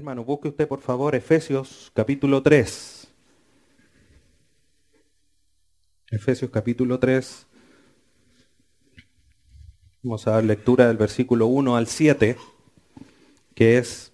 Hermano, 0.00 0.24
busque 0.24 0.48
usted 0.48 0.66
por 0.66 0.80
favor 0.80 1.14
Efesios 1.14 1.92
capítulo 1.92 2.42
3. 2.42 3.06
Efesios 6.10 6.50
capítulo 6.50 6.98
3. 6.98 7.46
Vamos 10.02 10.26
a 10.26 10.30
dar 10.30 10.44
lectura 10.44 10.88
del 10.88 10.96
versículo 10.96 11.48
1 11.48 11.76
al 11.76 11.86
7, 11.86 12.38
que 13.54 13.76
es 13.76 14.10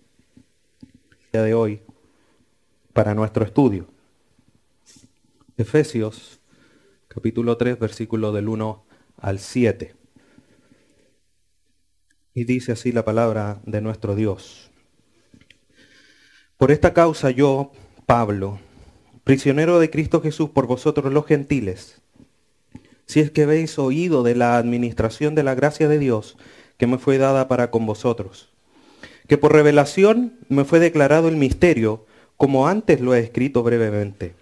el 1.13 1.19
día 1.31 1.43
de 1.43 1.55
hoy 1.55 1.81
para 2.93 3.15
nuestro 3.15 3.45
estudio. 3.45 3.87
Efesios 5.57 6.41
capítulo 7.07 7.57
3, 7.57 7.79
versículo 7.79 8.33
del 8.33 8.49
1 8.49 8.85
al 9.19 9.39
7. 9.39 9.95
Y 12.35 12.43
dice 12.43 12.73
así 12.73 12.91
la 12.91 13.05
palabra 13.05 13.61
de 13.65 13.81
nuestro 13.81 14.17
Dios. 14.17 14.73
Por 16.57 16.71
esta 16.71 16.95
causa 16.95 17.31
yo, 17.31 17.71
Pablo, 18.07 18.59
prisionero 19.25 19.79
de 19.79 19.91
Cristo 19.91 20.23
Jesús 20.23 20.49
por 20.49 20.67
vosotros 20.67 21.13
los 21.13 21.27
gentiles, 21.27 22.01
si 23.05 23.21
es 23.21 23.31
que 23.31 23.43
habéis 23.43 23.79
oído 23.79 24.23
de 24.23 24.35
la 24.35 24.57
administración 24.57 25.35
de 25.35 25.43
la 25.43 25.55
gracia 25.55 25.87
de 25.87 25.99
Dios 25.99 26.39
que 26.79 26.87
me 26.87 26.97
fue 26.97 27.19
dada 27.19 27.47
para 27.47 27.71
con 27.71 27.85
vosotros, 27.85 28.49
que 29.29 29.37
por 29.37 29.53
revelación 29.53 30.33
me 30.49 30.65
fue 30.65 30.79
declarado 30.81 31.29
el 31.29 31.37
misterio, 31.37 32.07
como 32.39 32.69
antes 32.69 33.03
lo 33.03 33.15
he 33.15 33.21
escrito 33.21 33.63
brevemente, 33.63 34.35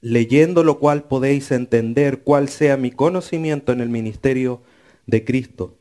leyendo 0.00 0.64
lo 0.64 0.80
cual 0.80 1.04
podéis 1.04 1.52
entender 1.52 2.22
cuál 2.22 2.48
sea 2.48 2.76
mi 2.76 2.90
conocimiento 2.90 3.70
en 3.70 3.80
el 3.80 3.90
ministerio 3.90 4.60
de 5.06 5.24
Cristo. 5.24 5.76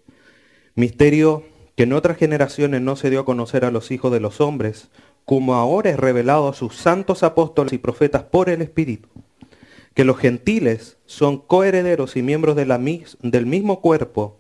Misterio 0.76 1.46
que 1.76 1.84
en 1.84 1.94
otras 1.94 2.18
generaciones 2.18 2.82
no 2.82 2.96
se 2.96 3.10
dio 3.10 3.22
a 3.22 3.26
conocer 3.26 3.66
a 3.66 3.72
los 3.72 3.90
hijos 3.90 4.12
de 4.12 4.20
los 4.20 4.40
hombres, 4.40 4.90
como 5.26 5.56
ahora 5.56 5.90
es 5.92 5.98
revelado 5.98 6.48
a 6.48 6.54
sus 6.54 6.76
santos 6.76 7.24
apóstoles 7.24 7.74
y 7.74 7.78
profetas 7.78 8.24
por 8.24 8.50
el 8.50 8.62
Espíritu, 8.62 9.10
que 9.94 10.06
los 10.06 10.18
gentiles 10.18 10.98
son 11.06 11.38
coherederos 11.38 12.16
y 12.16 12.22
miembros 12.22 12.56
de 12.56 12.66
la, 12.66 12.78
del 12.78 13.46
mismo 13.46 13.82
cuerpo 13.82 14.38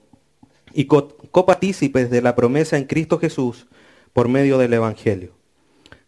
y 0.73 0.85
copartícipes 0.85 2.09
de 2.09 2.21
la 2.21 2.35
promesa 2.35 2.77
en 2.77 2.85
Cristo 2.85 3.19
Jesús 3.19 3.67
por 4.13 4.27
medio 4.27 4.57
del 4.57 4.73
Evangelio, 4.73 5.33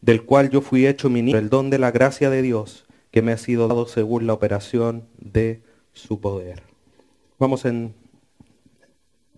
del 0.01 0.23
cual 0.23 0.49
yo 0.49 0.61
fui 0.61 0.87
hecho 0.87 1.09
ministro, 1.09 1.39
el 1.39 1.49
don 1.49 1.69
de 1.69 1.79
la 1.79 1.91
gracia 1.91 2.29
de 2.29 2.41
Dios 2.41 2.85
que 3.11 3.21
me 3.21 3.31
ha 3.31 3.37
sido 3.37 3.67
dado 3.67 3.85
según 3.85 4.27
la 4.27 4.33
operación 4.33 5.05
de 5.17 5.61
su 5.93 6.19
poder. 6.19 6.63
Vamos 7.37 7.65
en 7.65 7.93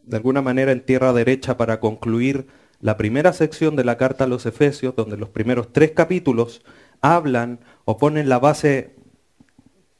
de 0.06 0.18
alguna 0.18 0.42
manera 0.42 0.72
en 0.72 0.82
tierra 0.82 1.14
derecha 1.14 1.58
para 1.58 1.80
concluir 1.80 2.48
la 2.86 2.98
primera 2.98 3.34
sección 3.34 3.76
de 3.76 3.84
la 3.84 3.98
carta 3.98 4.26
a 4.26 4.28
los 4.28 4.46
Efesios, 4.46 4.96
donde 4.96 5.18
los 5.18 5.30
primeros 5.30 5.74
tres 5.74 5.90
capítulos 5.94 6.62
hablan 7.02 7.60
o 7.84 7.98
ponen 7.98 8.30
la 8.30 8.38
base 8.38 8.94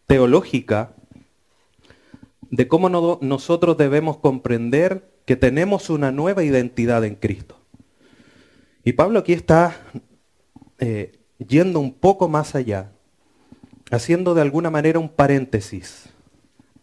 teológica 0.06 0.94
de 2.52 2.68
cómo 2.68 2.90
nosotros 3.22 3.76
debemos 3.76 4.18
comprender 4.18 5.10
que 5.26 5.36
tenemos 5.36 5.90
una 5.90 6.12
nueva 6.12 6.44
identidad 6.44 7.04
en 7.06 7.16
Cristo. 7.16 7.58
Y 8.84 8.94
Pablo 8.94 9.18
aquí 9.18 9.34
está 9.34 9.76
eh, 10.78 11.18
yendo 11.40 11.80
un 11.80 11.92
poco 11.92 12.28
más 12.28 12.54
allá, 12.54 12.92
haciendo 13.90 14.36
de 14.36 14.44
alguna 14.44 14.70
manera 14.70 15.00
un 15.00 15.10
paréntesis 15.10 16.10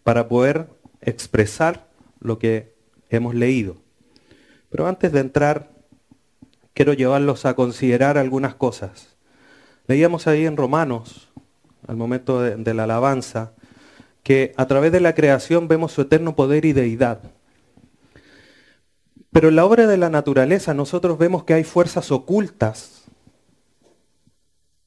para 0.03 0.27
poder 0.27 0.67
expresar 0.99 1.87
lo 2.19 2.39
que 2.39 2.73
hemos 3.09 3.35
leído. 3.35 3.77
Pero 4.69 4.85
antes 4.85 5.13
de 5.13 5.21
entrar, 5.21 5.72
quiero 6.73 6.93
llevarlos 6.93 7.45
a 7.45 7.55
considerar 7.55 8.17
algunas 8.17 8.55
cosas. 8.55 9.15
Leíamos 9.87 10.27
ahí 10.27 10.45
en 10.45 10.57
Romanos, 10.57 11.29
al 11.87 11.97
momento 11.97 12.41
de, 12.41 12.73
la 12.73 12.83
alabanza, 12.83 13.53
que 14.23 14.53
a 14.57 14.67
través 14.67 14.91
de 14.91 15.01
la 15.01 15.13
creación 15.13 15.67
vemos 15.67 15.91
su 15.91 16.01
eterno 16.01 16.35
poder 16.35 16.65
y 16.65 16.73
deidad. 16.73 17.19
Pero 19.31 19.49
en 19.49 19.55
la 19.55 19.65
obra 19.65 19.87
de 19.87 19.97
la 19.97 20.09
naturaleza 20.09 20.73
nosotros 20.73 21.17
vemos 21.17 21.43
que 21.43 21.53
hay 21.53 21.63
fuerzas 21.63 22.11
ocultas, 22.11 23.03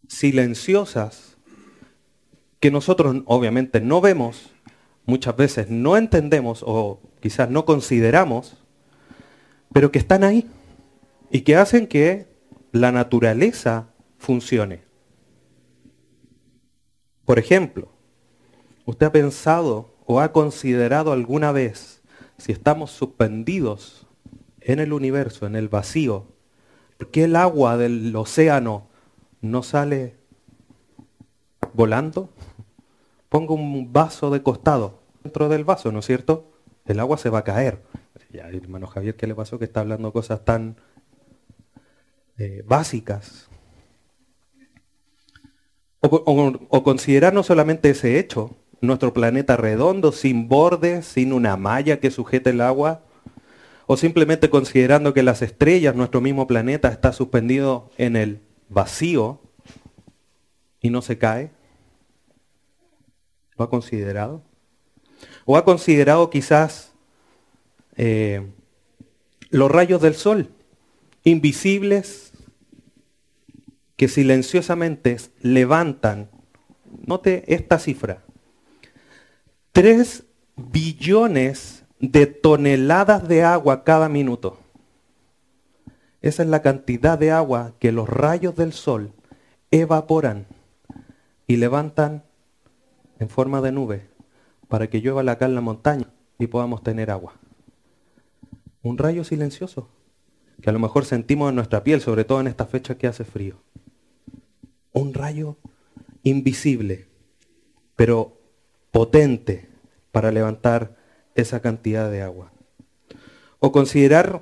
silenciosas, 0.09 1.37
que 2.61 2.71
nosotros 2.71 3.23
obviamente 3.27 3.81
no 3.81 4.01
vemos, 4.01 4.51
muchas 5.05 5.37
veces 5.37 5.69
no 5.69 5.97
entendemos 5.97 6.65
o 6.67 7.01
quizás 7.21 7.51
no 7.51 7.67
consideramos, 7.67 8.57
pero 9.73 9.93
que 9.93 9.99
están 9.99 10.25
ahí 10.25 10.49
y 11.31 11.43
que 11.43 11.57
hacen 11.57 11.87
que 11.87 12.27
la 12.73 12.93
naturaleza 12.93 13.89
funcione. 14.19 14.83
Por 17.25 17.39
ejemplo, 17.39 17.89
¿usted 18.85 19.07
ha 19.07 19.13
pensado 19.13 19.95
o 20.07 20.21
ha 20.21 20.33
considerado 20.33 21.13
alguna 21.13 21.53
vez 21.53 22.03
si 22.39 22.53
estamos 22.53 22.91
suspendidos 22.91 24.07
en 24.61 24.79
el 24.79 24.93
universo, 24.93 25.47
en 25.47 25.57
el 25.57 25.69
vacío, 25.69 26.27
por 26.99 27.11
qué 27.11 27.25
el 27.25 27.37
agua 27.37 27.77
del 27.77 28.15
océano 28.15 28.89
no 29.41 29.63
sale 29.63 30.17
volando? 31.75 32.31
Pongo 33.29 33.55
un 33.55 33.93
vaso 33.93 34.31
de 34.31 34.43
costado 34.43 35.01
dentro 35.25 35.49
del 35.49 35.65
vaso, 35.65 35.91
¿no 35.91 35.99
es 35.99 36.07
cierto? 36.07 36.53
el 36.87 37.01
agua 37.01 37.19
se 37.19 37.31
va 37.31 37.41
a 37.41 37.45
caer. 37.45 37.83
Ya, 38.31 38.49
hermano 38.49 38.87
Javier, 38.87 39.17
¿qué 39.17 39.27
le 39.27 39.35
pasó 39.35 39.59
que 39.59 39.65
está 39.65 39.81
hablando 39.81 40.13
cosas 40.13 40.45
tan 40.45 40.77
eh, 42.39 42.63
básicas? 42.67 43.49
O, 46.01 46.95
no 47.33 47.43
solamente 47.43 47.91
ese 47.91 48.19
hecho, 48.19 48.57
nuestro 48.81 49.13
planeta 49.13 49.57
redondo, 49.57 50.13
sin 50.13 50.49
bordes, 50.49 51.07
sin 51.07 51.33
una 51.33 51.57
malla 51.57 51.99
que 51.99 52.11
sujete 52.11 52.51
el 52.51 52.61
agua, 52.61 53.03
o 53.87 53.97
simplemente 53.97 54.51
considerando 54.51 55.15
que 55.15 55.23
las 55.23 55.43
estrellas, 55.43 55.95
nuestro 55.95 56.21
mismo 56.21 56.47
planeta, 56.47 56.89
está 56.89 57.13
suspendido 57.13 57.91
en 57.97 58.17
el 58.17 58.41
vacío 58.69 59.41
y 60.81 60.91
no 60.91 61.03
se 61.03 61.19
cae. 61.19 61.51
¿Lo 63.57 63.65
ha 63.65 63.71
considerado? 63.71 64.43
¿O 65.45 65.57
ha 65.57 65.65
considerado 65.65 66.29
quizás 66.31 66.93
eh, 67.97 68.47
los 69.51 69.71
rayos 69.71 70.03
del 70.03 70.15
sol, 70.15 70.51
invisibles, 71.25 72.26
que 73.97 74.09
silenciosamente 74.09 75.17
levantan, 75.41 76.31
note 77.07 77.45
esta 77.55 77.79
cifra, 77.79 78.23
3 79.73 80.25
billones 80.57 81.85
de 81.99 82.27
toneladas 82.27 83.27
de 83.27 83.43
agua 83.43 83.85
cada 83.85 84.09
minuto. 84.09 84.59
Esa 86.23 86.43
es 86.43 86.49
la 86.49 86.63
cantidad 86.63 87.19
de 87.19 87.31
agua 87.31 87.75
que 87.79 87.93
los 87.93 88.09
rayos 88.09 88.57
del 88.57 88.73
sol 88.73 89.13
evaporan 89.71 90.47
y 91.47 91.57
levantan 91.57 92.25
en 93.19 93.29
forma 93.29 93.61
de 93.61 93.73
nube 93.73 94.09
para 94.69 94.89
que 94.89 95.01
llueva 95.01 95.31
acá 95.31 95.47
en 95.47 95.55
la 95.55 95.61
montaña 95.61 96.11
y 96.39 96.49
podamos 96.49 96.83
tener 96.83 97.11
agua. 97.11 97.35
Un 98.83 98.99
rayo 98.99 99.25
silencioso 99.25 99.89
que 100.61 100.71
a 100.71 100.73
lo 100.73 100.79
mejor 100.79 101.05
sentimos 101.05 101.51
en 101.51 101.57
nuestra 101.57 101.85
piel, 101.85 102.01
sobre 102.01 102.25
todo 102.25 102.41
en 102.41 102.47
esta 102.47 102.67
fecha 102.67 102.97
que 102.97 103.07
hace 103.07 103.25
frío. 103.25 103.57
Un 104.97 105.13
rayo 105.13 105.59
invisible, 106.23 107.07
pero 107.97 108.39
potente 108.93 109.69
para 110.11 110.33
levantar 110.33 110.97
esa 111.35 111.61
cantidad 111.61 112.11
de 112.11 112.23
agua. 112.23 112.51
O 113.59 113.73
considerar 113.73 114.41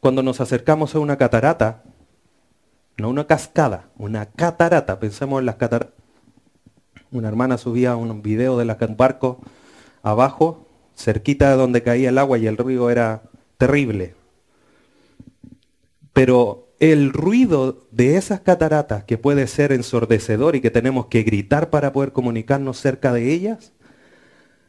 cuando 0.00 0.22
nos 0.22 0.42
acercamos 0.42 0.94
a 0.94 0.98
una 0.98 1.16
catarata, 1.16 1.84
no 2.98 3.08
una 3.08 3.26
cascada, 3.26 3.88
una 3.96 4.26
catarata, 4.26 5.00
pensemos 5.00 5.40
en 5.40 5.46
las 5.46 5.56
cataratas. 5.56 5.94
Una 7.10 7.28
hermana 7.28 7.56
subía 7.56 7.96
un 7.96 8.20
video 8.20 8.58
de 8.58 8.66
la 8.66 8.74
barco 8.74 9.40
abajo, 10.02 10.68
cerquita 10.94 11.48
de 11.48 11.56
donde 11.56 11.82
caía 11.82 12.10
el 12.10 12.18
agua 12.18 12.36
y 12.36 12.46
el 12.46 12.58
río 12.58 12.90
era 12.90 13.22
terrible. 13.56 14.14
Pero 16.12 16.63
el 16.92 17.14
ruido 17.14 17.86
de 17.92 18.16
esas 18.16 18.40
cataratas, 18.40 19.04
que 19.04 19.16
puede 19.16 19.46
ser 19.46 19.72
ensordecedor 19.72 20.54
y 20.54 20.60
que 20.60 20.70
tenemos 20.70 21.06
que 21.06 21.22
gritar 21.22 21.70
para 21.70 21.92
poder 21.94 22.12
comunicarnos 22.12 22.78
cerca 22.78 23.12
de 23.12 23.32
ellas, 23.32 23.72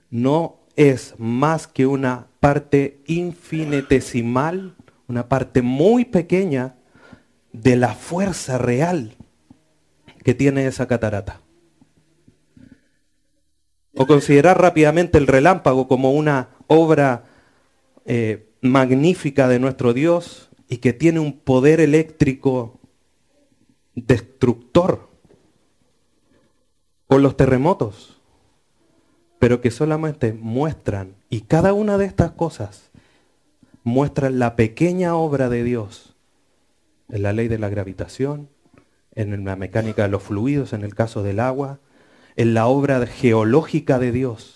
no 0.09 0.59
es 0.77 1.15
más 1.17 1.67
que 1.67 1.85
una 1.85 2.27
parte 2.39 3.01
infinitesimal, 3.05 4.75
una 5.07 5.27
parte 5.27 5.61
muy 5.61 6.05
pequeña 6.05 6.75
de 7.51 7.75
la 7.75 7.93
fuerza 7.93 8.57
real 8.57 9.15
que 10.23 10.33
tiene 10.33 10.67
esa 10.67 10.87
catarata. 10.87 11.41
O 13.93 14.07
considerar 14.07 14.61
rápidamente 14.61 15.17
el 15.17 15.27
relámpago 15.27 15.89
como 15.89 16.13
una 16.13 16.49
obra 16.67 17.25
eh, 18.05 18.53
magnífica 18.61 19.49
de 19.49 19.59
nuestro 19.59 19.93
Dios 19.93 20.49
y 20.67 20.77
que 20.77 20.93
tiene 20.93 21.19
un 21.19 21.39
poder 21.39 21.79
eléctrico 21.79 22.79
destructor 23.95 25.09
o 27.07 27.17
los 27.17 27.37
terremotos, 27.37 28.19
pero 29.39 29.61
que 29.61 29.71
solamente 29.71 30.33
muestran, 30.33 31.15
y 31.29 31.41
cada 31.41 31.73
una 31.73 31.97
de 31.97 32.05
estas 32.05 32.31
cosas 32.31 32.89
muestra 33.83 34.29
la 34.29 34.55
pequeña 34.55 35.15
obra 35.15 35.49
de 35.49 35.63
Dios 35.63 36.15
en 37.09 37.21
la 37.21 37.33
ley 37.33 37.47
de 37.47 37.59
la 37.59 37.69
gravitación, 37.69 38.49
en 39.13 39.45
la 39.45 39.55
mecánica 39.55 40.03
de 40.03 40.09
los 40.09 40.23
fluidos, 40.23 40.73
en 40.73 40.83
el 40.83 40.95
caso 40.95 41.23
del 41.23 41.39
agua, 41.39 41.79
en 42.35 42.53
la 42.53 42.67
obra 42.67 43.05
geológica 43.05 43.99
de 43.99 44.11
Dios. 44.11 44.54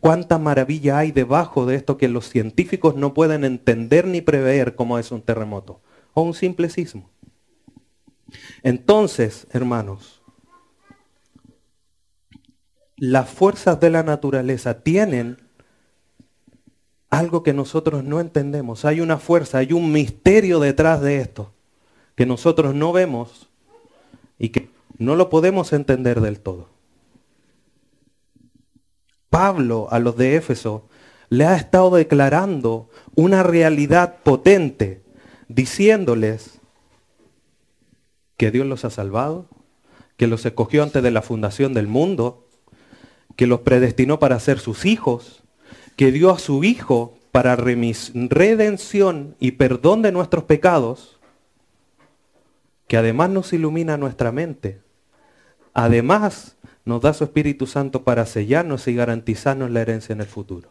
Cuánta 0.00 0.38
maravilla 0.38 0.98
hay 0.98 1.10
debajo 1.10 1.66
de 1.66 1.74
esto 1.74 1.98
que 1.98 2.08
los 2.08 2.28
científicos 2.28 2.94
no 2.94 3.14
pueden 3.14 3.44
entender 3.44 4.06
ni 4.06 4.20
prever 4.20 4.74
cómo 4.76 4.98
es 4.98 5.10
un 5.10 5.22
terremoto 5.22 5.80
o 6.14 6.22
un 6.22 6.34
simple 6.34 6.70
sismo. 6.70 7.10
Entonces, 8.62 9.46
hermanos, 9.50 10.22
las 12.96 13.28
fuerzas 13.28 13.80
de 13.80 13.90
la 13.90 14.02
naturaleza 14.02 14.82
tienen 14.82 15.38
algo 17.10 17.42
que 17.42 17.52
nosotros 17.52 18.04
no 18.04 18.20
entendemos. 18.20 18.84
Hay 18.84 19.00
una 19.00 19.18
fuerza, 19.18 19.58
hay 19.58 19.72
un 19.72 19.92
misterio 19.92 20.60
detrás 20.60 21.00
de 21.00 21.20
esto 21.20 21.52
que 22.14 22.26
nosotros 22.26 22.74
no 22.74 22.92
vemos 22.92 23.48
y 24.38 24.50
que 24.50 24.70
no 24.98 25.14
lo 25.14 25.30
podemos 25.30 25.72
entender 25.72 26.20
del 26.20 26.40
todo. 26.40 26.77
Pablo 29.30 29.88
a 29.90 29.98
los 29.98 30.16
de 30.16 30.36
Éfeso 30.36 30.88
le 31.28 31.44
ha 31.44 31.56
estado 31.56 31.90
declarando 31.96 32.88
una 33.14 33.42
realidad 33.42 34.16
potente, 34.22 35.02
diciéndoles 35.48 36.60
que 38.36 38.50
Dios 38.50 38.66
los 38.66 38.84
ha 38.84 38.90
salvado, 38.90 39.46
que 40.16 40.26
los 40.26 40.44
escogió 40.46 40.82
antes 40.82 41.02
de 41.02 41.10
la 41.10 41.22
fundación 41.22 41.74
del 41.74 41.86
mundo, 41.86 42.46
que 43.36 43.46
los 43.46 43.60
predestinó 43.60 44.18
para 44.18 44.40
ser 44.40 44.58
sus 44.58 44.84
hijos, 44.84 45.42
que 45.96 46.12
dio 46.12 46.30
a 46.30 46.38
su 46.38 46.64
Hijo 46.64 47.18
para 47.32 47.56
redención 47.56 49.36
y 49.38 49.52
perdón 49.52 50.02
de 50.02 50.12
nuestros 50.12 50.44
pecados, 50.44 51.20
que 52.86 52.96
además 52.96 53.30
nos 53.30 53.52
ilumina 53.52 53.96
nuestra 53.96 54.32
mente, 54.32 54.80
además 55.74 56.56
nos 56.88 57.02
da 57.02 57.14
su 57.14 57.24
Espíritu 57.24 57.66
Santo 57.66 58.02
para 58.02 58.26
sellarnos 58.26 58.88
y 58.88 58.94
garantizarnos 58.94 59.70
la 59.70 59.82
herencia 59.82 60.12
en 60.12 60.20
el 60.20 60.26
futuro. 60.26 60.70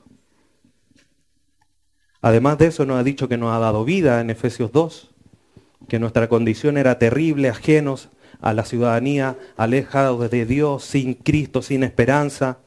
Además 2.21 2.57
de 2.57 2.67
eso 2.67 2.85
nos 2.85 2.99
ha 2.99 3.03
dicho 3.03 3.29
que 3.29 3.37
nos 3.37 3.55
ha 3.55 3.59
dado 3.59 3.85
vida 3.85 4.19
en 4.19 4.29
Efesios 4.29 4.71
2, 4.73 5.11
que 5.87 5.99
nuestra 5.99 6.27
condición 6.27 6.77
era 6.77 6.99
terrible, 6.99 7.49
ajenos 7.49 8.09
a 8.41 8.53
la 8.53 8.65
ciudadanía, 8.65 9.37
alejados 9.55 10.29
de 10.29 10.45
Dios, 10.45 10.83
sin 10.83 11.13
Cristo, 11.13 11.61
sin 11.61 11.83
esperanza, 11.83 12.57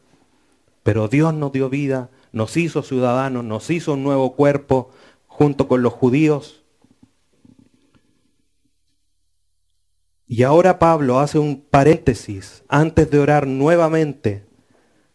pero 0.82 1.08
Dios 1.08 1.35
nos 1.35 1.52
dio 1.52 1.69
vida 1.69 2.08
nos 2.32 2.56
hizo 2.56 2.82
ciudadanos, 2.82 3.44
nos 3.44 3.70
hizo 3.70 3.94
un 3.94 4.05
nuevo 4.05 4.35
cuerpo 4.35 4.91
junto 5.26 5.69
con 5.69 5.82
los 5.82 5.93
judíos. 5.93 6.59
Y 10.32 10.44
ahora 10.44 10.78
Pablo 10.78 11.18
hace 11.18 11.40
un 11.40 11.60
paréntesis 11.60 12.62
antes 12.68 13.10
de 13.10 13.18
orar 13.18 13.48
nuevamente 13.48 14.44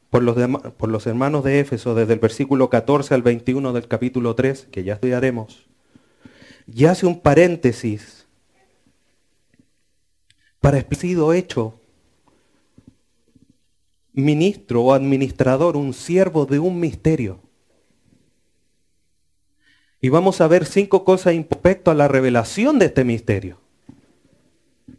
por 0.09 0.21
los, 0.21 0.35
por 0.75 0.89
los 0.89 1.07
hermanos 1.07 1.45
de 1.45 1.61
Éfeso 1.61 1.95
desde 1.95 2.11
el 2.11 2.19
versículo 2.19 2.69
14 2.69 3.13
al 3.13 3.21
21 3.21 3.71
del 3.71 3.87
capítulo 3.87 4.35
3, 4.35 4.67
que 4.69 4.83
ya 4.83 4.95
estudiaremos. 4.95 5.67
Y 6.67 6.83
hace 6.83 7.05
un 7.05 7.21
paréntesis 7.21 8.27
para 10.59 10.85
sido 10.91 11.31
hecho 11.31 11.79
ministro 14.11 14.83
o 14.83 14.93
administrador, 14.93 15.77
un 15.77 15.93
siervo 15.93 16.45
de 16.45 16.59
un 16.59 16.77
misterio. 16.77 17.39
Y 20.01 20.09
vamos 20.09 20.41
a 20.41 20.47
ver 20.49 20.65
cinco 20.65 21.05
cosas 21.05 21.35
respecto 21.35 21.89
a 21.89 21.93
la 21.93 22.09
revelación 22.09 22.79
de 22.79 22.87
este 22.87 23.05
misterio. 23.05 23.64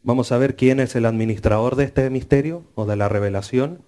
Vamos 0.07 0.33
a 0.33 0.39
ver 0.39 0.57
quién 0.57 0.81
es 0.81 0.97
el 0.97 1.05
administrador 1.05 1.77
de 1.77 1.85
este 1.85 2.09
misterio 2.09 2.65
o 2.75 2.87
de 2.87 2.97
la 2.97 3.11
revelación. 3.11 3.83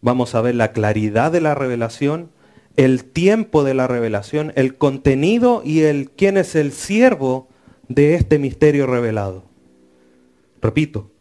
Vamos 0.00 0.34
a 0.34 0.40
ver 0.40 0.56
la 0.56 0.72
claridad 0.72 1.30
de 1.30 1.40
la 1.40 1.54
revelación, 1.54 2.30
el 2.74 3.04
tiempo 3.04 3.62
de 3.62 3.74
la 3.74 3.86
revelación, 3.86 4.52
el 4.56 4.76
contenido 4.76 5.62
y 5.64 5.82
el 5.82 6.10
quién 6.10 6.36
es 6.36 6.56
el 6.56 6.72
siervo 6.72 7.46
de 7.86 8.16
este 8.16 8.40
misterio 8.40 8.88
revelado. 8.88 9.44
Repito, 10.60 11.12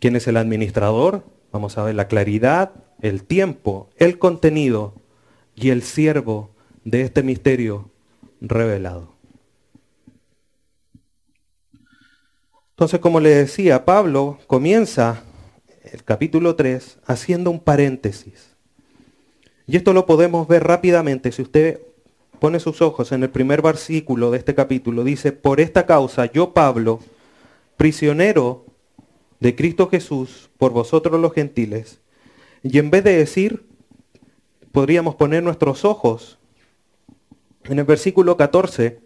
quién 0.00 0.16
es 0.16 0.26
el 0.26 0.36
administrador, 0.36 1.22
Vamos 1.54 1.78
a 1.78 1.84
ver 1.84 1.94
la 1.94 2.08
claridad, 2.08 2.72
el 3.00 3.22
tiempo, 3.22 3.88
el 3.96 4.18
contenido 4.18 4.92
y 5.54 5.70
el 5.70 5.84
siervo 5.84 6.50
de 6.82 7.02
este 7.02 7.22
misterio 7.22 7.92
revelado. 8.40 9.13
Entonces, 12.74 12.98
como 12.98 13.20
le 13.20 13.30
decía, 13.30 13.84
Pablo 13.84 14.40
comienza 14.48 15.22
el 15.84 16.02
capítulo 16.02 16.56
3 16.56 16.98
haciendo 17.06 17.52
un 17.52 17.60
paréntesis. 17.60 18.56
Y 19.68 19.76
esto 19.76 19.92
lo 19.92 20.06
podemos 20.06 20.48
ver 20.48 20.64
rápidamente. 20.64 21.30
Si 21.30 21.40
usted 21.40 21.80
pone 22.40 22.58
sus 22.58 22.82
ojos 22.82 23.12
en 23.12 23.22
el 23.22 23.30
primer 23.30 23.62
versículo 23.62 24.32
de 24.32 24.38
este 24.38 24.56
capítulo, 24.56 25.04
dice, 25.04 25.30
por 25.30 25.60
esta 25.60 25.86
causa 25.86 26.26
yo, 26.26 26.52
Pablo, 26.52 26.98
prisionero 27.76 28.66
de 29.38 29.54
Cristo 29.54 29.88
Jesús 29.88 30.50
por 30.58 30.72
vosotros 30.72 31.20
los 31.20 31.32
gentiles. 31.32 32.00
Y 32.64 32.78
en 32.78 32.90
vez 32.90 33.04
de 33.04 33.16
decir, 33.16 33.64
podríamos 34.72 35.14
poner 35.14 35.44
nuestros 35.44 35.84
ojos 35.84 36.38
en 37.66 37.78
el 37.78 37.84
versículo 37.84 38.36
14, 38.36 38.98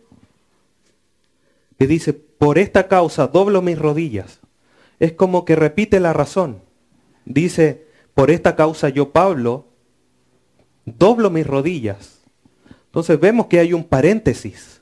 que 1.78 1.86
dice, 1.86 2.27
por 2.38 2.58
esta 2.58 2.88
causa 2.88 3.26
doblo 3.26 3.62
mis 3.62 3.78
rodillas. 3.78 4.40
Es 5.00 5.12
como 5.12 5.44
que 5.44 5.56
repite 5.56 6.00
la 6.00 6.12
razón. 6.12 6.62
Dice, 7.24 7.86
por 8.14 8.30
esta 8.30 8.56
causa 8.56 8.88
yo, 8.88 9.10
Pablo, 9.12 9.66
doblo 10.84 11.30
mis 11.30 11.46
rodillas. 11.46 12.20
Entonces 12.86 13.20
vemos 13.20 13.46
que 13.46 13.58
hay 13.58 13.72
un 13.74 13.84
paréntesis 13.84 14.80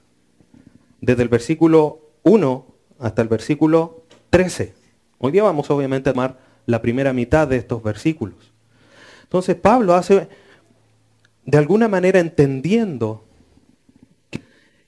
desde 1.00 1.22
el 1.22 1.28
versículo 1.28 2.00
1 2.22 2.66
hasta 2.98 3.22
el 3.22 3.28
versículo 3.28 4.04
13. 4.30 4.74
Hoy 5.18 5.32
día 5.32 5.42
vamos 5.42 5.70
obviamente 5.70 6.10
a 6.10 6.12
tomar 6.12 6.38
la 6.66 6.82
primera 6.82 7.12
mitad 7.12 7.48
de 7.48 7.56
estos 7.56 7.82
versículos. 7.82 8.52
Entonces 9.22 9.56
Pablo 9.56 9.94
hace, 9.94 10.28
de 11.44 11.58
alguna 11.58 11.88
manera 11.88 12.20
entendiendo 12.20 13.24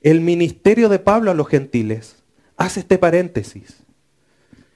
el 0.01 0.21
ministerio 0.21 0.89
de 0.89 0.99
Pablo 0.99 1.31
a 1.31 1.35
los 1.35 1.49
gentiles, 1.49 2.18
hace 2.59 2.81
este 2.81 2.99
paréntesis. 2.99 3.79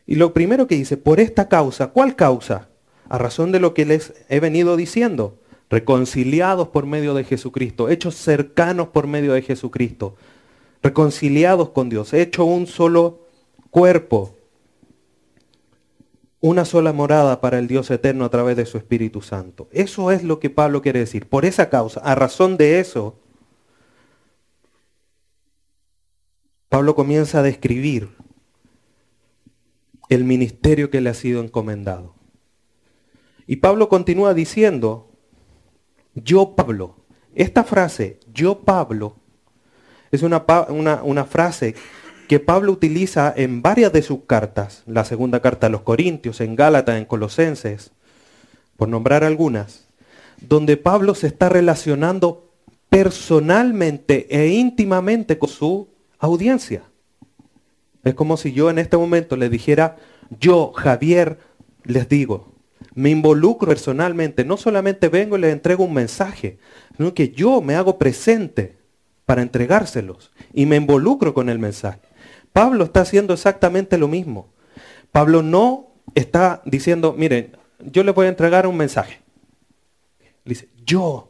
Y 0.07 0.15
lo 0.15 0.33
primero 0.33 0.67
que 0.67 0.77
dice, 0.77 0.97
por 0.97 1.21
esta 1.21 1.49
causa, 1.49 1.89
¿cuál 1.89 2.17
causa? 2.17 2.69
A 3.09 3.19
razón 3.19 3.53
de 3.53 3.61
lo 3.61 3.75
que 3.75 3.85
les 3.85 4.15
he 4.31 4.41
venido 4.41 4.77
diciendo, 4.77 5.39
reconciliados 5.69 6.69
por 6.69 6.87
medio 6.87 7.13
de 7.13 7.25
Jesucristo, 7.25 7.89
hechos 7.91 8.15
cercanos 8.15 8.89
por 8.89 9.07
medio 9.07 9.35
de 9.35 9.43
Jesucristo, 9.43 10.17
reconciliados 10.83 11.71
con 11.71 11.89
Dios, 11.89 12.15
hecho 12.15 12.45
un 12.45 12.67
solo 12.67 13.27
cuerpo, 13.71 14.35
una 16.41 16.65
sola 16.65 16.93
morada 16.93 17.41
para 17.41 17.59
el 17.59 17.69
Dios 17.69 17.91
eterno 17.91 18.25
a 18.25 18.31
través 18.31 18.57
de 18.57 18.67
su 18.67 18.77
Espíritu 18.77 19.23
Santo. 19.23 19.69
Eso 19.73 20.11
es 20.11 20.25
lo 20.25 20.41
que 20.41 20.51
Pablo 20.51 20.83
quiere 20.83 20.99
decir. 20.99 21.29
Por 21.29 21.45
esa 21.45 21.71
causa, 21.71 22.01
a 22.01 22.15
razón 22.17 22.57
de 22.57 22.81
eso, 22.81 23.17
Pablo 26.73 26.95
comienza 26.95 27.41
a 27.41 27.43
describir 27.43 28.09
el 30.09 30.25
ministerio 30.25 30.89
que 30.89 31.03
le 31.03 31.11
ha 31.11 31.15
sido 31.15 31.43
encomendado. 31.43 32.15
Y 33.47 33.57
Pablo 33.57 33.91
continúa 33.91 34.33
diciendo, 34.33 35.11
yo 36.15 36.55
Pablo, 36.57 36.97
esta 37.35 37.63
frase, 37.65 38.21
yo 38.33 38.61
Pablo, 38.61 39.17
es 40.13 40.23
una, 40.23 40.47
una, 40.71 41.03
una 41.03 41.27
frase 41.27 41.75
que 42.27 42.41
Pablo 42.41 42.73
utiliza 42.73 43.35
en 43.37 43.61
varias 43.61 43.93
de 43.93 44.01
sus 44.01 44.21
cartas, 44.25 44.83
la 44.87 45.05
segunda 45.05 45.43
carta 45.43 45.67
a 45.67 45.71
los 45.71 45.83
Corintios, 45.83 46.41
en 46.41 46.57
Gálatas, 46.57 46.97
en 46.97 47.05
Colosenses, 47.05 47.93
por 48.79 48.89
nombrar 48.89 49.25
algunas, 49.25 49.89
donde 50.41 50.79
Pablo 50.79 51.15
se 51.15 51.27
está 51.27 51.51
relacionando 51.51 52.51
personalmente 52.89 54.27
e 54.31 54.55
íntimamente 54.55 55.39
con 55.39 55.51
su 55.51 55.92
audiencia. 56.23 56.85
Es 58.05 58.15
como 58.15 58.37
si 58.37 58.53
yo 58.53 58.71
en 58.71 58.79
este 58.79 58.97
momento 58.97 59.37
le 59.37 59.49
dijera, 59.49 59.97
yo, 60.41 60.73
Javier, 60.73 61.39
les 61.85 62.09
digo, 62.09 62.53
me 62.95 63.11
involucro 63.11 63.69
personalmente, 63.69 64.45
no 64.45 64.57
solamente 64.57 65.09
vengo 65.09 65.37
y 65.37 65.41
les 65.41 65.53
entrego 65.53 65.85
un 65.85 65.95
mensaje, 65.95 66.59
sino 66.97 67.13
que 67.15 67.31
yo 67.31 67.61
me 67.61 67.75
hago 67.75 67.99
presente 67.99 68.77
para 69.27 69.43
entregárselos 69.43 70.33
y 70.53 70.67
me 70.67 70.77
involucro 70.77 71.35
con 71.35 71.49
el 71.49 71.59
mensaje. 71.59 72.01
Pablo 72.53 72.85
está 72.85 73.01
haciendo 73.01 73.35
exactamente 73.35 73.99
lo 73.99 74.09
mismo. 74.09 74.53
Pablo 75.11 75.43
no 75.43 75.93
está 76.15 76.63
diciendo, 76.65 77.15
miren, 77.17 77.57
yo 77.81 78.05
le 78.05 78.13
voy 78.13 78.27
a 78.27 78.31
entregar 78.31 78.67
un 78.67 78.77
mensaje. 78.77 79.21
dice, 80.45 80.69
yo, 80.85 81.29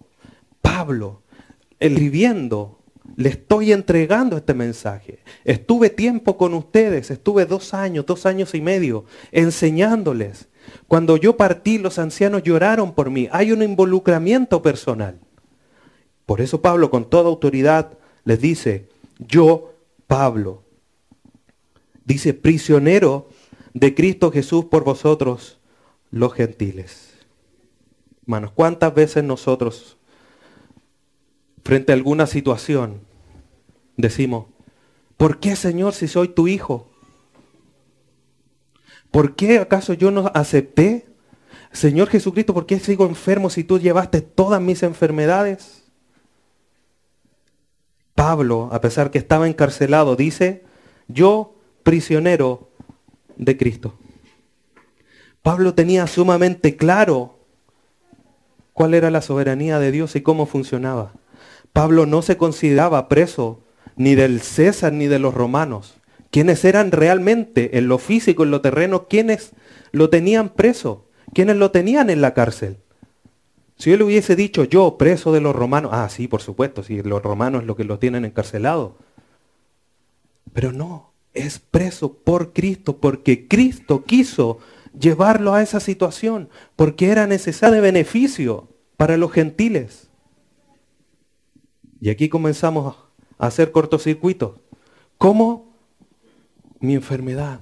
Pablo, 0.61 1.23
escribiendo, 1.79 2.82
le 3.17 3.29
estoy 3.29 3.73
entregando 3.73 4.37
este 4.37 4.55
mensaje. 4.55 5.19
Estuve 5.45 5.91
tiempo 5.91 6.37
con 6.37 6.55
ustedes, 6.55 7.11
estuve 7.11 7.47
dos 7.47 7.75
años, 7.75 8.07
dos 8.07 8.27
años 8.27 8.55
y 8.55 8.61
medio, 8.61 9.05
enseñándoles. 9.31 10.49
Cuando 10.89 11.17
yo 11.17 11.37
partí, 11.37 11.79
los 11.79 11.99
ancianos 11.99 12.43
lloraron 12.43 12.95
por 12.95 13.11
mí. 13.11 13.29
Hay 13.33 13.53
un 13.53 13.63
involucramiento 13.63 14.63
personal. 14.63 15.19
Por 16.27 16.41
eso 16.41 16.63
Pablo 16.63 16.91
con 16.91 17.09
toda 17.09 17.29
autoridad 17.29 17.99
les 18.25 18.41
dice, 18.41 18.89
yo, 19.19 19.75
Pablo, 20.07 20.63
dice, 22.05 22.35
prisionero 22.35 23.29
de 23.75 23.95
Cristo 23.95 24.31
Jesús 24.31 24.67
por 24.67 24.85
vosotros, 24.85 25.59
los 26.11 26.33
gentiles. 26.35 27.13
Hermanos, 28.23 28.53
¿cuántas 28.55 28.95
veces 28.95 29.25
nosotros, 29.25 29.97
frente 31.65 31.93
a 31.93 31.95
alguna 31.95 32.27
situación, 32.27 33.01
decimos, 33.97 34.47
¿por 35.17 35.39
qué 35.39 35.57
Señor 35.57 35.95
si 35.95 36.09
soy 36.09 36.29
tu 36.29 36.49
hijo? 36.49 36.89
¿Por 39.11 39.35
qué 39.37 39.59
acaso 39.59 39.93
yo 39.93 40.11
no 40.11 40.31
acepté? 40.35 41.07
Señor 41.71 42.09
Jesucristo, 42.09 42.55
¿por 42.55 42.67
qué 42.67 42.79
sigo 42.79 43.07
enfermo 43.07 43.51
si 43.51 43.65
tú 43.65 43.79
llevaste 43.79 44.21
todas 44.21 44.61
mis 44.61 44.83
enfermedades? 44.83 45.85
Pablo, 48.15 48.69
a 48.73 48.81
pesar 48.81 49.11
que 49.11 49.19
estaba 49.19 49.49
encarcelado, 49.49 50.17
dice, 50.17 50.65
yo 51.09 51.55
prisionero 51.83 52.69
de 53.37 53.57
Cristo. 53.57 53.95
Pablo 55.43 55.75
tenía 55.75 56.07
sumamente 56.07 56.77
claro 56.77 57.39
cuál 58.73 58.95
era 58.95 59.11
la 59.11 59.23
soberanía 59.23 59.79
de 59.79 59.91
Dios 59.91 60.15
y 60.15 60.21
cómo 60.21 60.47
funcionaba. 60.47 61.13
Pablo 61.73 62.07
no 62.07 62.23
se 62.23 62.37
consideraba 62.37 63.09
preso 63.09 63.61
ni 63.97 64.15
del 64.15 64.41
César 64.41 64.93
ni 64.93 65.07
de 65.07 65.19
los 65.19 65.35
romanos. 65.35 65.95
Quienes 66.31 66.65
eran 66.65 66.93
realmente 66.93 67.79
en 67.79 67.89
lo 67.89 67.99
físico, 67.99 68.43
en 68.43 68.51
lo 68.51 68.61
terreno, 68.61 69.07
quienes 69.07 69.53
lo 69.91 70.11
tenían 70.11 70.51
preso, 70.51 71.07
quienes 71.35 71.57
lo 71.57 71.71
tenían 71.71 72.11
en 72.11 72.21
la 72.21 72.35
cárcel. 72.35 72.79
Si 73.77 73.93
él 73.93 74.03
hubiese 74.03 74.37
dicho 74.37 74.65
yo, 74.65 74.97
preso 74.97 75.33
de 75.33 75.41
los 75.41 75.57
romanos, 75.57 75.91
ah, 75.93 76.09
sí, 76.09 76.29
por 76.29 76.41
supuesto, 76.41 76.83
si 76.83 77.03
los 77.03 77.23
romanos 77.23 77.63
es 77.63 77.67
lo 77.67 77.77
que 77.77 77.85
lo 77.85 77.99
tienen 77.99 78.25
encarcelado. 78.25 78.97
Pero 80.53 80.73
no, 80.73 81.13
es 81.35 81.59
preso 81.59 82.15
por 82.15 82.53
Cristo, 82.53 82.99
porque 82.99 83.49
Cristo 83.49 84.05
quiso 84.05 84.59
llevarlo 84.99 85.55
a 85.55 85.63
esa 85.63 85.81
situación, 85.81 86.49
porque 86.77 87.09
era 87.09 87.27
necesario 87.27 87.77
de 87.77 87.81
beneficio 87.81 88.69
para 88.97 89.17
los 89.17 89.33
gentiles. 89.33 90.12
Y 92.03 92.11
aquí 92.11 92.29
comenzamos 92.29 92.97
a 93.39 93.47
hacer 93.47 93.71
cortocircuitos. 93.71 94.57
¿Cómo 95.19 95.73
mi 96.81 96.95
enfermedad? 96.95 97.61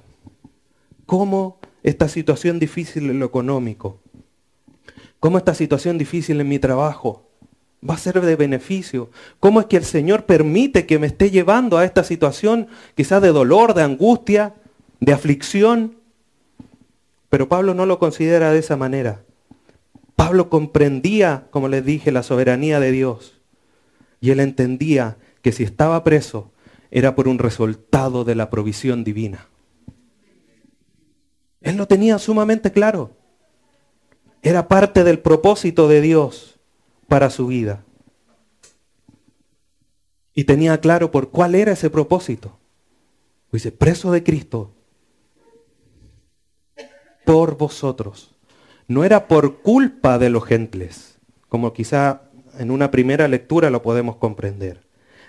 ¿Cómo 1.05 1.59
esta 1.83 2.09
situación 2.09 2.59
difícil 2.59 3.11
en 3.11 3.19
lo 3.19 3.27
económico? 3.27 4.01
¿Cómo 5.21 5.37
esta 5.37 5.55
situación 5.55 5.99
difícil 5.99 6.41
en 6.41 6.49
mi 6.49 6.59
trabajo? 6.59 7.27
va 7.89 7.95
a 7.95 7.99
ser 7.99 8.21
de 8.21 8.37
beneficio. 8.37 9.11
¿Cómo 9.41 9.61
es 9.61 9.67
que 9.67 9.77
el 9.77 9.85
Señor 9.85 10.25
permite 10.25 10.87
que 10.87 10.99
me 10.99 11.07
esté 11.07 11.31
llevando 11.31 11.79
a 11.79 11.85
esta 11.85 12.05
situación 12.05 12.69
quizás 12.95 13.23
de 13.23 13.29
dolor, 13.29 13.75
de 13.75 13.83
angustia, 13.83 14.55
de 15.01 15.13
aflicción? 15.13 15.97
Pero 17.29 17.49
Pablo 17.49 17.75
no 17.75 17.87
lo 17.87 17.99
considera 17.99 18.53
de 18.53 18.59
esa 18.59 18.77
manera. 18.77 19.23
Pablo 20.15 20.51
comprendía, 20.51 21.47
como 21.51 21.69
les 21.69 21.85
dije, 21.85 22.13
la 22.13 22.23
soberanía 22.23 22.81
de 22.81 22.93
Dios. 22.93 23.40
Y 24.21 24.31
él 24.31 24.41
entendía 24.41 25.17
que 25.43 25.53
si 25.53 25.63
estaba 25.63 26.05
preso 26.05 26.53
era 26.91 27.15
por 27.15 27.29
un 27.29 27.39
resultado 27.39 28.25
de 28.25 28.35
la 28.35 28.51
provisión 28.51 29.05
divina. 29.05 29.47
Él 31.61 31.77
lo 31.77 31.87
tenía 31.87 32.19
sumamente 32.19 32.73
claro. 32.73 33.13
Era 34.43 34.69
parte 34.69 35.05
del 35.05 35.19
propósito 35.19 35.89
de 35.89 36.01
Dios 36.01 36.59
para 37.07 37.31
su 37.31 37.47
vida. 37.47 37.85
Y 40.35 40.45
tenía 40.45 40.81
claro 40.81 41.11
por 41.11 41.31
cuál 41.31 41.55
era 41.55 41.73
ese 41.73 41.91
propósito. 41.91 42.59
Dice, 43.53 43.73
preso 43.73 44.13
de 44.13 44.23
Cristo 44.23 44.73
por 47.25 47.57
vosotros. 47.57 48.35
No 48.89 49.05
era 49.05 49.29
por 49.29 49.61
culpa 49.61 50.19
de 50.19 50.31
los 50.31 50.45
gentiles, 50.45 51.19
como 51.49 51.73
quizá 51.73 52.23
en 52.61 52.71
una 52.71 52.91
primera 52.91 53.27
lectura 53.27 53.71
lo 53.71 53.81
podemos 53.81 54.17
comprender. 54.17 54.83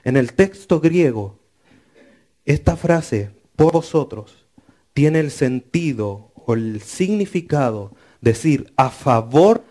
En 0.04 0.18
el 0.18 0.34
texto 0.34 0.82
griego, 0.82 1.40
esta 2.44 2.76
frase, 2.76 3.32
por 3.56 3.72
vosotros, 3.72 4.46
tiene 4.94 5.22
el 5.22 5.32
sentido 5.32 6.34
o 6.36 6.54
el 6.56 6.82
significado 6.82 7.96
decir 8.20 8.74
a 8.76 8.90
favor 8.90 9.64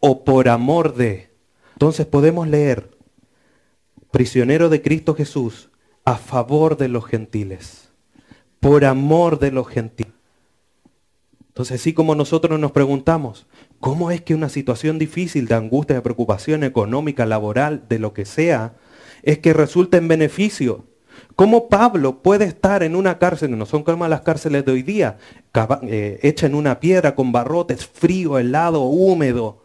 o 0.00 0.24
por 0.24 0.48
amor 0.48 0.96
de. 0.96 1.30
Entonces 1.74 2.04
podemos 2.04 2.48
leer, 2.48 2.90
prisionero 4.10 4.68
de 4.68 4.82
Cristo 4.82 5.14
Jesús, 5.14 5.70
a 6.04 6.16
favor 6.16 6.76
de 6.76 6.88
los 6.88 7.06
gentiles, 7.06 7.90
por 8.58 8.84
amor 8.84 9.38
de 9.38 9.52
los 9.52 9.68
gentiles. 9.68 10.14
Entonces, 11.46 11.80
así 11.80 11.92
como 11.92 12.16
nosotros 12.16 12.58
nos 12.58 12.72
preguntamos, 12.72 13.46
¿cómo 13.84 14.10
es 14.10 14.22
que 14.22 14.34
una 14.34 14.48
situación 14.48 14.98
difícil 14.98 15.46
de 15.46 15.56
angustia, 15.56 15.96
de 15.96 16.00
preocupación 16.00 16.64
económica, 16.64 17.26
laboral, 17.26 17.82
de 17.86 17.98
lo 17.98 18.14
que 18.14 18.24
sea, 18.24 18.72
es 19.22 19.40
que 19.40 19.52
resulta 19.52 19.98
en 19.98 20.08
beneficio? 20.08 20.86
¿Cómo 21.36 21.68
Pablo 21.68 22.22
puede 22.22 22.46
estar 22.46 22.82
en 22.82 22.96
una 22.96 23.18
cárcel, 23.18 23.58
no 23.58 23.66
son 23.66 23.82
como 23.82 24.08
las 24.08 24.22
cárceles 24.22 24.64
de 24.64 24.72
hoy 24.72 24.82
día, 24.82 25.18
eh, 25.82 26.18
hecha 26.22 26.46
en 26.46 26.54
una 26.54 26.80
piedra 26.80 27.14
con 27.14 27.30
barrotes, 27.30 27.86
frío, 27.86 28.38
helado, 28.38 28.84
húmedo, 28.84 29.62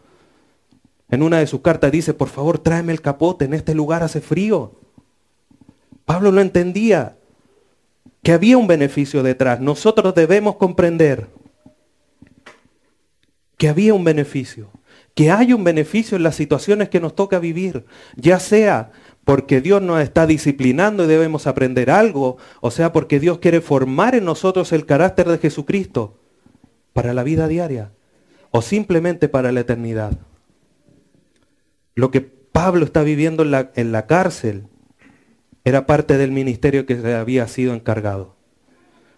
en 1.09 1.23
una 1.23 1.39
de 1.39 1.47
sus 1.47 1.61
cartas 1.61 1.89
dice, 1.89 2.13
por 2.13 2.27
favor, 2.27 2.59
tráeme 2.59 2.91
el 2.91 2.99
capote, 2.99 3.45
en 3.45 3.53
este 3.53 3.73
lugar 3.73 4.03
hace 4.03 4.19
frío. 4.19 4.81
Pablo 6.03 6.33
no 6.33 6.41
entendía 6.41 7.15
que 8.21 8.33
había 8.33 8.57
un 8.57 8.67
beneficio 8.67 9.23
detrás. 9.23 9.61
Nosotros 9.61 10.13
debemos 10.13 10.57
comprender 10.57 11.38
que 13.59 13.67
había 13.67 13.93
un 13.93 14.05
beneficio, 14.05 14.71
que 15.13 15.31
hay 15.31 15.51
un 15.51 15.65
beneficio 15.65 16.15
en 16.15 16.23
las 16.23 16.35
situaciones 16.35 16.87
que 16.87 17.01
nos 17.01 17.13
toca 17.13 17.39
vivir, 17.39 17.85
ya 18.15 18.39
sea 18.39 18.91
porque 19.25 19.59
Dios 19.59 19.81
nos 19.81 20.01
está 20.01 20.25
disciplinando 20.25 21.03
y 21.03 21.07
debemos 21.07 21.45
aprender 21.45 21.91
algo, 21.91 22.37
o 22.61 22.71
sea, 22.71 22.93
porque 22.93 23.19
Dios 23.19 23.39
quiere 23.39 23.59
formar 23.59 24.15
en 24.15 24.23
nosotros 24.23 24.71
el 24.71 24.85
carácter 24.85 25.27
de 25.27 25.39
Jesucristo 25.39 26.17
para 26.93 27.13
la 27.13 27.23
vida 27.23 27.49
diaria, 27.49 27.91
o 28.51 28.61
simplemente 28.61 29.27
para 29.27 29.51
la 29.51 29.59
eternidad. 29.59 30.17
Lo 31.95 32.11
que 32.11 32.21
Pablo 32.21 32.85
está 32.85 33.03
viviendo 33.03 33.43
en 33.43 33.91
la, 33.91 34.07
cárcel 34.07 34.67
era 35.65 35.85
parte 35.85 36.17
del 36.17 36.31
ministerio 36.31 36.85
que 36.85 36.95
le 36.95 37.13
había 37.13 37.45
sido 37.49 37.73
encargado. 37.73 38.37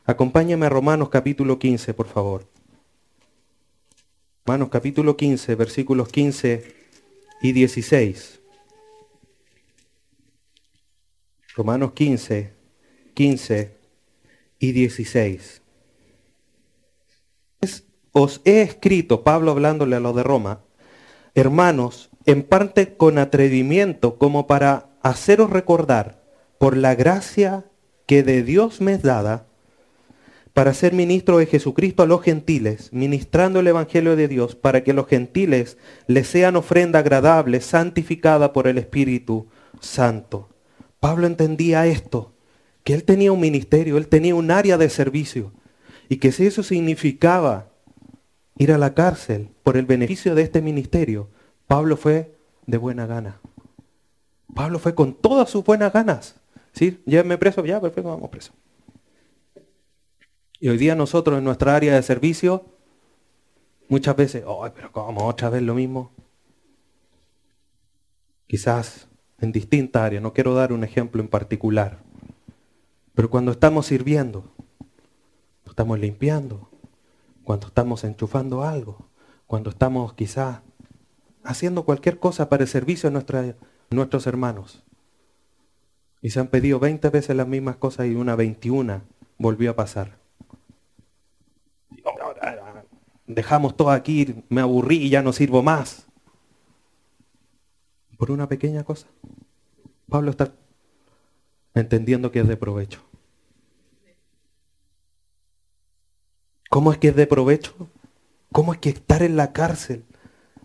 Acompáñame 0.05 0.65
a 0.65 0.69
Romanos 0.69 1.09
capítulo 1.09 1.59
15, 1.59 1.93
por 1.93 2.07
favor. 2.07 2.47
Romanos 4.43 4.69
capítulo 4.69 5.15
15, 5.17 5.53
versículos 5.53 6.09
15 6.09 6.73
y 7.43 7.51
16. 7.51 8.41
Romanos 11.55 11.91
15, 11.91 12.51
15 13.13 13.77
y 14.57 14.71
16. 14.71 15.61
Os 18.13 18.41
he 18.43 18.63
escrito, 18.63 19.23
Pablo 19.23 19.51
hablándole 19.51 19.95
a 19.97 19.99
los 19.99 20.15
de 20.15 20.23
Roma, 20.23 20.61
hermanos, 21.35 22.09
en 22.25 22.41
parte 22.41 22.97
con 22.97 23.19
atrevimiento, 23.19 24.17
como 24.17 24.47
para 24.47 24.89
haceros 25.03 25.51
recordar, 25.51 26.23
por 26.57 26.75
la 26.75 26.95
gracia 26.95 27.65
que 28.07 28.23
de 28.23 28.41
Dios 28.41 28.81
me 28.81 28.93
es 28.93 29.03
dada, 29.03 29.50
para 30.53 30.73
ser 30.73 30.93
ministro 30.93 31.37
de 31.37 31.45
Jesucristo 31.45 32.03
a 32.03 32.05
los 32.05 32.21
gentiles, 32.21 32.91
ministrando 32.91 33.59
el 33.59 33.67
Evangelio 33.67 34.15
de 34.15 34.27
Dios, 34.27 34.55
para 34.55 34.83
que 34.83 34.93
los 34.93 35.07
gentiles 35.07 35.77
les 36.07 36.27
sean 36.27 36.55
ofrenda 36.55 36.99
agradable, 36.99 37.61
santificada 37.61 38.51
por 38.51 38.67
el 38.67 38.77
Espíritu 38.77 39.47
Santo. 39.79 40.49
Pablo 40.99 41.25
entendía 41.27 41.87
esto, 41.87 42.33
que 42.83 42.93
él 42.93 43.03
tenía 43.03 43.31
un 43.31 43.39
ministerio, 43.39 43.97
él 43.97 44.07
tenía 44.07 44.35
un 44.35 44.51
área 44.51 44.77
de 44.77 44.89
servicio, 44.89 45.53
y 46.09 46.17
que 46.17 46.31
si 46.31 46.45
eso 46.45 46.63
significaba 46.63 47.69
ir 48.57 48.73
a 48.73 48.77
la 48.77 48.93
cárcel 48.93 49.49
por 49.63 49.77
el 49.77 49.85
beneficio 49.85 50.35
de 50.35 50.41
este 50.41 50.61
ministerio, 50.61 51.29
Pablo 51.67 51.95
fue 51.95 52.35
de 52.67 52.77
buena 52.77 53.05
gana. 53.05 53.39
Pablo 54.53 54.79
fue 54.79 54.93
con 54.93 55.13
todas 55.13 55.49
sus 55.49 55.63
buenas 55.63 55.93
ganas. 55.93 56.35
¿Sí? 56.73 57.01
Llévenme 57.05 57.37
preso, 57.37 57.65
ya, 57.65 57.81
perfecto, 57.81 58.09
vamos 58.09 58.29
preso. 58.29 58.53
Y 60.61 60.69
hoy 60.69 60.77
día 60.77 60.93
nosotros 60.93 61.39
en 61.39 61.43
nuestra 61.43 61.75
área 61.75 61.95
de 61.95 62.03
servicio, 62.03 62.63
muchas 63.89 64.15
veces, 64.15 64.43
ay, 64.47 64.71
pero 64.75 64.91
¿cómo 64.91 65.25
otra 65.25 65.49
vez 65.49 65.63
lo 65.63 65.73
mismo? 65.73 66.11
Quizás 68.45 69.07
en 69.39 69.51
distintas 69.51 70.03
áreas, 70.03 70.21
no 70.21 70.33
quiero 70.33 70.53
dar 70.53 70.71
un 70.71 70.83
ejemplo 70.83 71.19
en 71.19 71.29
particular, 71.29 71.97
pero 73.15 73.31
cuando 73.31 73.51
estamos 73.51 73.87
sirviendo, 73.87 74.51
estamos 75.65 75.99
limpiando, 75.99 76.69
cuando 77.43 77.65
estamos 77.65 78.03
enchufando 78.03 78.63
algo, 78.63 79.09
cuando 79.47 79.71
estamos 79.71 80.13
quizás 80.13 80.59
haciendo 81.43 81.85
cualquier 81.85 82.19
cosa 82.19 82.49
para 82.49 82.61
el 82.61 82.69
servicio 82.69 83.09
a 83.09 83.55
nuestros 83.89 84.27
hermanos. 84.27 84.83
Y 86.21 86.29
se 86.29 86.39
han 86.39 86.49
pedido 86.49 86.77
20 86.77 87.09
veces 87.09 87.35
las 87.35 87.47
mismas 87.47 87.77
cosas 87.77 88.05
y 88.05 88.13
una 88.13 88.35
21 88.35 89.01
volvió 89.39 89.71
a 89.71 89.75
pasar. 89.75 90.20
Dejamos 93.27 93.77
todo 93.77 93.91
aquí, 93.91 94.43
me 94.49 94.61
aburrí 94.61 94.97
y 94.97 95.09
ya 95.09 95.21
no 95.21 95.33
sirvo 95.33 95.63
más. 95.63 96.05
Por 98.17 98.31
una 98.31 98.47
pequeña 98.47 98.83
cosa. 98.83 99.07
Pablo 100.09 100.31
está 100.31 100.53
entendiendo 101.73 102.31
que 102.31 102.39
es 102.39 102.47
de 102.47 102.57
provecho. 102.57 103.01
¿Cómo 106.69 106.91
es 106.91 106.97
que 106.97 107.09
es 107.09 107.15
de 107.15 107.27
provecho? 107.27 107.73
¿Cómo 108.51 108.73
es 108.73 108.79
que 108.79 108.89
estar 108.89 109.23
en 109.23 109.37
la 109.37 109.53
cárcel 109.53 110.03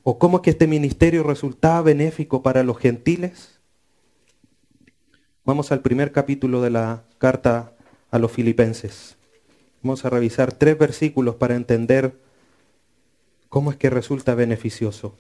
o 0.03 0.19
cómo 0.19 0.39
es 0.39 0.43
que 0.43 0.51
este 0.51 0.67
ministerio 0.67 1.23
resultaba 1.23 1.83
benéfico 1.83 2.43
para 2.43 2.63
los 2.63 2.79
gentiles? 2.79 3.61
Vamos 5.45 5.71
al 5.71 5.81
primer 5.81 6.11
capítulo 6.11 6.61
de 6.63 6.71
la 6.71 7.05
carta 7.19 7.73
a 8.11 8.19
los 8.19 8.33
filipenses. 8.33 9.17
Vamos 9.83 10.05
a 10.05 10.11
revisar 10.11 10.53
tres 10.53 10.77
versículos 10.77 11.37
para 11.37 11.55
entender 11.55 12.19
cómo 13.57 13.71
es 13.71 13.79
que 13.79 13.89
resulta 13.89 14.35
beneficioso. 14.35 15.17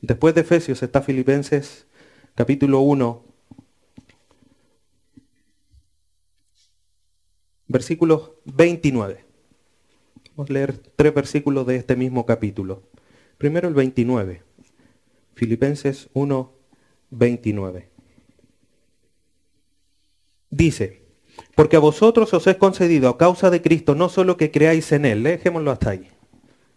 Después 0.00 0.36
de 0.36 0.42
Efesios 0.42 0.84
está 0.84 1.02
Filipenses 1.02 1.88
capítulo 2.36 2.78
1, 2.78 3.24
versículo 7.66 8.36
29. 8.44 9.24
Vamos 10.36 10.48
a 10.48 10.52
leer 10.52 10.78
tres 10.94 11.12
versículos 11.12 11.66
de 11.66 11.74
este 11.74 11.96
mismo 11.96 12.24
capítulo. 12.24 12.84
Primero 13.36 13.66
el 13.66 13.74
29. 13.74 14.44
Filipenses 15.34 16.08
1, 16.12 16.52
29. 17.10 17.88
Dice, 20.50 21.02
porque 21.56 21.74
a 21.74 21.80
vosotros 21.80 22.32
os 22.32 22.46
es 22.46 22.58
concedido 22.58 23.08
a 23.08 23.18
causa 23.18 23.50
de 23.50 23.60
Cristo 23.60 23.96
no 23.96 24.08
solo 24.08 24.36
que 24.36 24.52
creáis 24.52 24.92
en 24.92 25.04
Él, 25.04 25.24
dejémoslo 25.24 25.72
hasta 25.72 25.90
ahí. 25.90 26.15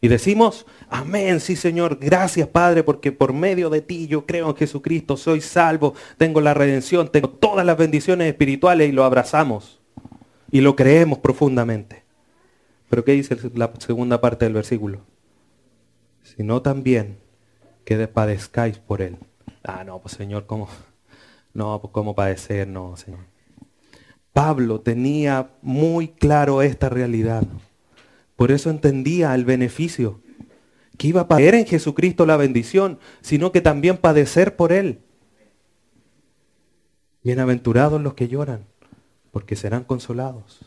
Y 0.02 0.08
decimos, 0.08 0.66
amén, 0.90 1.40
sí 1.40 1.56
Señor, 1.56 1.98
gracias 2.00 2.48
Padre, 2.48 2.84
porque 2.84 3.12
por 3.12 3.34
medio 3.34 3.70
de 3.70 3.82
ti 3.82 4.08
yo 4.08 4.26
creo 4.26 4.50
en 4.50 4.56
Jesucristo, 4.56 5.18
soy 5.18 5.42
salvo, 5.42 5.94
tengo 6.18 6.40
la 6.40 6.54
redención, 6.54 7.10
tengo 7.10 7.30
todas 7.30 7.66
las 7.66 7.78
bendiciones 7.78 8.28
espirituales 8.28 8.88
y 8.90 8.94
lo 8.94 9.04
abrazamos 9.04 9.82
y 10.52 10.62
lo 10.62 10.76
creemos 10.76 11.20
profundamente. 11.20 12.04
Pero 12.90 13.04
¿qué 13.04 13.12
dice 13.12 13.38
la 13.56 13.72
segunda 13.78 14.22
parte 14.22 14.46
del 14.46 14.54
versículo? 14.54 15.02
Sino 16.24 16.62
también 16.62 17.18
que 17.84 18.08
padezcáis 18.08 18.80
por 18.80 19.02
él. 19.02 19.18
Ah, 19.64 19.84
no, 19.84 20.00
pues 20.00 20.16
Señor, 20.16 20.46
¿cómo? 20.46 20.70
No, 21.54 21.82
pues 21.82 21.92
cómo 21.92 22.16
padecer, 22.16 22.68
no, 22.68 22.96
Señor. 22.96 23.22
Pablo 24.34 24.82
tenía 24.82 25.52
muy 25.62 26.10
claro 26.10 26.62
esta 26.62 26.88
realidad. 26.90 27.44
Por 28.40 28.54
eso 28.54 28.70
entendía 28.70 29.36
el 29.36 29.44
beneficio. 29.44 30.22
Que 30.98 31.08
iba 31.10 31.20
a 31.20 31.28
padecer 31.28 31.56
en 31.56 31.66
Jesucristo 31.66 32.26
la 32.26 32.38
bendición, 32.38 32.98
sino 33.20 33.52
que 33.52 33.60
también 33.60 33.98
padecer 33.98 34.56
por 34.56 34.72
él. 34.72 35.02
Bienaventurados 37.22 38.02
los 38.02 38.14
que 38.14 38.30
lloran, 38.30 38.66
porque 39.32 39.58
serán 39.58 39.84
consolados. 39.84 40.62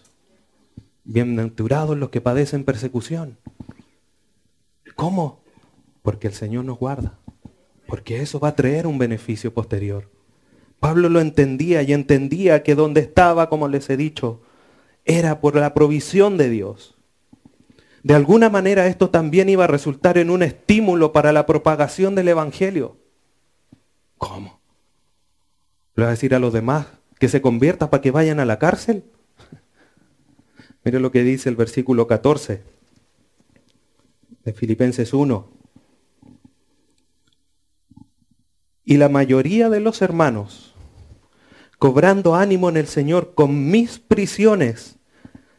Bienaventurados 1.05 1.97
los 1.97 2.11
que 2.11 2.21
padecen 2.21 2.65
persecución. 2.65 3.39
¿Cómo? 4.95 5.41
Porque 6.03 6.27
el 6.27 6.35
Señor 6.35 6.67
nos 6.67 6.79
guarda. 6.79 7.19
Porque 7.87 8.21
eso 8.21 8.39
va 8.39 8.49
a 8.49 8.55
traer 8.55 8.87
un 8.87 8.99
beneficio 8.99 9.55
posterior. 9.55 10.11
Pablo 10.79 11.09
lo 11.09 11.23
entendía 11.23 11.81
y 11.81 11.95
entendía 11.95 12.63
que 12.65 12.75
donde 12.75 13.01
estaba, 13.01 13.49
como 13.49 13.67
les 13.67 13.89
he 13.89 13.97
dicho, 13.97 14.43
era 15.07 15.41
por 15.41 15.57
la 15.57 15.73
provisión 15.73 16.37
de 16.37 16.51
Dios. 16.51 16.99
De 18.03 18.15
alguna 18.15 18.51
manera 18.51 18.87
esto 18.87 19.11
también 19.11 19.49
iba 19.49 19.65
a 19.65 19.69
resultar 19.69 20.19
en 20.19 20.31
un 20.31 20.43
estímulo 20.43 21.13
para 21.13 21.33
la 21.33 21.47
propagación 21.47 22.15
del 22.15 22.29
Evangelio. 22.29 22.97
¿Cómo? 24.19 24.61
¿Le 25.95 26.05
va 26.05 26.09
a 26.09 26.13
decir 26.13 26.35
a 26.35 26.39
los 26.39 26.53
demás 26.53 26.87
que 27.19 27.29
se 27.29 27.41
convierta 27.41 27.91
para 27.91 28.01
que 28.01 28.11
vayan 28.11 28.41
a 28.41 28.45
la 28.45 28.59
cárcel? 28.59 29.05
Mire 30.85 30.99
lo 30.99 31.13
que 31.13 31.23
dice 31.23 31.49
el 31.49 31.57
versículo 31.57 32.07
14 32.09 32.63
de 34.45 34.53
Filipenses 34.53 35.13
1. 35.13 35.49
Y 38.85 38.97
la 38.97 39.09
mayoría 39.09 39.71
de 39.71 39.79
los 39.79 40.03
hermanos, 40.03 40.75
cobrando 41.79 42.35
ánimo 42.35 42.69
en 42.69 42.77
el 42.77 42.89
Señor 42.89 43.35
con 43.35 43.71
mis 43.71 44.01
prisiones, 44.01 44.99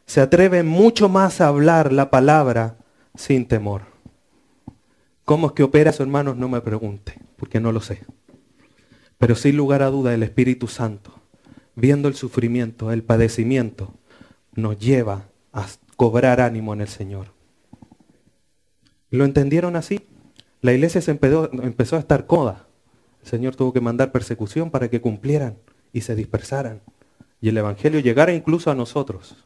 se 0.05 0.21
atreven 0.21 0.67
mucho 0.67 1.09
más 1.09 1.41
a 1.41 1.47
hablar 1.47 1.93
la 1.93 2.09
palabra 2.09 2.77
sin 3.15 3.47
temor. 3.47 3.83
¿Cómo 5.25 5.47
es 5.47 5.53
que 5.53 5.63
opera 5.63 5.91
eso, 5.91 6.03
hermanos? 6.03 6.35
No 6.35 6.49
me 6.49 6.61
pregunte, 6.61 7.19
porque 7.37 7.59
no 7.59 7.71
lo 7.71 7.79
sé. 7.81 8.01
Pero 9.17 9.35
sin 9.35 9.55
lugar 9.55 9.81
a 9.81 9.89
duda 9.89 10.13
el 10.13 10.23
Espíritu 10.23 10.67
Santo, 10.67 11.13
viendo 11.75 12.07
el 12.07 12.15
sufrimiento, 12.15 12.91
el 12.91 13.03
padecimiento, 13.03 13.93
nos 14.53 14.77
lleva 14.77 15.27
a 15.53 15.67
cobrar 15.95 16.41
ánimo 16.41 16.73
en 16.73 16.81
el 16.81 16.87
Señor. 16.87 17.27
¿Lo 19.09 19.25
entendieron 19.25 19.75
así? 19.75 20.01
La 20.61 20.73
iglesia 20.73 21.01
se 21.01 21.11
empezó, 21.11 21.95
a 21.95 21.99
estar 21.99 22.25
cómoda. 22.25 22.67
El 23.21 23.29
Señor 23.29 23.55
tuvo 23.55 23.71
que 23.71 23.81
mandar 23.81 24.11
persecución 24.11 24.71
para 24.71 24.89
que 24.89 25.01
cumplieran 25.01 25.57
y 25.91 26.01
se 26.01 26.15
dispersaran. 26.15 26.81
Y 27.39 27.49
el 27.49 27.57
Evangelio 27.57 27.99
llegara 27.99 28.33
incluso 28.33 28.71
a 28.71 28.75
nosotros. 28.75 29.45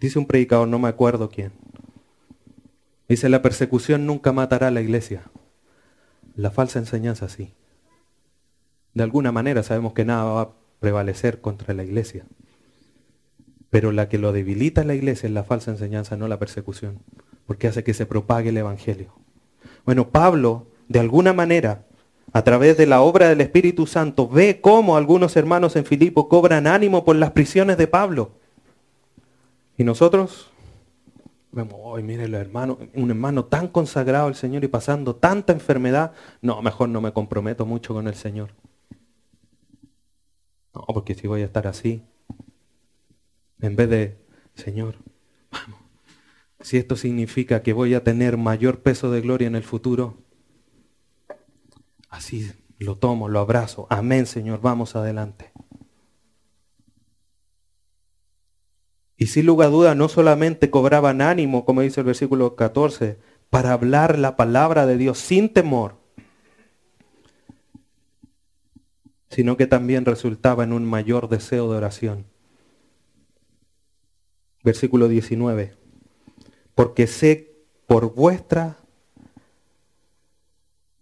Dice 0.00 0.18
un 0.18 0.26
predicador, 0.26 0.66
no 0.66 0.78
me 0.78 0.88
acuerdo 0.88 1.28
quién. 1.28 1.52
Dice, 3.08 3.28
la 3.28 3.42
persecución 3.42 4.06
nunca 4.06 4.32
matará 4.32 4.68
a 4.68 4.70
la 4.70 4.80
iglesia. 4.80 5.24
La 6.36 6.50
falsa 6.50 6.78
enseñanza 6.78 7.28
sí. 7.28 7.52
De 8.94 9.02
alguna 9.02 9.30
manera 9.30 9.62
sabemos 9.62 9.92
que 9.92 10.04
nada 10.04 10.24
va 10.24 10.40
a 10.40 10.50
prevalecer 10.80 11.40
contra 11.40 11.74
la 11.74 11.84
iglesia. 11.84 12.24
Pero 13.68 13.92
la 13.92 14.08
que 14.08 14.18
lo 14.18 14.32
debilita 14.32 14.80
en 14.80 14.88
la 14.88 14.94
iglesia 14.94 15.26
es 15.26 15.32
la 15.32 15.44
falsa 15.44 15.70
enseñanza, 15.70 16.16
no 16.16 16.28
la 16.28 16.38
persecución, 16.38 17.00
porque 17.46 17.68
hace 17.68 17.84
que 17.84 17.94
se 17.94 18.06
propague 18.06 18.48
el 18.48 18.56
Evangelio. 18.56 19.12
Bueno, 19.84 20.08
Pablo, 20.08 20.68
de 20.88 20.98
alguna 20.98 21.32
manera, 21.32 21.84
a 22.32 22.42
través 22.42 22.76
de 22.76 22.86
la 22.86 23.02
obra 23.02 23.28
del 23.28 23.40
Espíritu 23.40 23.86
Santo, 23.86 24.28
ve 24.28 24.60
cómo 24.60 24.96
algunos 24.96 25.36
hermanos 25.36 25.76
en 25.76 25.84
Filipo 25.84 26.28
cobran 26.28 26.66
ánimo 26.66 27.04
por 27.04 27.16
las 27.16 27.32
prisiones 27.32 27.76
de 27.76 27.86
Pablo. 27.86 28.39
Y 29.80 29.84
nosotros 29.84 30.50
vemos, 31.52 31.80
hoy 31.82 32.02
mire 32.02 32.24
el 32.24 32.34
hermano, 32.34 32.78
un 32.92 33.08
hermano 33.08 33.46
tan 33.46 33.66
consagrado 33.66 34.26
al 34.26 34.34
Señor 34.34 34.62
y 34.62 34.68
pasando 34.68 35.16
tanta 35.16 35.54
enfermedad, 35.54 36.12
no, 36.42 36.60
mejor 36.60 36.90
no 36.90 37.00
me 37.00 37.14
comprometo 37.14 37.64
mucho 37.64 37.94
con 37.94 38.06
el 38.06 38.14
Señor. 38.14 38.50
No, 40.74 40.84
porque 40.88 41.14
si 41.14 41.26
voy 41.26 41.40
a 41.40 41.46
estar 41.46 41.66
así, 41.66 42.02
en 43.62 43.74
vez 43.74 43.88
de, 43.88 44.18
Señor, 44.52 44.96
vamos, 45.50 45.80
si 46.60 46.76
esto 46.76 46.94
significa 46.94 47.62
que 47.62 47.72
voy 47.72 47.94
a 47.94 48.04
tener 48.04 48.36
mayor 48.36 48.80
peso 48.80 49.10
de 49.10 49.22
gloria 49.22 49.48
en 49.48 49.54
el 49.54 49.62
futuro, 49.62 50.18
así 52.10 52.52
lo 52.78 52.98
tomo, 52.98 53.30
lo 53.30 53.40
abrazo. 53.40 53.86
Amén, 53.88 54.26
Señor, 54.26 54.60
vamos 54.60 54.94
adelante. 54.94 55.49
Y 59.20 59.28
sin 59.28 59.46
lugar 59.46 59.68
a 59.68 59.70
duda, 59.70 59.94
no 59.94 60.08
solamente 60.08 60.70
cobraban 60.70 61.22
ánimo, 61.22 61.64
como 61.64 61.82
dice 61.82 62.00
el 62.00 62.06
versículo 62.06 62.56
14, 62.56 63.18
para 63.50 63.72
hablar 63.72 64.18
la 64.18 64.34
palabra 64.34 64.84
de 64.86 64.96
Dios 64.96 65.18
sin 65.18 65.48
temor, 65.48 65.94
sino 69.28 69.56
que 69.56 69.68
también 69.68 70.04
resultaba 70.04 70.64
en 70.64 70.72
un 70.72 70.84
mayor 70.84 71.28
deseo 71.28 71.70
de 71.70 71.76
oración 71.76 72.26
versículo 74.62 75.08
19. 75.08 75.74
Porque 76.74 77.06
sé 77.06 77.52
por 77.86 78.14
vuestra 78.14 78.76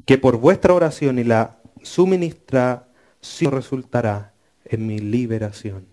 que 0.05 0.17
por 0.19 0.39
vuestra 0.39 0.73
oración 0.73 1.19
y 1.19 1.25
la 1.25 1.61
suministración 1.83 3.53
resultará 3.53 4.33
en 4.65 4.87
mi 4.87 4.99
liberación. 4.99 5.87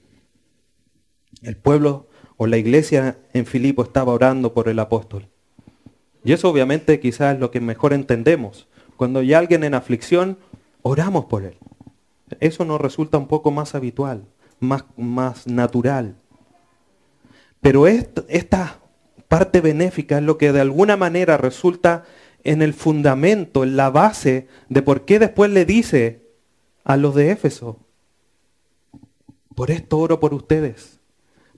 El 1.42 1.58
pueblo 1.58 2.08
o 2.38 2.48
la 2.48 2.58
iglesia 2.58 3.18
en 3.34 3.46
Filipo 3.46 3.84
estaba 3.84 4.14
orando 4.14 4.54
por 4.54 4.68
el 4.70 4.80
apóstol. 4.80 5.28
Y 6.24 6.34
eso 6.34 6.50
obviamente 6.50 7.00
quizás 7.00 7.36
es 7.36 7.40
lo 7.40 7.52
que 7.52 7.62
mejor 7.62 7.94
entendemos. 7.94 8.68
Cuando 8.98 9.20
hay 9.20 9.34
alguien 9.34 9.64
en 9.64 9.74
aflicción, 9.74 10.38
oramos 10.82 11.26
por 11.26 11.44
él. 11.44 11.58
Eso 12.40 12.66
nos 12.66 12.82
resulta 12.82 13.18
un 13.18 13.28
poco 13.28 13.52
más 13.52 13.76
habitual, 13.76 14.26
más, 14.60 14.86
más 14.98 15.48
natural. 15.48 16.16
Pero 17.62 17.88
esta 17.88 18.80
parte 19.28 19.62
benéfica 19.62 20.18
es 20.18 20.24
lo 20.24 20.38
que 20.38 20.52
de 20.52 20.62
alguna 20.62 20.98
manera 20.98 21.38
resulta 21.38 22.06
en 22.44 22.62
el 22.62 22.74
fundamento, 22.74 23.64
en 23.64 23.76
la 23.76 23.90
base 23.90 24.48
de 24.70 24.82
por 24.82 25.06
qué 25.06 25.20
después 25.20 25.52
le 25.52 25.66
dice 25.66 26.22
a 26.84 26.96
los 26.96 27.16
de 27.16 27.32
Éfeso, 27.32 27.80
por 29.56 29.72
esto 29.72 29.98
oro 29.98 30.20
por 30.20 30.34
ustedes, 30.34 30.95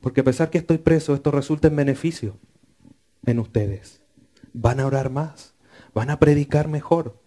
porque 0.08 0.22
a 0.22 0.24
pesar 0.24 0.50
que 0.50 0.58
estoy 0.58 0.78
preso, 0.78 1.14
esto 1.14 1.32
resulta 1.32 1.68
en 1.68 1.76
beneficio 1.76 2.40
en 3.26 3.40
ustedes. 3.40 4.02
Van 4.54 4.80
a 4.80 4.86
orar 4.86 5.10
más, 5.10 5.54
van 5.94 6.10
a 6.10 6.18
predicar 6.18 6.70
mejor 6.70 7.22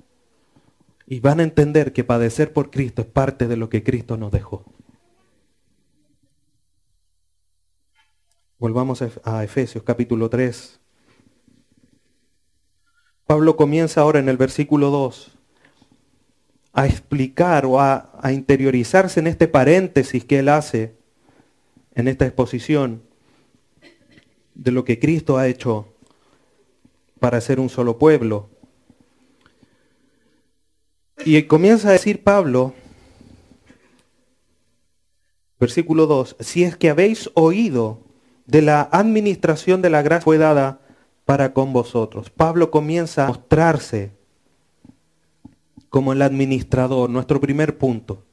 y 1.04 1.20
van 1.20 1.40
a 1.40 1.42
entender 1.42 1.92
que 1.92 2.04
padecer 2.04 2.54
por 2.54 2.70
Cristo 2.70 3.02
es 3.02 3.08
parte 3.08 3.48
de 3.48 3.58
lo 3.58 3.68
que 3.68 3.82
Cristo 3.82 4.16
nos 4.16 4.32
dejó. 4.32 4.64
Volvamos 8.58 9.02
a 9.24 9.44
Efesios 9.44 9.84
capítulo 9.84 10.30
3. 10.30 10.80
Pablo 13.26 13.56
comienza 13.58 14.00
ahora 14.00 14.20
en 14.20 14.30
el 14.30 14.38
versículo 14.38 14.88
2 14.88 15.38
a 16.72 16.86
explicar 16.86 17.66
o 17.66 17.78
a, 17.78 18.10
a, 18.22 18.32
interiorizarse 18.32 19.20
en 19.20 19.26
este 19.26 19.48
paréntesis 19.48 20.24
que 20.24 20.38
él 20.38 20.48
hace 20.48 20.98
en 21.94 22.08
esta 22.08 22.26
exposición 22.26 23.02
de 24.54 24.70
lo 24.70 24.84
que 24.84 24.98
Cristo 24.98 25.38
ha 25.38 25.48
hecho 25.48 25.92
para 27.18 27.40
ser 27.40 27.60
un 27.60 27.68
solo 27.68 27.98
pueblo. 27.98 28.48
Y 31.24 31.42
comienza 31.44 31.88
a 31.88 31.92
decir 31.92 32.22
Pablo, 32.22 32.74
versículo 35.58 36.06
2, 36.06 36.36
si 36.40 36.64
es 36.64 36.76
que 36.76 36.90
habéis 36.90 37.30
oído 37.34 38.00
de 38.46 38.62
la 38.62 38.88
administración 38.90 39.82
de 39.82 39.90
la 39.90 40.02
gracia 40.02 40.24
fue 40.24 40.38
dada 40.38 40.80
para 41.24 41.52
con 41.52 41.72
vosotros. 41.72 42.30
Pablo 42.30 42.70
comienza 42.70 43.24
a 43.24 43.28
mostrarse 43.28 44.12
como 45.90 46.12
el 46.12 46.22
administrador, 46.22 47.10
nuestro 47.10 47.40
primer 47.40 47.78
punto, 47.78 48.24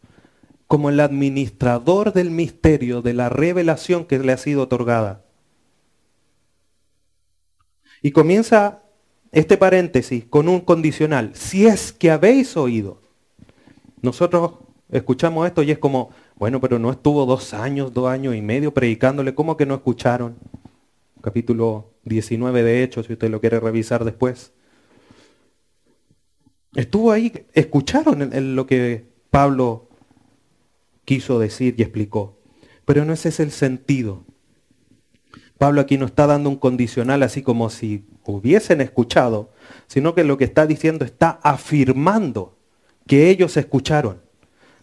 como 0.67 0.89
el 0.89 0.99
administrador 0.99 2.13
del 2.13 2.30
misterio, 2.30 3.01
de 3.01 3.13
la 3.13 3.30
revelación 3.30 4.06
que 4.06 4.19
le 4.19 4.34
ha 4.34 4.38
sido 4.38 4.63
otorgada. 4.63 5.23
Y 8.01 8.12
comienza 8.12 8.84
este 9.32 9.58
paréntesis 9.58 10.25
con 10.25 10.49
un 10.49 10.60
condicional, 10.60 11.32
si 11.34 11.65
es 11.65 11.91
que 11.93 12.12
habéis 12.12 12.58
oído. 12.58 13.01
Nosotros 14.01 14.53
escuchamos 14.91 15.47
esto 15.47 15.63
y 15.63 15.71
es 15.71 15.80
como, 15.80 16.12
bueno, 16.36 16.62
pero 16.62 16.80
no 16.80 16.91
estuvo 16.91 17.25
dos 17.25 17.53
años, 17.53 17.93
dos 17.93 18.10
años 18.10 18.36
y 18.36 18.41
medio 18.41 18.73
predicándole, 18.73 19.34
¿cómo 19.34 19.58
que 19.58 19.65
no 19.65 19.75
escucharon? 19.75 20.36
Capítulo 21.21 21.93
19 22.03 22.63
de 22.63 22.84
Hechos, 22.84 23.08
si 23.08 23.13
usted 23.13 23.30
lo 23.30 23.41
quiere 23.41 23.60
revisar 23.60 24.06
después. 24.06 24.53
Estuvo 26.75 27.12
ahí, 27.12 27.34
escucharon 27.53 28.30
lo 28.56 28.67
que 28.67 29.08
Pablo 29.32 29.87
quiso 31.07 31.39
decir 31.39 31.75
y 31.77 31.83
explicó. 31.83 32.37
Pero 32.83 33.05
no 33.05 33.13
ese 33.13 33.29
es 33.29 33.39
el 33.39 33.51
sentido. 33.51 34.25
Pablo 35.57 35.79
aquí 35.79 35.97
no 35.97 36.05
está 36.05 36.27
dando 36.27 36.49
un 36.49 36.57
condicional 36.57 37.23
así 37.23 37.41
como 37.41 37.69
si 37.69 38.05
hubiesen 38.25 38.81
escuchado, 38.81 39.53
sino 39.87 40.13
que 40.13 40.25
lo 40.25 40.37
que 40.37 40.43
está 40.43 40.67
diciendo 40.67 41.05
está 41.05 41.39
afirmando 41.43 42.57
que 43.07 43.29
ellos 43.29 43.55
escucharon. 43.55 44.21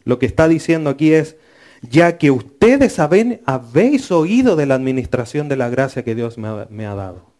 Lo 0.04 0.18
que 0.18 0.24
está 0.24 0.48
diciendo 0.48 0.88
aquí 0.88 1.12
es, 1.12 1.36
ya 1.82 2.16
que 2.16 2.30
ustedes 2.30 2.98
habéis 2.98 4.10
oído 4.10 4.56
de 4.56 4.64
la 4.64 4.76
administración 4.76 5.50
de 5.50 5.56
la 5.56 5.68
gracia 5.68 6.04
que 6.04 6.14
Dios 6.14 6.38
me 6.38 6.48
ha, 6.48 6.66
me 6.70 6.86
ha 6.86 6.94
dado. 6.94 7.34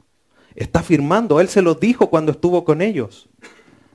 Está 0.57 0.81
afirmando, 0.81 1.41
Él 1.41 1.49
se 1.49 1.63
lo 1.63 1.75
dijo 1.75 2.11
cuando 2.11 2.33
estuvo 2.33 2.65
con 2.65 2.83
ellos. 2.83 3.31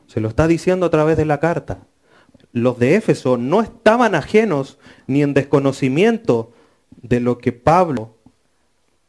Se 0.08 0.19
lo 0.19 0.30
está 0.30 0.47
diciendo 0.47 0.88
a 0.88 0.89
través 0.89 1.15
de 1.15 1.25
la 1.25 1.39
carta. 1.39 1.88
Los 2.52 2.80
de 2.80 2.95
Éfeso 2.95 3.38
no 3.38 3.62
estaban 3.62 4.15
ajenos 4.15 4.80
ni 5.08 5.21
en 5.21 5.34
desconocimiento 5.34 6.52
de 7.02 7.19
lo 7.19 7.38
que 7.38 7.52
Pablo 7.52 8.15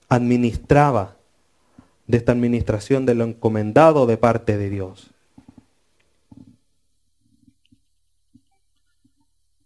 administraba, 0.08 1.16
de 2.06 2.18
esta 2.18 2.32
administración 2.32 3.06
de 3.06 3.14
lo 3.14 3.24
encomendado 3.24 4.06
de 4.06 4.16
parte 4.16 4.58
de 4.58 4.68
Dios. 4.68 5.10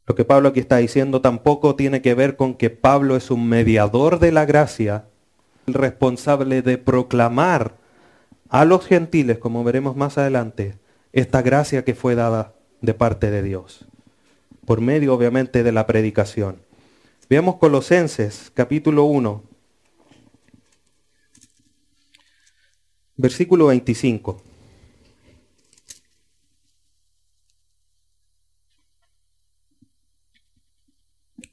Lo 0.06 0.14
que 0.14 0.24
Pablo 0.24 0.50
aquí 0.50 0.60
está 0.60 0.76
diciendo 0.76 1.22
tampoco 1.22 1.76
tiene 1.76 2.02
que 2.02 2.14
ver 2.14 2.36
con 2.36 2.54
que 2.54 2.68
Pablo 2.68 3.16
es 3.16 3.30
un 3.30 3.48
mediador 3.48 4.18
de 4.18 4.32
la 4.32 4.44
gracia, 4.44 5.06
el 5.66 5.74
responsable 5.74 6.60
de 6.60 6.76
proclamar 6.76 7.76
a 8.50 8.66
los 8.66 8.84
gentiles, 8.86 9.38
como 9.38 9.64
veremos 9.64 9.96
más 9.96 10.18
adelante, 10.18 10.76
esta 11.14 11.40
gracia 11.40 11.84
que 11.84 11.94
fue 11.94 12.14
dada 12.14 12.52
de 12.84 12.94
parte 12.94 13.30
de 13.30 13.42
Dios, 13.42 13.86
por 14.66 14.80
medio 14.80 15.14
obviamente 15.14 15.62
de 15.62 15.72
la 15.72 15.86
predicación. 15.86 16.60
Veamos 17.28 17.56
Colosenses 17.56 18.50
capítulo 18.54 19.04
1, 19.04 19.42
versículo 23.16 23.66
25. 23.66 24.42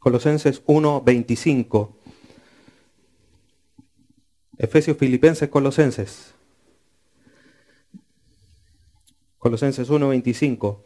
Colosenses 0.01 0.63
1, 0.65 1.01
25. 1.01 1.95
Efesios, 4.57 4.97
Filipenses, 4.97 5.47
Colosenses. 5.49 6.33
Colosenses 9.37 9.89
1, 9.91 10.09
25. 10.09 10.83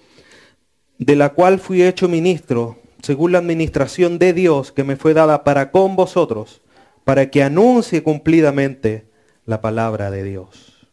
De 0.97 1.15
la 1.15 1.29
cual 1.29 1.59
fui 1.59 1.83
hecho 1.83 2.07
ministro, 2.07 2.77
según 3.01 3.33
la 3.33 3.39
administración 3.39 4.17
de 4.17 4.33
Dios 4.33 4.71
que 4.71 4.83
me 4.83 4.95
fue 4.95 5.13
dada 5.13 5.43
para 5.43 5.71
con 5.71 5.95
vosotros, 5.95 6.61
para 7.03 7.29
que 7.29 7.43
anuncie 7.43 8.01
cumplidamente 8.01 9.05
la 9.45 9.61
palabra 9.61 10.09
de 10.09 10.23
Dios. 10.23 10.87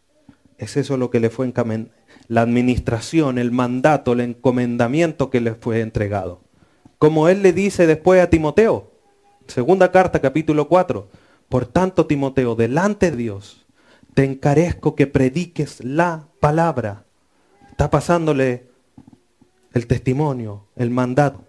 Es 0.59 0.77
eso 0.77 0.97
lo 0.97 1.11
que 1.11 1.21
le 1.21 1.31
fue 1.31 1.53
la 2.29 2.43
administración, 2.43 3.39
el 3.39 3.51
mandato, 3.51 4.13
el 4.13 4.21
encomendamiento 4.21 5.31
que 5.31 5.41
le 5.41 5.55
fue 5.55 5.81
entregado. 5.81 6.41
Como 6.99 7.29
él 7.29 7.43
le 7.43 7.53
dice 7.53 7.87
después 7.87 8.23
a 8.23 8.31
Timoteo, 8.31 8.93
segunda 9.47 9.91
carta, 9.91 10.21
capítulo 10.21 10.69
4. 10.69 11.09
Por 11.49 11.67
tanto, 11.67 12.07
Timoteo, 12.07 12.55
delante 12.55 13.11
de 13.11 13.17
Dios, 13.17 13.67
te 14.15 14.25
encarezco 14.25 14.95
que 14.95 15.07
prediques 15.07 15.83
la 15.85 16.29
palabra. 16.41 17.05
Está 17.71 17.91
pasándole 17.91 18.72
el 19.73 19.87
testimonio, 19.87 20.67
el 20.77 20.91
mandato. 20.91 21.45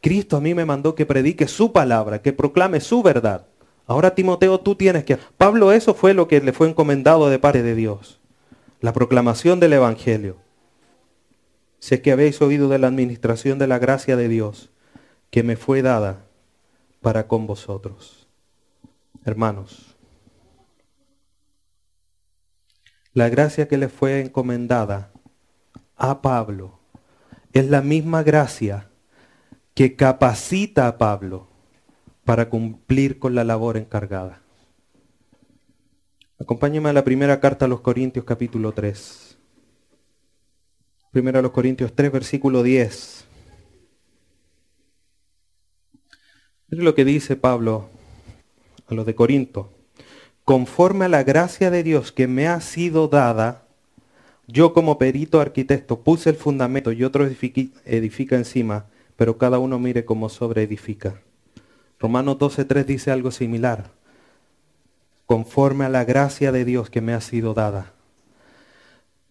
Cristo 0.00 0.36
a 0.36 0.40
mí 0.40 0.54
me 0.54 0.64
mandó 0.64 0.94
que 0.94 1.06
predique 1.06 1.48
su 1.48 1.72
palabra, 1.72 2.22
que 2.22 2.32
proclame 2.32 2.80
su 2.80 3.02
verdad. 3.02 3.46
Ahora 3.86 4.14
Timoteo, 4.14 4.60
tú 4.60 4.74
tienes 4.74 5.04
que... 5.04 5.16
Pablo, 5.16 5.72
eso 5.72 5.94
fue 5.94 6.14
lo 6.14 6.28
que 6.28 6.40
le 6.40 6.52
fue 6.52 6.68
encomendado 6.68 7.28
de 7.28 7.38
parte 7.38 7.62
de 7.62 7.74
Dios. 7.74 8.20
La 8.80 8.92
proclamación 8.92 9.60
del 9.60 9.72
Evangelio. 9.72 10.36
Sé 11.78 12.02
que 12.02 12.12
habéis 12.12 12.40
oído 12.42 12.68
de 12.68 12.78
la 12.78 12.88
administración 12.88 13.58
de 13.58 13.66
la 13.66 13.78
gracia 13.78 14.16
de 14.16 14.28
Dios 14.28 14.70
que 15.30 15.42
me 15.42 15.56
fue 15.56 15.82
dada 15.82 16.24
para 17.00 17.28
con 17.28 17.46
vosotros. 17.46 18.28
Hermanos, 19.24 19.96
la 23.12 23.28
gracia 23.28 23.66
que 23.68 23.78
le 23.78 23.88
fue 23.88 24.20
encomendada 24.20 25.10
a 25.96 26.22
Pablo 26.22 26.78
es 27.58 27.68
la 27.68 27.80
misma 27.80 28.22
gracia 28.22 28.90
que 29.74 29.96
capacita 29.96 30.86
a 30.88 30.98
Pablo 30.98 31.48
para 32.24 32.50
cumplir 32.50 33.18
con 33.18 33.34
la 33.34 33.44
labor 33.44 33.76
encargada. 33.76 34.42
Acompáñeme 36.38 36.90
a 36.90 36.92
la 36.92 37.04
primera 37.04 37.40
carta 37.40 37.64
a 37.64 37.68
los 37.68 37.80
Corintios 37.80 38.26
capítulo 38.26 38.72
3. 38.72 39.38
Primero 41.12 41.38
a 41.38 41.42
los 41.42 41.52
Corintios 41.52 41.94
3 41.94 42.12
versículo 42.12 42.62
10. 42.62 43.24
Es 46.68 46.78
lo 46.78 46.94
que 46.94 47.04
dice 47.04 47.36
Pablo 47.36 47.88
a 48.86 48.94
los 48.94 49.06
de 49.06 49.14
Corinto. 49.14 49.72
Conforme 50.44 51.06
a 51.06 51.08
la 51.08 51.22
gracia 51.22 51.70
de 51.70 51.82
Dios 51.82 52.12
que 52.12 52.26
me 52.26 52.48
ha 52.48 52.60
sido 52.60 53.08
dada, 53.08 53.65
yo 54.46 54.72
como 54.72 54.98
perito 54.98 55.40
arquitecto 55.40 56.00
puse 56.00 56.30
el 56.30 56.36
fundamento 56.36 56.92
y 56.92 57.02
otro 57.04 57.26
edifica, 57.26 58.36
encima, 58.36 58.86
pero 59.16 59.38
cada 59.38 59.58
uno 59.58 59.78
mire 59.78 60.04
cómo 60.04 60.28
sobre 60.28 60.62
edifica. 60.62 61.20
Romanos 61.98 62.38
12.3 62.38 62.84
dice 62.84 63.10
algo 63.10 63.30
similar. 63.30 63.90
conforme 65.26 65.84
a 65.84 65.88
la 65.88 66.04
gracia 66.04 66.52
de 66.52 66.64
Dios 66.64 66.88
que 66.88 67.00
me 67.00 67.12
ha 67.12 67.20
sido 67.20 67.52
dada. 67.52 67.92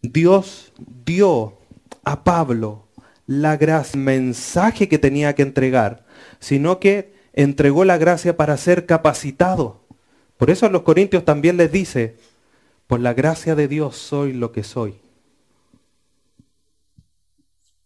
Dios 0.02 0.74
dio 1.06 1.58
a 2.04 2.26
Pablo 2.26 2.88
la 3.28 3.56
gracia, 3.56 3.98
mensaje 4.00 4.90
que 4.90 5.00
tenía 5.00 5.34
que 5.36 5.42
entregar, 5.42 6.06
sino 6.40 6.82
que 6.82 7.14
entregó 7.32 7.86
la 7.86 7.98
gracia 7.98 8.36
para 8.36 8.58
ser 8.58 8.86
capacitado. 8.86 9.80
Por 10.38 10.50
eso 10.50 10.66
a 10.66 10.70
los 10.70 10.82
corintios 10.82 11.24
también 11.24 11.56
les 11.56 11.72
dice, 11.72 12.18
por 12.88 13.00
la 13.00 13.14
gracia 13.14 13.56
de 13.56 13.70
Dios 13.70 13.96
soy 13.96 14.34
lo 14.34 14.52
que 14.52 14.64
soy. 14.64 15.05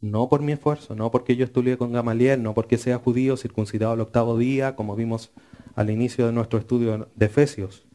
No 0.02 0.30
por 0.30 0.42
mi 0.42 0.54
esfuerzo, 0.54 0.96
no 0.96 1.12
porque 1.12 1.36
yo 1.36 1.44
estudié 1.44 1.78
con 1.78 1.92
Gamaliel, 1.92 2.42
no 2.42 2.54
porque 2.54 2.78
sea 2.78 3.00
judío 3.00 3.36
circuncidado 3.36 3.94
al 3.94 4.02
octavo 4.02 4.38
día, 4.38 4.76
como 4.76 4.96
vimos 4.96 5.32
al 5.76 5.90
inicio 5.90 6.26
de 6.26 6.32
nuestro 6.32 6.60
estudio 6.60 7.10
de 7.16 7.26
Efesios, 7.26 7.86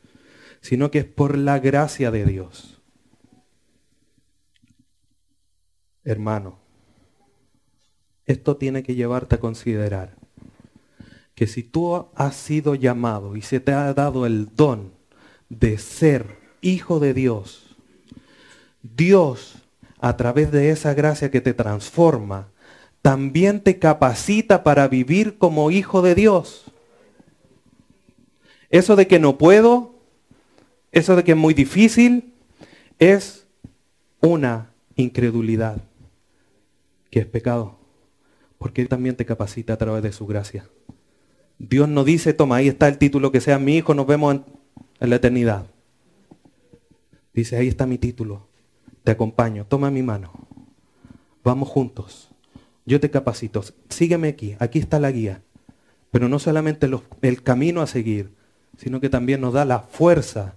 sino 0.61 0.91
que 0.91 0.99
es 0.99 1.05
por 1.05 1.39
la 1.39 1.59
gracia 1.59 2.11
de 2.11 2.25
Dios. 2.25 2.83
Hermano, 6.05 6.59
esto 8.27 8.57
tiene 8.57 8.83
que 8.83 8.95
llevarte 8.95 9.37
a 9.37 9.41
considerar 9.41 10.17
que 11.35 11.47
si 11.47 11.63
tú 11.63 12.09
has 12.15 12.37
sido 12.37 12.75
llamado 12.75 13.37
y 13.37 13.43
se 13.43 13.61
te 13.61 13.73
ha 13.73 13.93
dado 13.93 14.27
el 14.27 14.55
don 14.55 14.93
de 15.49 15.79
ser 15.79 16.39
hijo 16.61 17.01
de 17.01 17.13
Dios, 17.13 17.77
Dios 18.83 19.64
a 20.05 20.19
través 20.19 20.53
de 20.53 20.69
esa 20.69 20.93
gracia 20.93 21.31
que 21.31 21.41
te 21.41 21.55
transforma, 21.55 22.51
también 23.01 23.63
te 23.63 23.79
capacita 23.79 24.63
para 24.63 24.87
vivir 24.87 25.39
como 25.39 25.71
hijo 25.71 26.03
de 26.03 26.15
Dios. 26.15 26.71
Eso 28.69 28.97
de 28.97 29.07
que 29.07 29.19
no 29.19 29.39
puedo, 29.39 29.95
eso 30.93 31.17
de 31.17 31.25
que 31.25 31.31
es 31.31 31.39
muy 31.39 31.55
difícil, 31.55 32.35
es 32.99 33.47
una 34.21 34.75
incredulidad, 34.95 35.79
que 37.11 37.21
es 37.21 37.27
pecado, 37.27 37.79
porque 38.59 38.83
Él 38.83 38.91
también 38.91 39.17
te 39.17 39.25
capacita 39.25 39.73
a 39.73 39.79
través 39.79 40.03
de 40.03 40.13
su 40.13 40.27
gracia. 40.27 40.69
Dios 41.59 41.89
no 41.89 42.05
dice, 42.05 42.35
toma, 42.35 42.57
ahí 42.57 42.69
está 42.69 42.89
el 42.89 42.99
título, 42.99 43.33
que 43.33 43.41
sea 43.41 43.59
mi 43.59 43.79
hijo, 43.79 43.95
nos 43.95 44.07
vemos 44.07 44.35
en, 44.35 44.45
en 45.01 45.09
la 45.09 45.17
eternidad. 45.17 45.65
Dice, 47.33 47.57
ahí 47.57 47.69
está 47.69 47.87
mi 47.87 47.97
título 47.97 48.53
te 49.05 49.13
acompaño, 49.13 49.67
toma 49.67 49.91
mi 49.91 50.03
mano, 50.03 50.33
vamos 51.45 51.69
juntos, 51.69 52.31
yo 52.87 52.99
te 53.01 53.11
capacito, 53.11 53.63
sígueme 53.89 54.29
aquí, 54.29 54.57
aquí 54.59 54.79
está 54.79 54.99
la 54.99 55.11
guía, 55.11 55.43
pero 56.11 56.29
no 56.29 56.39
solamente 56.39 56.89
el 57.21 57.43
camino 57.43 57.83
a 57.83 57.87
seguir, 57.87 58.33
sino 58.79 59.01
que 59.01 59.11
también 59.11 59.41
nos 59.41 59.53
da 59.53 59.65
la 59.65 59.81
fuerza 59.81 60.57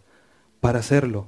para 0.60 0.80
hacerlo. 0.80 1.28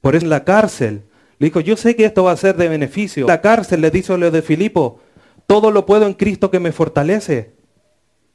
Por 0.00 0.16
eso 0.16 0.26
la 0.26 0.44
cárcel, 0.44 1.04
le 1.38 1.46
dijo, 1.46 1.60
yo 1.60 1.76
sé 1.76 1.96
que 1.96 2.04
esto 2.04 2.24
va 2.24 2.32
a 2.32 2.36
ser 2.36 2.56
de 2.56 2.68
beneficio. 2.68 3.26
La 3.26 3.40
cárcel 3.40 3.80
le 3.80 3.90
dijo 3.90 4.16
lo 4.16 4.30
de 4.30 4.42
Filipo, 4.42 5.00
todo 5.46 5.70
lo 5.70 5.86
puedo 5.86 6.06
en 6.06 6.14
Cristo 6.14 6.50
que 6.50 6.60
me 6.60 6.72
fortalece. 6.72 7.54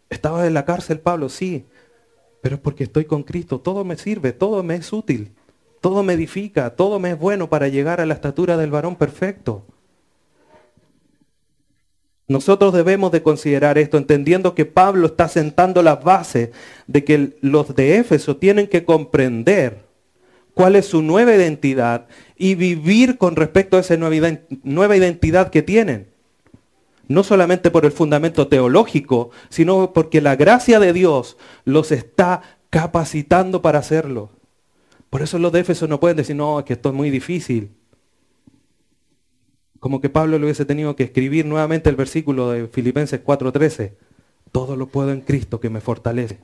Estaba 0.09 0.45
en 0.47 0.55
la 0.55 0.65
cárcel 0.65 0.99
Pablo, 0.99 1.29
sí, 1.29 1.65
pero 2.41 2.55
es 2.55 2.61
porque 2.61 2.83
estoy 2.83 3.05
con 3.05 3.23
Cristo, 3.23 3.59
todo 3.61 3.85
me 3.85 3.97
sirve, 3.97 4.33
todo 4.33 4.63
me 4.63 4.75
es 4.75 4.91
útil. 4.91 5.33
Todo 5.81 6.03
me 6.03 6.13
edifica, 6.13 6.71
todo 6.71 6.99
me 6.99 7.11
es 7.11 7.19
bueno 7.19 7.49
para 7.49 7.67
llegar 7.67 8.01
a 8.01 8.05
la 8.05 8.13
estatura 8.13 8.57
del 8.57 8.71
varón 8.71 8.95
perfecto. 8.95 9.65
Nosotros 12.27 12.73
debemos 12.73 13.11
de 13.11 13.23
considerar 13.23 13.79
esto 13.79 13.97
entendiendo 13.97 14.53
que 14.53 14.65
Pablo 14.65 15.07
está 15.07 15.27
sentando 15.27 15.81
las 15.81 16.03
bases 16.03 16.51
de 16.85 17.03
que 17.03 17.37
los 17.41 17.75
de 17.75 17.97
Éfeso 17.97 18.37
tienen 18.37 18.67
que 18.67 18.85
comprender 18.85 19.89
cuál 20.53 20.75
es 20.75 20.85
su 20.85 21.01
nueva 21.01 21.33
identidad 21.33 22.07
y 22.37 22.53
vivir 22.53 23.17
con 23.17 23.35
respecto 23.35 23.77
a 23.77 23.79
esa 23.79 23.97
nueva 23.97 24.97
identidad 24.97 25.49
que 25.49 25.63
tienen. 25.63 26.09
No 27.07 27.23
solamente 27.23 27.71
por 27.71 27.85
el 27.85 27.91
fundamento 27.91 28.47
teológico, 28.47 29.31
sino 29.49 29.93
porque 29.93 30.21
la 30.21 30.35
gracia 30.35 30.79
de 30.79 30.93
Dios 30.93 31.37
los 31.65 31.91
está 31.91 32.43
capacitando 32.69 33.63
para 33.63 33.79
hacerlo. 33.79 34.29
Por 35.09 35.21
eso 35.23 35.39
los 35.39 35.51
de 35.51 35.61
Éfeso 35.61 35.87
no 35.87 35.99
pueden 35.99 36.17
decir, 36.17 36.35
no, 36.35 36.59
es 36.59 36.65
que 36.65 36.73
esto 36.73 36.89
es 36.89 36.95
muy 36.95 37.09
difícil. 37.09 37.71
Como 39.79 40.01
que 40.01 40.09
Pablo 40.09 40.37
le 40.37 40.45
hubiese 40.45 40.65
tenido 40.65 40.95
que 40.95 41.03
escribir 41.03 41.45
nuevamente 41.45 41.89
el 41.89 41.95
versículo 41.95 42.51
de 42.51 42.67
Filipenses 42.67 43.23
4:13. 43.23 43.93
Todo 44.51 44.75
lo 44.75 44.87
puedo 44.87 45.11
en 45.11 45.21
Cristo 45.21 45.59
que 45.59 45.69
me 45.69 45.81
fortalece. 45.81 46.39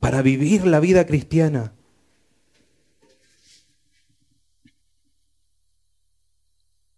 Para 0.00 0.22
vivir 0.22 0.66
la 0.66 0.80
vida 0.80 1.06
cristiana. 1.06 1.72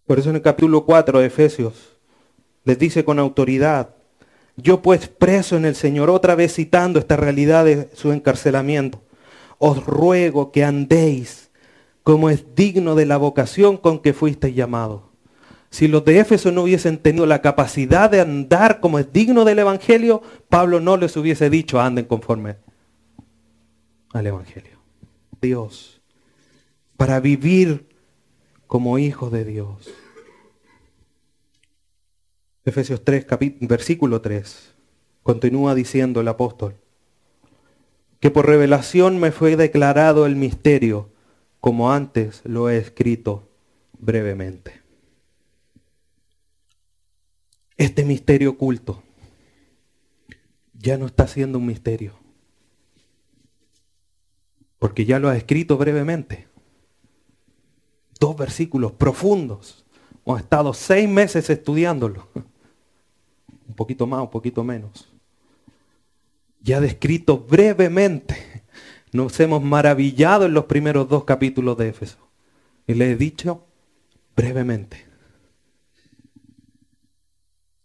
Por 0.07 0.19
eso 0.19 0.31
en 0.31 0.37
el 0.37 0.43
capítulo 0.43 0.85
4 0.85 1.21
de 1.21 1.27
Efesios 1.27 1.97
les 2.65 2.79
dice 2.79 3.05
con 3.05 3.19
autoridad, 3.19 3.95
yo 4.57 4.81
pues 4.81 5.09
preso 5.09 5.57
en 5.57 5.65
el 5.65 5.75
Señor, 5.75 6.09
otra 6.09 6.35
vez 6.35 6.55
citando 6.55 6.99
esta 6.99 7.17
realidad 7.17 7.65
de 7.65 7.91
su 7.95 8.13
encarcelamiento 8.13 9.04
os 9.67 9.83
ruego 9.87 10.53
que 10.53 10.63
andéis 10.63 11.51
como 12.03 12.29
es 12.29 12.55
digno 12.55 12.95
de 12.95 13.07
la 13.07 13.17
vocación 13.17 13.79
con 13.79 13.99
que 13.99 14.13
fuisteis 14.13 14.55
llamados. 14.55 15.05
Si 15.71 15.89
los 15.89 16.05
de 16.05 16.19
Éfeso 16.19 16.53
no 16.53 16.65
hubiesen 16.65 16.99
tenido 16.99 17.25
la 17.25 17.41
capacidad 17.41 18.11
de 18.11 18.21
andar 18.21 18.81
como 18.81 18.99
es 18.99 19.11
digno 19.11 19.47
del 19.47 19.61
Evangelio, 19.61 20.21
Pablo 20.51 20.81
no 20.81 20.99
les 20.99 21.17
hubiese 21.17 21.49
dicho 21.49 21.81
anden 21.81 22.05
conforme 22.05 22.57
al 24.13 24.27
Evangelio. 24.27 24.79
Dios, 25.41 26.03
para 26.99 27.19
vivir 27.21 27.89
como 28.67 28.99
hijos 28.99 29.33
de 29.33 29.47
Dios. 29.47 29.89
Efesios 32.67 33.03
3, 33.03 33.27
versículo 33.63 34.21
3, 34.21 34.75
continúa 35.23 35.75
diciendo 35.75 36.21
el 36.21 36.29
apóstol 36.29 36.84
que 38.25 38.31
por 38.31 38.47
revelación 38.47 39.21
me 39.21 39.33
fue 39.33 39.55
declarado 39.55 40.25
el 40.25 40.35
misterio, 40.35 41.11
como 41.61 41.93
antes 41.93 42.41
lo 42.45 42.71
he 42.71 42.79
escrito 42.79 43.51
brevemente. 43.99 44.81
Este 47.77 48.03
misterio 48.03 48.53
oculto 48.53 49.03
ya 50.73 50.97
no 50.97 51.05
está 51.05 51.29
siendo 51.29 51.59
un 51.59 51.67
misterio, 51.67 52.15
porque 54.79 55.05
ya 55.05 55.19
lo 55.19 55.29
ha 55.29 55.37
escrito 55.37 55.77
brevemente. 55.77 56.49
Dos 58.19 58.39
versículos 58.39 58.93
profundos. 58.93 59.85
Hemos 60.25 60.41
estado 60.41 60.73
seis 60.73 61.07
meses 61.07 61.51
estudiándolo. 61.51 62.27
Un 63.69 63.75
poquito 63.75 64.07
más, 64.07 64.23
un 64.23 64.31
poquito 64.31 64.65
menos 64.65 65.14
ya 66.65 66.81
descrito 66.81 67.39
brevemente. 67.39 68.65
Nos 69.13 69.39
hemos 69.39 69.63
maravillado 69.63 70.47
en 70.47 70.55
los 70.55 70.65
primeros 70.65 71.09
dos 71.09 71.25
capítulos 71.25 71.79
de 71.79 71.91
Éfeso. 71.91 72.19
Y 72.87 72.95
le 72.95 73.13
he 73.13 73.17
dicho 73.17 73.65
brevemente 74.35 75.05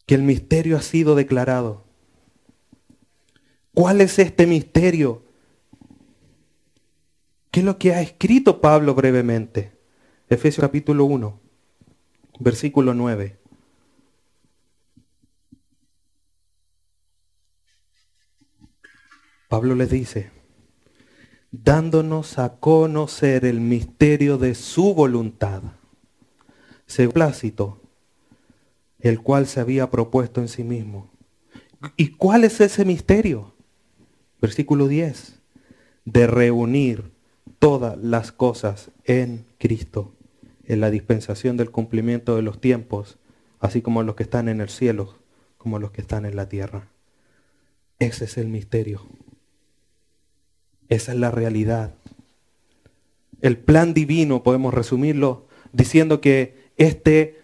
que 0.08 0.15
el 0.15 0.24
misterio 0.24 0.76
ha 0.76 0.82
sido 0.82 1.13
declarado. 1.13 1.86
¿Cuál 3.76 4.02
es 4.02 4.18
este 4.18 4.48
misterio? 4.48 5.24
¿Qué 7.52 7.60
es 7.60 7.65
lo 7.65 7.78
que 7.78 7.94
ha 7.94 8.02
escrito 8.02 8.60
Pablo 8.60 8.96
brevemente? 8.96 9.72
Efesios 10.30 10.65
capítulo 10.65 11.06
1, 11.06 11.39
versículo 12.39 12.94
9. 12.96 13.39
Pablo 19.50 19.74
les 19.74 19.90
dice, 19.90 20.30
dándonos 21.52 22.38
a 22.38 22.60
conocer 22.60 23.46
el 23.46 23.60
misterio 23.60 24.38
de 24.38 24.54
su 24.54 24.94
voluntad, 24.94 25.64
según 26.86 27.14
plácito, 27.14 27.82
el 29.00 29.22
cual 29.22 29.48
se 29.48 29.60
había 29.60 29.90
propuesto 29.90 30.40
en 30.40 30.50
sí 30.50 30.64
mismo. 30.64 31.10
¿Y 31.98 32.10
cuál 32.10 32.44
es 32.44 32.62
ese 32.62 32.86
misterio? 32.86 33.56
Versículo 34.40 34.88
10, 34.88 35.40
de 36.06 36.28
reunir 36.28 37.12
todas 37.58 37.98
las 37.98 38.32
cosas 38.32 38.92
en 39.04 39.46
Cristo, 39.58 40.14
en 40.66 40.80
la 40.80 40.92
dispensación 40.92 41.58
del 41.58 41.72
cumplimiento 41.72 42.36
de 42.36 42.44
los 42.44 42.62
tiempos, 42.62 43.18
así 43.60 43.82
como 43.82 44.04
los 44.04 44.14
que 44.14 44.24
están 44.24 44.48
en 44.48 44.62
el 44.62 44.70
cielo, 44.70 45.18
como 45.58 45.80
los 45.80 45.90
que 45.90 46.02
están 46.02 46.28
en 46.28 46.36
la 46.36 46.48
tierra. 46.48 46.88
Ese 47.98 48.26
es 48.26 48.38
el 48.38 48.48
misterio. 48.48 49.02
Esa 50.89 51.13
es 51.13 51.19
la 51.19 51.32
realidad. 51.32 51.93
El 53.41 53.58
plan 53.58 53.93
divino, 53.93 54.43
podemos 54.43 54.73
resumirlo 54.73 55.47
diciendo 55.71 56.19
que 56.19 56.71
este 56.78 57.39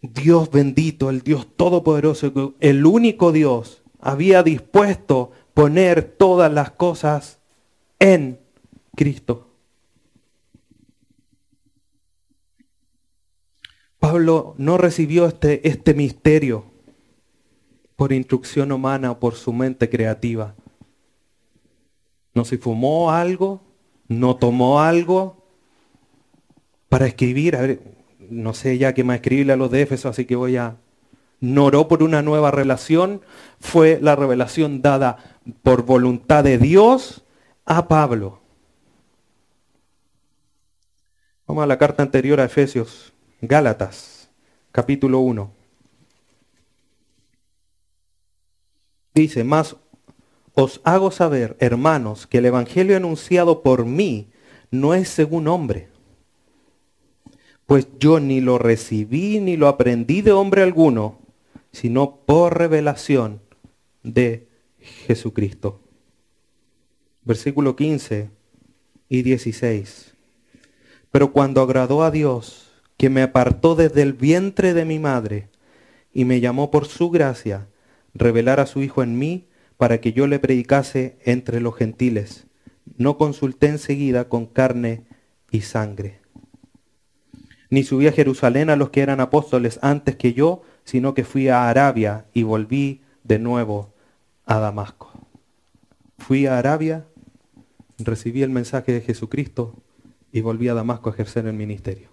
Dios 0.00 0.50
bendito, 0.50 1.10
el 1.10 1.22
Dios 1.22 1.48
todopoderoso, 1.56 2.54
el 2.60 2.86
único 2.86 3.32
Dios, 3.32 3.82
había 4.00 4.42
dispuesto 4.42 5.32
poner 5.52 6.02
todas 6.02 6.52
las 6.52 6.70
cosas 6.70 7.38
en 7.98 8.38
Cristo. 8.94 9.48
Pablo 13.98 14.54
no 14.58 14.76
recibió 14.76 15.26
este, 15.26 15.66
este 15.66 15.94
misterio 15.94 16.66
por 17.96 18.12
instrucción 18.12 18.70
humana 18.72 19.12
o 19.12 19.18
por 19.18 19.34
su 19.34 19.52
mente 19.52 19.88
creativa. 19.88 20.54
No 22.34 22.44
se 22.44 22.58
fumó 22.58 23.12
algo, 23.12 23.60
no 24.08 24.36
tomó 24.36 24.80
algo 24.80 25.44
para 26.88 27.06
escribir. 27.06 27.56
A 27.56 27.62
ver, 27.62 27.80
no 28.18 28.54
sé 28.54 28.78
ya 28.78 28.94
qué 28.94 29.04
más 29.04 29.16
escribirle 29.16 29.52
a 29.52 29.56
los 29.56 29.70
de 29.70 29.82
Éfeso, 29.82 30.08
así 30.08 30.24
que 30.24 30.36
voy 30.36 30.56
a... 30.56 30.76
No 31.40 31.66
oró 31.66 31.88
por 31.88 32.02
una 32.02 32.22
nueva 32.22 32.50
revelación, 32.50 33.20
fue 33.60 33.98
la 34.00 34.16
revelación 34.16 34.80
dada 34.80 35.38
por 35.62 35.84
voluntad 35.84 36.42
de 36.42 36.58
Dios 36.58 37.24
a 37.66 37.86
Pablo. 37.86 38.40
Vamos 41.46 41.64
a 41.64 41.66
la 41.66 41.76
carta 41.76 42.02
anterior 42.02 42.40
a 42.40 42.44
Efesios, 42.44 43.12
Gálatas, 43.42 44.30
capítulo 44.72 45.18
1. 45.18 45.52
Dice, 49.12 49.44
más 49.44 49.76
os 50.54 50.80
hago 50.84 51.10
saber, 51.10 51.56
hermanos, 51.58 52.26
que 52.26 52.38
el 52.38 52.46
Evangelio 52.46 52.96
anunciado 52.96 53.62
por 53.62 53.84
mí 53.84 54.30
no 54.70 54.94
es 54.94 55.08
según 55.08 55.48
hombre. 55.48 55.88
Pues 57.66 57.88
yo 57.98 58.20
ni 58.20 58.40
lo 58.40 58.58
recibí 58.58 59.40
ni 59.40 59.56
lo 59.56 59.68
aprendí 59.68 60.22
de 60.22 60.32
hombre 60.32 60.62
alguno, 60.62 61.18
sino 61.72 62.20
por 62.24 62.56
revelación 62.56 63.40
de 64.02 64.46
Jesucristo. 64.80 65.80
Versículo 67.24 67.74
15 67.74 68.30
y 69.08 69.22
16. 69.22 70.14
Pero 71.10 71.32
cuando 71.32 71.62
agradó 71.62 72.04
a 72.04 72.10
Dios, 72.10 72.70
que 72.96 73.10
me 73.10 73.22
apartó 73.22 73.74
desde 73.74 74.02
el 74.02 74.12
vientre 74.12 74.72
de 74.74 74.84
mi 74.84 74.98
madre 74.98 75.48
y 76.12 76.24
me 76.24 76.40
llamó 76.40 76.70
por 76.70 76.86
su 76.86 77.10
gracia, 77.10 77.66
revelar 78.12 78.60
a 78.60 78.66
su 78.66 78.82
Hijo 78.82 79.02
en 79.02 79.18
mí 79.18 79.48
para 79.76 80.00
que 80.00 80.12
yo 80.12 80.26
le 80.26 80.38
predicase 80.38 81.16
entre 81.24 81.60
los 81.60 81.74
gentiles. 81.76 82.46
No 82.96 83.18
consulté 83.18 83.68
enseguida 83.68 84.28
con 84.28 84.46
carne 84.46 85.04
y 85.50 85.62
sangre. 85.62 86.20
Ni 87.70 87.82
subí 87.82 88.06
a 88.06 88.12
Jerusalén 88.12 88.70
a 88.70 88.76
los 88.76 88.90
que 88.90 89.00
eran 89.00 89.20
apóstoles 89.20 89.78
antes 89.82 90.16
que 90.16 90.32
yo, 90.32 90.62
sino 90.84 91.14
que 91.14 91.24
fui 91.24 91.48
a 91.48 91.68
Arabia 91.68 92.26
y 92.32 92.42
volví 92.42 93.02
de 93.24 93.38
nuevo 93.38 93.92
a 94.46 94.58
Damasco. 94.58 95.12
Fui 96.18 96.46
a 96.46 96.58
Arabia, 96.58 97.06
recibí 97.98 98.42
el 98.42 98.50
mensaje 98.50 98.92
de 98.92 99.00
Jesucristo 99.00 99.74
y 100.30 100.40
volví 100.40 100.68
a 100.68 100.74
Damasco 100.74 101.10
a 101.10 101.12
ejercer 101.12 101.46
el 101.46 101.54
ministerio. 101.54 102.08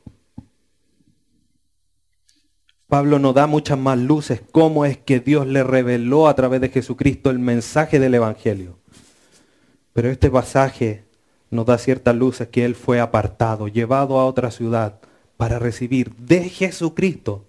Pablo 2.91 3.19
nos 3.19 3.33
da 3.33 3.47
muchas 3.47 3.79
más 3.79 3.97
luces 3.97 4.41
cómo 4.51 4.83
es 4.83 4.97
que 4.97 5.21
Dios 5.21 5.47
le 5.47 5.63
reveló 5.63 6.27
a 6.27 6.35
través 6.35 6.59
de 6.59 6.67
Jesucristo 6.67 7.29
el 7.29 7.39
mensaje 7.39 8.01
del 8.01 8.15
Evangelio. 8.15 8.79
Pero 9.93 10.09
este 10.09 10.29
pasaje 10.29 11.05
nos 11.51 11.65
da 11.65 11.77
ciertas 11.77 12.13
luces 12.17 12.49
que 12.49 12.65
él 12.65 12.75
fue 12.75 12.99
apartado, 12.99 13.69
llevado 13.69 14.19
a 14.19 14.25
otra 14.25 14.51
ciudad 14.51 14.99
para 15.37 15.57
recibir 15.57 16.13
de 16.17 16.49
Jesucristo 16.49 17.47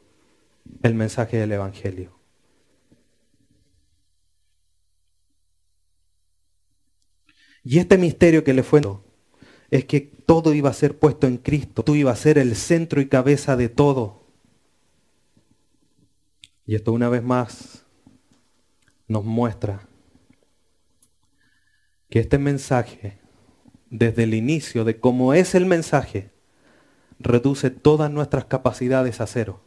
el 0.80 0.94
mensaje 0.94 1.38
del 1.38 1.50
Evangelio. 1.50 2.12
Y 7.64 7.80
este 7.80 7.98
misterio 7.98 8.44
que 8.44 8.54
le 8.54 8.62
fue 8.62 8.80
es 9.72 9.86
que 9.86 10.02
todo 10.02 10.54
iba 10.54 10.70
a 10.70 10.72
ser 10.72 10.96
puesto 10.96 11.26
en 11.26 11.38
Cristo, 11.38 11.82
tú 11.82 11.96
ibas 11.96 12.16
a 12.16 12.22
ser 12.22 12.38
el 12.38 12.54
centro 12.54 13.00
y 13.00 13.08
cabeza 13.08 13.56
de 13.56 13.68
todo. 13.68 14.21
Y 16.66 16.74
esto 16.74 16.92
una 16.92 17.08
vez 17.08 17.22
más 17.22 17.84
nos 19.08 19.24
muestra 19.24 19.88
que 22.08 22.20
este 22.20 22.38
mensaje, 22.38 23.18
desde 23.90 24.24
el 24.24 24.34
inicio 24.34 24.84
de 24.84 25.00
cómo 25.00 25.34
es 25.34 25.54
el 25.54 25.66
mensaje, 25.66 26.30
reduce 27.18 27.70
todas 27.70 28.10
nuestras 28.10 28.44
capacidades 28.44 29.20
a 29.20 29.26
cero. 29.26 29.60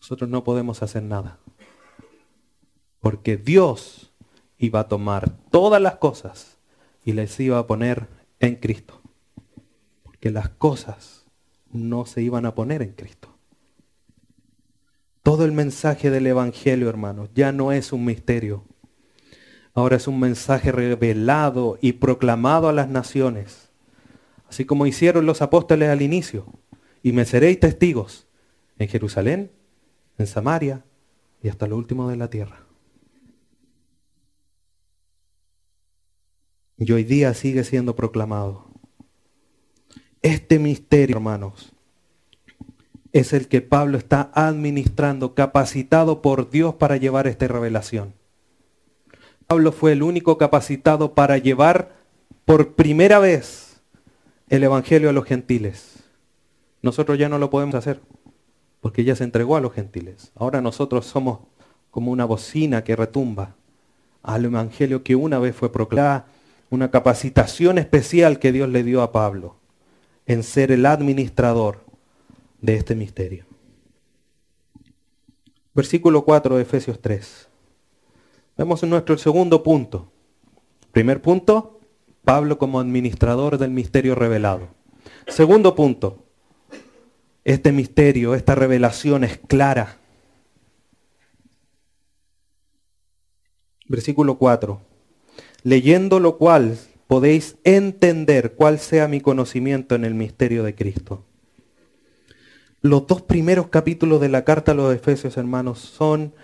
Nosotros 0.00 0.30
no 0.30 0.44
podemos 0.44 0.82
hacer 0.82 1.02
nada. 1.02 1.38
Porque 3.00 3.36
Dios 3.36 4.12
iba 4.58 4.80
a 4.80 4.88
tomar 4.88 5.36
todas 5.50 5.82
las 5.82 5.96
cosas 5.96 6.58
y 7.04 7.12
les 7.12 7.38
iba 7.40 7.58
a 7.58 7.66
poner 7.66 8.08
en 8.38 8.56
Cristo. 8.56 9.00
Porque 10.02 10.30
las 10.30 10.48
cosas 10.48 11.26
no 11.70 12.06
se 12.06 12.22
iban 12.22 12.46
a 12.46 12.54
poner 12.54 12.82
en 12.82 12.92
Cristo. 12.92 13.31
Todo 15.22 15.44
el 15.44 15.52
mensaje 15.52 16.10
del 16.10 16.26
Evangelio, 16.26 16.88
hermanos, 16.88 17.30
ya 17.34 17.52
no 17.52 17.70
es 17.70 17.92
un 17.92 18.04
misterio. 18.04 18.64
Ahora 19.74 19.96
es 19.96 20.08
un 20.08 20.18
mensaje 20.18 20.72
revelado 20.72 21.78
y 21.80 21.92
proclamado 21.92 22.68
a 22.68 22.72
las 22.72 22.88
naciones, 22.88 23.70
así 24.48 24.64
como 24.64 24.86
hicieron 24.86 25.24
los 25.24 25.40
apóstoles 25.40 25.88
al 25.88 26.02
inicio. 26.02 26.46
Y 27.02 27.12
me 27.12 27.24
seréis 27.24 27.58
testigos 27.60 28.26
en 28.78 28.88
Jerusalén, 28.88 29.52
en 30.18 30.26
Samaria 30.26 30.84
y 31.42 31.48
hasta 31.48 31.66
lo 31.66 31.76
último 31.76 32.08
de 32.08 32.16
la 32.16 32.28
tierra. 32.28 32.66
Y 36.76 36.90
hoy 36.90 37.04
día 37.04 37.32
sigue 37.32 37.62
siendo 37.62 37.94
proclamado. 37.94 38.66
Este 40.20 40.58
misterio, 40.58 41.16
hermanos, 41.16 41.71
es 43.12 43.32
el 43.32 43.48
que 43.48 43.60
Pablo 43.60 43.98
está 43.98 44.30
administrando, 44.34 45.34
capacitado 45.34 46.22
por 46.22 46.50
Dios 46.50 46.74
para 46.74 46.96
llevar 46.96 47.26
esta 47.26 47.46
revelación. 47.46 48.14
Pablo 49.46 49.72
fue 49.72 49.92
el 49.92 50.02
único 50.02 50.38
capacitado 50.38 51.14
para 51.14 51.36
llevar 51.36 51.92
por 52.44 52.74
primera 52.74 53.18
vez 53.18 53.82
el 54.48 54.64
Evangelio 54.64 55.10
a 55.10 55.12
los 55.12 55.24
gentiles. 55.24 56.04
Nosotros 56.80 57.18
ya 57.18 57.28
no 57.28 57.38
lo 57.38 57.50
podemos 57.50 57.74
hacer, 57.74 58.00
porque 58.80 59.04
ya 59.04 59.14
se 59.14 59.24
entregó 59.24 59.56
a 59.56 59.60
los 59.60 59.72
gentiles. 59.72 60.32
Ahora 60.34 60.60
nosotros 60.60 61.06
somos 61.06 61.40
como 61.90 62.10
una 62.10 62.24
bocina 62.24 62.82
que 62.82 62.96
retumba 62.96 63.56
al 64.22 64.46
Evangelio 64.46 65.02
que 65.02 65.16
una 65.16 65.38
vez 65.38 65.54
fue 65.54 65.70
proclamado, 65.70 66.24
una 66.70 66.90
capacitación 66.90 67.76
especial 67.76 68.38
que 68.38 68.52
Dios 68.52 68.70
le 68.70 68.82
dio 68.82 69.02
a 69.02 69.12
Pablo 69.12 69.56
en 70.24 70.42
ser 70.42 70.72
el 70.72 70.86
administrador 70.86 71.84
de 72.62 72.76
este 72.76 72.94
misterio. 72.94 73.44
Versículo 75.74 76.24
4 76.24 76.56
de 76.56 76.62
Efesios 76.62 77.00
3. 77.02 77.48
Vemos 78.56 78.82
nuestro 78.84 79.18
segundo 79.18 79.62
punto. 79.62 80.10
Primer 80.92 81.20
punto, 81.20 81.80
Pablo 82.24 82.58
como 82.58 82.78
administrador 82.78 83.58
del 83.58 83.70
misterio 83.70 84.14
revelado. 84.14 84.68
Segundo 85.26 85.74
punto, 85.74 86.24
este 87.44 87.72
misterio, 87.72 88.34
esta 88.34 88.54
revelación 88.54 89.24
es 89.24 89.38
clara. 89.38 89.98
Versículo 93.88 94.38
4. 94.38 94.80
Leyendo 95.64 96.20
lo 96.20 96.38
cual 96.38 96.78
podéis 97.08 97.56
entender 97.64 98.54
cuál 98.54 98.78
sea 98.78 99.08
mi 99.08 99.20
conocimiento 99.20 99.94
en 99.94 100.04
el 100.04 100.14
misterio 100.14 100.62
de 100.62 100.74
Cristo 100.74 101.24
los 102.82 103.06
dos 103.06 103.22
primeros 103.22 103.68
capítulos 103.68 104.20
de 104.20 104.28
la 104.28 104.44
carta 104.44 104.72
a 104.72 104.74
los 104.74 104.92
Efesios, 104.92 105.36
hermanos, 105.36 105.78
son 105.78 106.34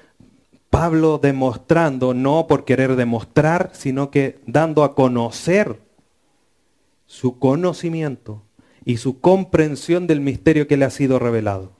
Pablo 0.70 1.18
demostrando, 1.20 2.14
no 2.14 2.46
por 2.46 2.64
querer 2.64 2.94
demostrar, 2.94 3.70
sino 3.72 4.10
que 4.12 4.38
dando 4.46 4.84
a 4.84 4.94
conocer 4.94 5.80
su 7.06 7.38
conocimiento 7.40 8.44
y 8.84 8.98
su 8.98 9.20
comprensión 9.20 10.06
del 10.06 10.20
misterio 10.20 10.68
que 10.68 10.76
le 10.76 10.84
ha 10.84 10.90
sido 10.90 11.18
revelado. 11.18 11.72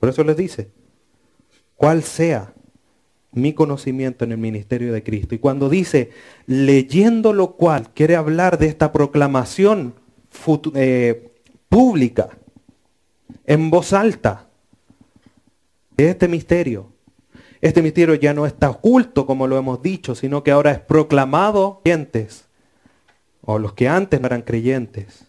Por 0.00 0.08
eso 0.08 0.24
les 0.24 0.36
dice, 0.36 0.70
cuál 1.76 2.02
sea 2.02 2.54
mi 3.30 3.52
conocimiento 3.52 4.24
en 4.24 4.32
el 4.32 4.38
ministerio 4.38 4.92
de 4.92 5.04
Cristo. 5.04 5.34
Y 5.34 5.38
cuando 5.38 5.68
dice, 5.68 6.10
leyendo 6.46 7.32
lo 7.32 7.52
cual, 7.52 7.90
quiere 7.94 8.16
hablar 8.16 8.58
de 8.58 8.66
esta 8.66 8.92
proclamación 8.92 9.94
eh, 10.74 11.32
pública 11.68 12.30
en 13.44 13.70
voz 13.70 13.92
alta 13.92 14.48
este 16.10 16.28
misterio. 16.28 16.92
Este 17.60 17.82
misterio 17.82 18.14
ya 18.14 18.34
no 18.34 18.46
está 18.46 18.70
oculto, 18.70 19.26
como 19.26 19.46
lo 19.46 19.56
hemos 19.56 19.82
dicho, 19.82 20.14
sino 20.14 20.42
que 20.42 20.50
ahora 20.50 20.72
es 20.72 20.80
proclamado 20.80 21.80
creyentes, 21.84 22.48
o 23.40 23.58
los 23.58 23.72
que 23.72 23.88
antes 23.88 24.20
no 24.20 24.26
eran 24.26 24.42
creyentes. 24.42 25.26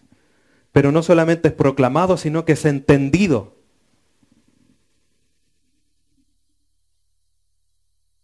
Pero 0.72 0.92
no 0.92 1.02
solamente 1.02 1.48
es 1.48 1.54
proclamado, 1.54 2.16
sino 2.16 2.44
que 2.44 2.52
es 2.52 2.64
entendido. 2.64 3.58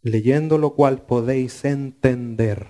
leyendo 0.04 0.58
lo 0.58 0.74
cual 0.74 1.02
podéis 1.02 1.64
entender. 1.64 2.68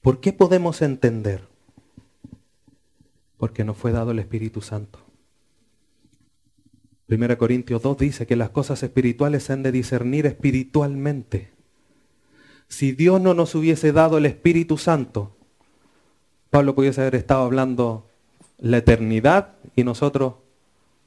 ¿Por 0.00 0.20
qué 0.20 0.32
podemos 0.32 0.80
entender? 0.80 1.48
Porque 3.36 3.64
nos 3.64 3.76
fue 3.76 3.92
dado 3.92 4.10
el 4.10 4.18
Espíritu 4.18 4.60
Santo. 4.60 5.00
1 7.08 7.38
Corintios 7.38 7.82
2 7.82 7.98
dice 7.98 8.26
que 8.26 8.34
las 8.34 8.50
cosas 8.50 8.82
espirituales 8.82 9.44
se 9.44 9.52
han 9.52 9.62
de 9.62 9.70
discernir 9.70 10.26
espiritualmente. 10.26 11.52
Si 12.68 12.92
Dios 12.92 13.20
no 13.20 13.32
nos 13.32 13.54
hubiese 13.54 13.92
dado 13.92 14.18
el 14.18 14.26
Espíritu 14.26 14.76
Santo, 14.76 15.36
Pablo 16.50 16.74
pudiese 16.74 17.02
haber 17.02 17.14
estado 17.14 17.44
hablando 17.44 18.08
la 18.58 18.78
eternidad 18.78 19.54
y 19.76 19.84
nosotros 19.84 20.34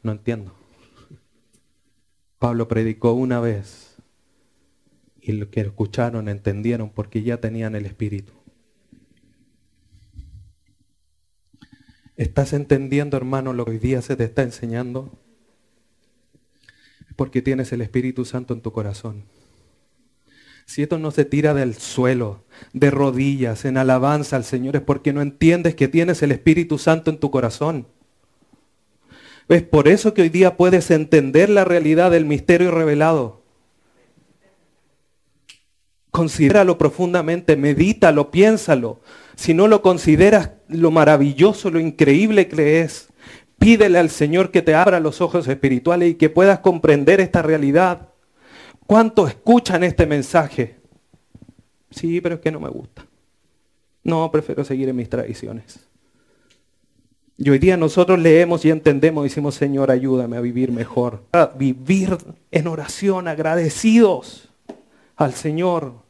no 0.04 0.14
entiendo. 0.14 0.54
Pablo 2.38 2.70
predicó 2.70 3.12
una 3.12 3.42
vez 3.42 3.98
y 5.22 5.34
los 5.34 5.50
que 5.50 5.62
escucharon 5.62 6.30
entendieron 6.30 6.90
porque 6.90 7.24
ya 7.24 7.42
tenían 7.42 7.76
el 7.76 7.86
Espíritu. 7.86 8.32
¿Estás 12.20 12.52
entendiendo, 12.52 13.16
hermano, 13.16 13.54
lo 13.54 13.64
que 13.64 13.72
hoy 13.72 13.78
día 13.78 14.02
se 14.02 14.18
te 14.18 14.26
está 14.26 14.42
enseñando? 14.42 15.10
Porque 17.16 17.42
tienes 17.42 17.72
el 17.72 17.80
Espíritu 17.80 18.26
Santo 18.26 18.54
en 18.54 18.60
tu 18.60 18.74
corazón. 18.74 19.24
Si 20.66 20.84
esto 20.84 21.00
no 21.00 21.12
se 21.12 21.24
tira 21.24 21.54
del 21.54 21.76
suelo, 21.76 22.44
de 22.74 22.92
rodillas, 22.92 23.64
en 23.64 23.78
alabanza 23.78 24.36
al 24.36 24.44
Señor, 24.44 24.76
es 24.76 24.82
porque 24.82 25.14
no 25.14 25.22
entiendes 25.22 25.76
que 25.76 25.88
tienes 25.88 26.22
el 26.22 26.34
Espíritu 26.34 26.78
Santo 26.78 27.10
en 27.10 27.20
tu 27.20 27.32
corazón. 27.32 27.88
Es 29.48 29.64
por 29.64 29.88
eso 29.88 30.14
que 30.14 30.24
hoy 30.24 30.30
día 30.30 30.58
puedes 30.58 30.92
entender 30.92 31.50
la 31.50 31.64
realidad 31.64 32.12
del 32.12 32.26
misterio 32.26 32.72
revelado. 32.72 33.44
Considéralo 36.12 36.78
profundamente, 36.78 37.56
medítalo, 37.56 38.30
piénsalo. 38.30 39.00
Si 39.40 39.54
no 39.54 39.70
lo 39.70 39.82
consideras 39.82 40.52
lo 40.68 40.92
maravilloso, 40.92 41.72
lo 41.72 41.80
increíble 41.80 42.50
que 42.50 42.82
es, 42.82 43.08
pídele 43.58 43.98
al 43.98 44.10
Señor 44.10 44.52
que 44.52 44.62
te 44.62 44.76
abra 44.76 45.00
los 45.00 45.22
ojos 45.22 45.48
espirituales 45.48 46.12
y 46.12 46.16
que 46.16 46.30
puedas 46.30 46.60
comprender 46.60 47.22
esta 47.22 47.42
realidad. 47.42 48.10
¿Cuántos 48.86 49.30
escuchan 49.30 49.86
este 49.86 50.06
mensaje? 50.06 50.76
Sí, 51.90 52.20
pero 52.20 52.36
es 52.36 52.42
que 52.42 52.52
no 52.52 52.60
me 52.60 52.68
gusta. 52.68 53.08
No, 54.04 54.30
prefiero 54.30 54.66
seguir 54.66 54.90
en 54.90 54.98
mis 54.98 55.08
tradiciones. 55.08 55.88
Y 57.38 57.50
hoy 57.50 57.60
día 57.60 57.78
nosotros 57.78 58.20
leemos 58.20 58.66
y 58.66 58.72
entendemos, 58.72 59.24
decimos, 59.24 59.56
Señor, 59.56 59.90
ayúdame 59.90 60.36
a 60.36 60.42
vivir 60.42 60.74
mejor. 60.74 61.24
A 61.32 61.46
vivir 61.46 62.18
en 62.52 62.68
oración, 62.68 63.30
agradecidos 63.30 64.50
al 65.16 65.34
Señor. 65.34 66.09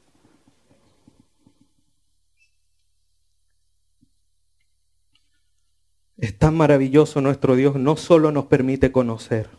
Es 6.20 6.38
tan 6.38 6.56
maravilloso 6.56 7.22
nuestro 7.22 7.56
Dios, 7.56 7.76
no 7.76 7.96
solo 7.96 8.32
nos 8.32 8.46
permite 8.46 8.92
conocer, 8.92 9.50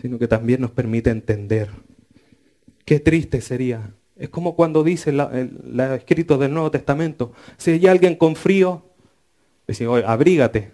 sino 0.00 0.18
que 0.18 0.26
también 0.26 0.60
nos 0.60 0.72
permite 0.72 1.10
entender. 1.10 1.70
Qué 2.84 2.98
triste 2.98 3.40
sería. 3.40 3.94
Es 4.16 4.28
como 4.30 4.56
cuando 4.56 4.82
dice 4.82 5.12
la, 5.12 5.30
escrito 5.94 6.38
del 6.38 6.52
Nuevo 6.52 6.70
Testamento, 6.72 7.32
si 7.56 7.70
hay 7.70 7.86
alguien 7.86 8.16
con 8.16 8.34
frío, 8.34 8.82
dice, 9.68 9.86
oye, 9.86 10.04
abrígate. 10.04 10.72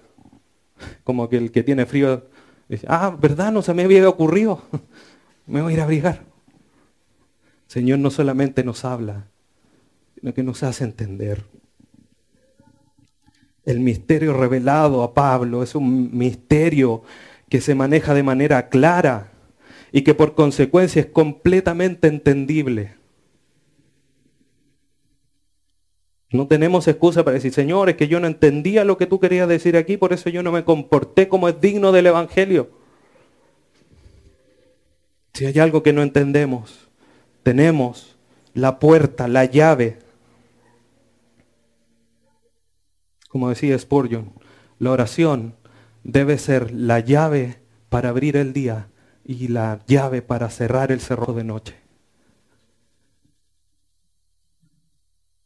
Como 1.04 1.28
que 1.28 1.36
el 1.36 1.52
que 1.52 1.62
tiene 1.62 1.84
frío 1.84 2.24
dice, 2.68 2.86
ah, 2.88 3.14
¿verdad? 3.20 3.52
No 3.52 3.60
se 3.60 3.74
me 3.74 3.84
había 3.84 4.08
ocurrido. 4.08 4.62
me 5.46 5.60
voy 5.60 5.72
a 5.72 5.74
ir 5.74 5.80
a 5.80 5.84
abrigar. 5.84 6.22
Señor 7.66 7.98
no 7.98 8.10
solamente 8.10 8.64
nos 8.64 8.84
habla, 8.84 9.26
sino 10.18 10.32
que 10.32 10.42
nos 10.42 10.62
hace 10.62 10.84
entender. 10.84 11.44
El 13.66 13.80
misterio 13.80 14.32
revelado 14.32 15.02
a 15.02 15.12
Pablo 15.12 15.62
es 15.62 15.74
un 15.74 16.16
misterio 16.16 17.02
que 17.50 17.60
se 17.60 17.74
maneja 17.74 18.14
de 18.14 18.22
manera 18.22 18.68
clara, 18.70 19.32
y 19.92 20.02
que 20.02 20.14
por 20.14 20.34
consecuencia 20.34 21.00
es 21.00 21.06
completamente 21.06 22.08
entendible. 22.08 22.96
No 26.30 26.46
tenemos 26.48 26.86
excusa 26.86 27.24
para 27.24 27.36
decir, 27.36 27.52
Señor, 27.52 27.88
es 27.88 27.96
que 27.96 28.08
yo 28.08 28.20
no 28.20 28.26
entendía 28.26 28.84
lo 28.84 28.98
que 28.98 29.06
tú 29.06 29.20
querías 29.20 29.48
decir 29.48 29.76
aquí, 29.76 29.96
por 29.96 30.12
eso 30.12 30.28
yo 30.28 30.42
no 30.42 30.52
me 30.52 30.64
comporté 30.64 31.28
como 31.28 31.48
es 31.48 31.60
digno 31.60 31.92
del 31.92 32.08
Evangelio. 32.08 32.68
Si 35.32 35.46
hay 35.46 35.58
algo 35.60 35.82
que 35.82 35.92
no 35.94 36.02
entendemos, 36.02 36.88
tenemos 37.42 38.16
la 38.52 38.78
puerta, 38.78 39.28
la 39.28 39.44
llave. 39.44 39.98
Como 43.36 43.50
decía 43.50 43.78
Spurgeon, 43.78 44.32
la 44.78 44.92
oración 44.92 45.56
debe 46.04 46.38
ser 46.38 46.72
la 46.72 47.00
llave 47.00 47.58
para 47.90 48.08
abrir 48.08 48.34
el 48.34 48.54
día 48.54 48.88
y 49.26 49.48
la 49.48 49.84
llave 49.86 50.22
para 50.22 50.48
cerrar 50.48 50.90
el 50.90 51.00
cerrojo 51.00 51.34
de 51.34 51.44
noche. 51.44 51.74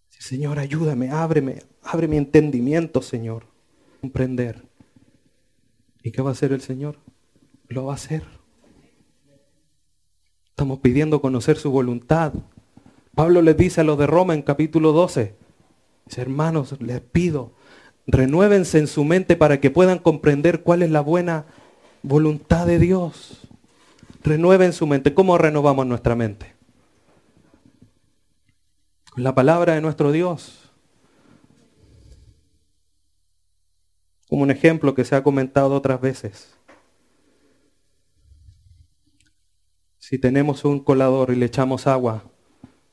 Señor, 0.09 0.61
ayúdame, 0.61 1.11
ábreme, 1.11 1.64
abre 1.82 2.07
mi 2.07 2.16
entendimiento, 2.16 3.03
Señor. 3.03 3.47
Comprender. 4.01 4.62
¿Y 6.05 6.12
qué 6.12 6.22
va 6.22 6.28
a 6.28 6.34
hacer 6.34 6.53
el 6.53 6.61
Señor? 6.61 6.97
Lo 7.66 7.86
va 7.86 7.95
a 7.95 7.97
hacer. 7.97 8.22
Estamos 10.51 10.78
pidiendo 10.78 11.20
conocer 11.20 11.57
su 11.57 11.72
voluntad. 11.72 12.34
Pablo 13.16 13.43
les 13.43 13.57
dice 13.57 13.80
a 13.80 13.84
los 13.84 13.99
de 13.99 14.07
Roma 14.07 14.34
en 14.34 14.43
capítulo 14.43 14.93
12, 14.93 15.34
hermanos, 16.18 16.80
les 16.80 17.01
pido, 17.01 17.59
renuévense 18.07 18.78
en 18.78 18.86
su 18.86 19.05
mente 19.05 19.36
para 19.36 19.61
que 19.61 19.70
puedan 19.70 19.98
comprender 19.98 20.62
cuál 20.62 20.82
es 20.82 20.90
la 20.90 21.01
buena 21.01 21.46
voluntad 22.03 22.66
de 22.66 22.78
Dios. 22.78 23.48
Renueven 24.22 24.72
su 24.72 24.86
mente. 24.86 25.14
¿Cómo 25.14 25.38
renovamos 25.38 25.86
nuestra 25.86 26.14
mente? 26.14 26.55
Con 29.11 29.24
la 29.24 29.34
palabra 29.34 29.74
de 29.74 29.80
nuestro 29.80 30.12
Dios. 30.12 30.70
Como 34.28 34.42
un 34.42 34.51
ejemplo 34.51 34.94
que 34.94 35.05
se 35.05 35.16
ha 35.16 35.22
comentado 35.22 35.74
otras 35.74 36.01
veces. 36.01 36.55
Si 39.98 40.18
tenemos 40.18 40.64
un 40.64 40.80
colador 40.80 41.30
y 41.30 41.36
le 41.36 41.46
echamos 41.46 41.86
agua, 41.86 42.24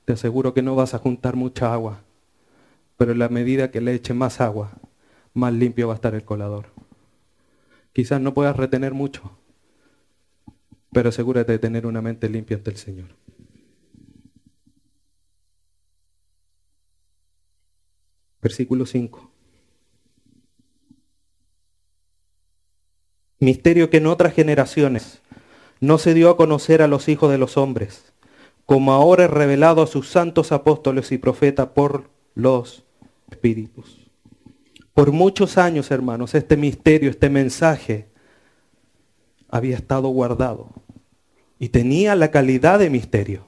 te 0.06 0.14
aseguro 0.14 0.54
que 0.54 0.62
no 0.62 0.76
vas 0.76 0.94
a 0.94 1.00
juntar 1.00 1.36
mucha 1.36 1.74
agua. 1.74 2.02
Pero 2.96 3.12
en 3.12 3.20
la 3.20 3.30
medida 3.30 3.70
que 3.70 3.82
le 3.82 3.94
eche 3.94 4.14
más 4.14 4.40
agua, 4.42 4.72
más 5.38 5.54
limpio 5.54 5.88
va 5.88 5.94
a 5.94 5.96
estar 5.96 6.16
el 6.16 6.26
colador. 6.26 6.68
Quizás 7.94 8.20
no 8.20 8.34
puedas 8.34 8.56
retener 8.56 8.94
mucho, 8.94 9.38
pero 10.92 11.10
asegúrate 11.10 11.52
de 11.52 11.60
tener 11.60 11.86
una 11.86 12.02
mente 12.02 12.30
limpia 12.30 12.58
ante 12.58 12.72
el 12.72 12.78
Señor. 12.78 13.08
Versículo 18.42 18.86
5. 18.86 19.32
Misterio 23.40 23.90
que 23.90 23.98
en 23.98 24.08
otras 24.08 24.34
generaciones 24.34 25.22
no 25.80 25.98
se 25.98 26.14
dio 26.14 26.30
a 26.30 26.38
conocer 26.38 26.82
a 26.82 26.88
los 26.88 27.08
hijos 27.08 27.30
de 27.30 27.38
los 27.38 27.58
hombres, 27.58 28.14
como 28.66 28.94
ahora 28.94 29.26
es 29.26 29.32
revelado 29.32 29.82
a 29.82 29.88
sus 29.88 30.10
santos 30.10 30.52
apóstoles 30.52 31.12
y 31.12 31.18
profetas 31.18 31.70
por 31.70 32.10
los 32.34 32.84
espíritus. 33.30 33.97
Por 34.98 35.12
muchos 35.12 35.60
años, 35.60 35.92
hermanos, 35.92 36.34
este 36.34 36.58
misterio, 36.58 37.12
este 37.12 37.30
mensaje 37.30 38.08
había 39.48 39.76
estado 39.76 40.08
guardado 40.08 40.72
y 41.60 41.70
tenía 41.70 42.16
la 42.16 42.32
calidad 42.32 42.80
de 42.80 42.90
misterio. 42.90 43.46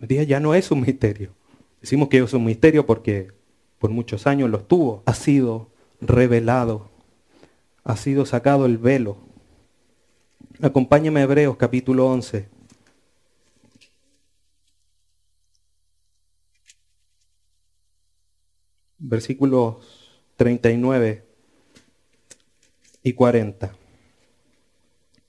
Hoy 0.00 0.06
día 0.06 0.22
ya 0.22 0.38
no 0.38 0.54
es 0.54 0.70
un 0.70 0.82
misterio. 0.82 1.32
Decimos 1.80 2.08
que 2.08 2.18
es 2.18 2.32
un 2.32 2.44
misterio 2.44 2.86
porque 2.86 3.32
por 3.80 3.90
muchos 3.90 4.28
años 4.28 4.48
lo 4.48 4.60
tuvo. 4.60 5.02
Ha 5.06 5.14
sido 5.14 5.70
revelado, 6.00 6.88
ha 7.82 7.96
sido 7.96 8.24
sacado 8.24 8.66
el 8.66 8.78
velo. 8.78 9.16
Acompáñame 10.60 11.18
a 11.18 11.24
Hebreos 11.24 11.56
capítulo 11.56 12.06
11. 12.06 12.48
Versículos 19.00 20.01
39 20.42 21.24
y 23.04 23.12
40. 23.12 23.76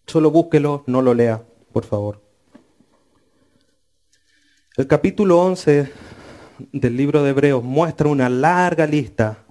Solo 0.08 0.32
búsquelo, 0.32 0.84
no 0.88 1.04
lo 1.04 1.14
lea, 1.14 1.44
por 1.72 1.86
favor. 1.86 2.20
El 4.76 4.88
capítulo 4.88 5.40
11 5.40 5.92
del 6.72 6.98
libro 6.98 7.22
de 7.22 7.30
Hebreos 7.30 7.64
muestra 7.64 8.08
una 8.08 8.28
larga 8.28 8.88
lista 8.88 9.46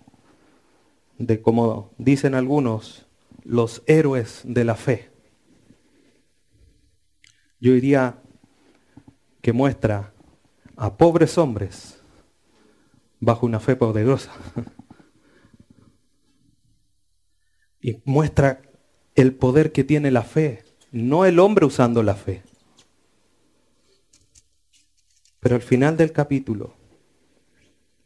de, 1.19 1.41
como 1.41 1.93
dicen 1.97 2.35
algunos, 2.35 3.07
los 3.45 3.85
héroes 3.87 4.41
de 4.43 4.65
la 4.65 4.75
fe. 4.75 5.13
Yo 7.61 7.73
diría 7.73 8.19
que 9.41 9.53
muestra 9.53 10.13
a 10.75 10.97
pobres 10.97 11.39
hombres 11.39 12.03
bajo 13.21 13.47
una 13.47 13.61
fe 13.61 13.77
poderosa. 13.77 14.33
Y 17.83 17.99
muestra 18.05 18.62
el 19.14 19.35
poder 19.35 19.72
que 19.72 19.85
tiene 19.85 20.11
la 20.11 20.22
fe, 20.22 20.64
no 20.91 21.26
el 21.26 21.39
hombre 21.39 21.66
usando 21.66 22.03
la 22.03 22.14
fe. 22.14 22.43
Pero 25.41 25.57
al 25.57 25.62
final 25.62 25.97
del 25.97 26.12
capítulo 26.12 26.74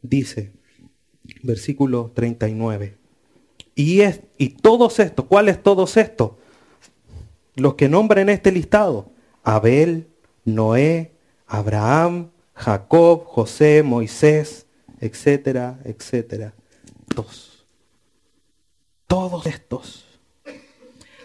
dice, 0.01 0.51
versículo 1.43 2.11
39, 2.15 2.97
y, 3.75 4.01
es, 4.01 4.21
y 4.37 4.49
todos 4.49 4.99
estos, 4.99 5.25
¿cuáles 5.25 5.61
todos 5.61 5.97
estos? 5.97 6.31
Los 7.55 7.75
que 7.75 7.89
nombran 7.89 8.29
este 8.29 8.51
listado, 8.51 9.11
Abel, 9.43 10.07
Noé, 10.45 11.11
Abraham, 11.45 12.31
Jacob, 12.55 13.23
José, 13.25 13.83
Moisés, 13.83 14.65
etcétera, 14.99 15.79
etcétera. 15.83 16.53
Todos. 17.13 17.56
Todos 19.07 19.45
estos. 19.45 20.05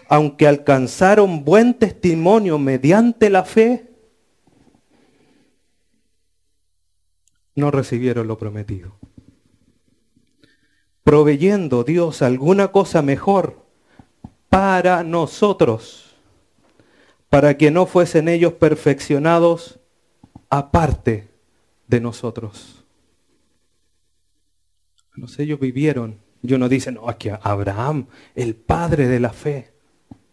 Aunque 0.09 0.47
alcanzaron 0.47 1.45
buen 1.45 1.75
testimonio 1.75 2.59
mediante 2.59 3.31
la 3.31 3.45
fe, 3.45 3.91
no 7.55 7.71
recibieron 7.71 8.29
lo 8.29 8.39
prometido. 8.39 8.97
Proveyendo 11.05 11.85
Dios 11.85 12.23
alguna 12.23 12.69
cosa 12.69 13.03
mejor 13.03 13.63
para 14.49 15.03
nosotros, 15.03 16.15
para 17.29 17.57
que 17.57 17.71
no 17.71 17.87
fuesen 17.87 18.29
ellos 18.29 18.53
perfeccionados 18.53 19.81
aparte 20.49 21.29
de 21.89 22.01
nosotros. 22.01 22.85
No 25.17 25.29
sé, 25.29 25.45
ellos 25.45 25.59
vivieron. 25.59 26.19
Yo 26.43 26.59
no 26.59 26.69
dice, 26.69 26.91
no, 26.91 27.09
aquí 27.09 27.31
Abraham, 27.43 28.07
el 28.35 28.57
padre 28.57 29.07
de 29.07 29.21
la 29.21 29.33
fe. 29.33 29.73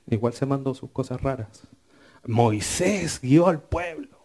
Igual 0.07 0.34
se 0.34 0.47
mandó 0.47 0.74
sus 0.74 0.89
cosas 0.89 1.22
raras. 1.22 1.68
Moisés 2.26 3.22
guió 3.22 3.47
al 3.47 3.62
pueblo. 3.62 4.18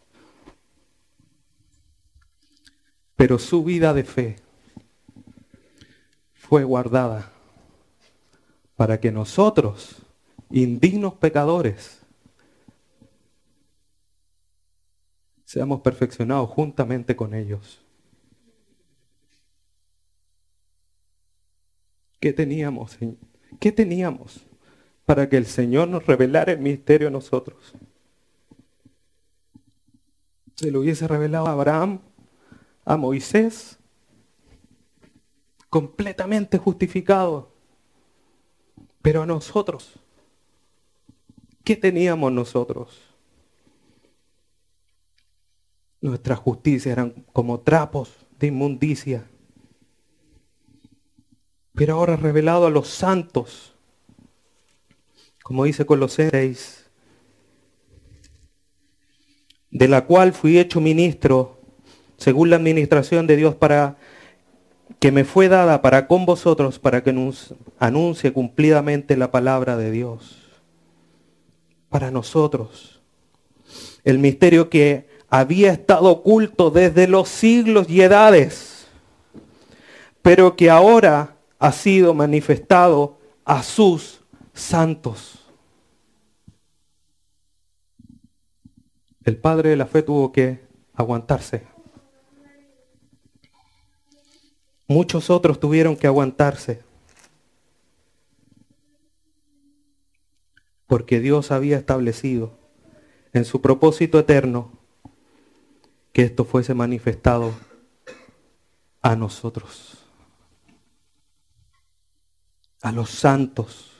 Pero 3.16 3.38
su 3.38 3.62
vida 3.62 3.92
de 3.92 4.04
fe 4.04 4.36
fue 6.34 6.64
guardada 6.64 7.30
para 8.76 8.98
que 8.98 9.12
nosotros, 9.12 10.02
indignos 10.50 11.14
pecadores, 11.14 12.00
seamos 15.44 15.82
perfeccionados 15.82 16.50
juntamente 16.50 17.14
con 17.14 17.34
ellos. 17.34 17.83
¿Qué 22.24 22.32
teníamos, 22.32 22.96
¿Qué 23.60 23.70
teníamos 23.70 24.46
para 25.04 25.28
que 25.28 25.36
el 25.36 25.44
Señor 25.44 25.88
nos 25.88 26.06
revelara 26.06 26.52
el 26.52 26.58
misterio 26.58 27.08
a 27.08 27.10
nosotros? 27.10 27.74
Se 30.54 30.70
lo 30.70 30.80
hubiese 30.80 31.06
revelado 31.06 31.48
a 31.48 31.52
Abraham, 31.52 32.00
a 32.86 32.96
Moisés, 32.96 33.78
completamente 35.68 36.56
justificado. 36.56 37.52
Pero 39.02 39.20
a 39.20 39.26
nosotros, 39.26 39.92
¿qué 41.62 41.76
teníamos 41.76 42.32
nosotros? 42.32 43.02
Nuestras 46.00 46.38
justicias 46.38 46.90
eran 46.90 47.10
como 47.34 47.60
trapos 47.60 48.14
de 48.38 48.46
inmundicia. 48.46 49.28
Pero 51.74 51.94
ahora 51.94 52.16
revelado 52.16 52.66
a 52.66 52.70
los 52.70 52.88
santos, 52.88 53.74
como 55.42 55.64
dice 55.64 55.84
Colosenses 55.84 56.84
de 59.70 59.88
la 59.88 60.04
cual 60.06 60.32
fui 60.32 60.58
hecho 60.58 60.80
ministro 60.80 61.58
según 62.16 62.48
la 62.48 62.56
administración 62.56 63.26
de 63.26 63.36
Dios 63.36 63.56
para 63.56 63.96
que 65.00 65.10
me 65.10 65.24
fue 65.24 65.48
dada 65.48 65.82
para 65.82 66.06
con 66.06 66.24
vosotros 66.24 66.78
para 66.78 67.02
que 67.02 67.14
anuncie 67.80 68.32
cumplidamente 68.32 69.16
la 69.16 69.32
palabra 69.32 69.76
de 69.76 69.90
Dios. 69.90 70.38
Para 71.88 72.12
nosotros. 72.12 73.02
El 74.04 74.18
misterio 74.18 74.70
que 74.70 75.08
había 75.28 75.72
estado 75.72 76.08
oculto 76.08 76.70
desde 76.70 77.08
los 77.08 77.28
siglos 77.28 77.90
y 77.90 78.02
edades, 78.02 78.86
pero 80.22 80.54
que 80.54 80.70
ahora 80.70 81.33
ha 81.64 81.72
sido 81.72 82.12
manifestado 82.12 83.16
a 83.42 83.62
sus 83.62 84.20
santos. 84.52 85.48
El 89.24 89.38
padre 89.38 89.70
de 89.70 89.76
la 89.76 89.86
fe 89.86 90.02
tuvo 90.02 90.30
que 90.30 90.60
aguantarse. 90.92 91.66
Muchos 94.86 95.30
otros 95.30 95.58
tuvieron 95.58 95.96
que 95.96 96.06
aguantarse. 96.06 96.82
Porque 100.86 101.18
Dios 101.18 101.50
había 101.50 101.78
establecido 101.78 102.58
en 103.32 103.46
su 103.46 103.62
propósito 103.62 104.18
eterno 104.18 104.70
que 106.12 106.24
esto 106.24 106.44
fuese 106.44 106.74
manifestado 106.74 107.54
a 109.00 109.16
nosotros, 109.16 110.03
a 112.84 112.92
los 112.92 113.08
santos. 113.08 113.90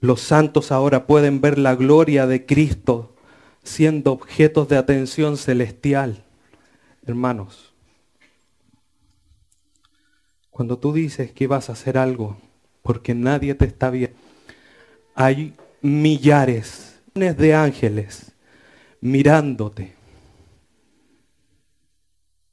Los 0.00 0.22
santos 0.22 0.72
ahora 0.72 1.06
pueden 1.06 1.42
ver 1.42 1.58
la 1.58 1.74
gloria 1.74 2.26
de 2.26 2.46
Cristo 2.46 3.14
siendo 3.62 4.12
objetos 4.12 4.68
de 4.68 4.78
atención 4.78 5.36
celestial. 5.36 6.24
Hermanos, 7.04 7.74
cuando 10.50 10.78
tú 10.78 10.94
dices 10.94 11.30
que 11.30 11.46
vas 11.46 11.68
a 11.68 11.74
hacer 11.74 11.98
algo 11.98 12.38
porque 12.82 13.14
nadie 13.14 13.54
te 13.54 13.66
está 13.66 13.90
viendo, 13.90 14.16
hay 15.14 15.52
millares 15.82 17.00
de 17.12 17.54
ángeles 17.54 18.32
mirándote 19.02 19.94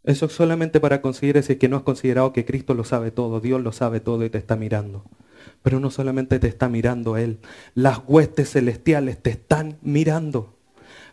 eso 0.04 0.26
es 0.26 0.34
solamente 0.34 0.80
para 0.80 1.02
conseguir 1.02 1.38
ese 1.38 1.58
que 1.58 1.70
no 1.70 1.78
has 1.78 1.84
considerado 1.84 2.34
que 2.34 2.46
Cristo 2.46 2.74
lo 2.74 2.84
sabe 2.84 3.12
todo, 3.12 3.40
Dios 3.40 3.62
lo 3.62 3.72
sabe 3.72 4.02
todo 4.02 4.26
y 4.26 4.30
te 4.30 4.38
está 4.38 4.56
mirando. 4.56 5.06
Pero 5.62 5.80
no 5.80 5.92
solamente 5.92 6.40
te 6.40 6.48
está 6.48 6.68
mirando 6.68 7.16
Él, 7.16 7.40
las 7.74 8.02
huestes 8.06 8.52
celestiales 8.52 9.22
te 9.22 9.30
están 9.30 9.78
mirando 9.82 10.58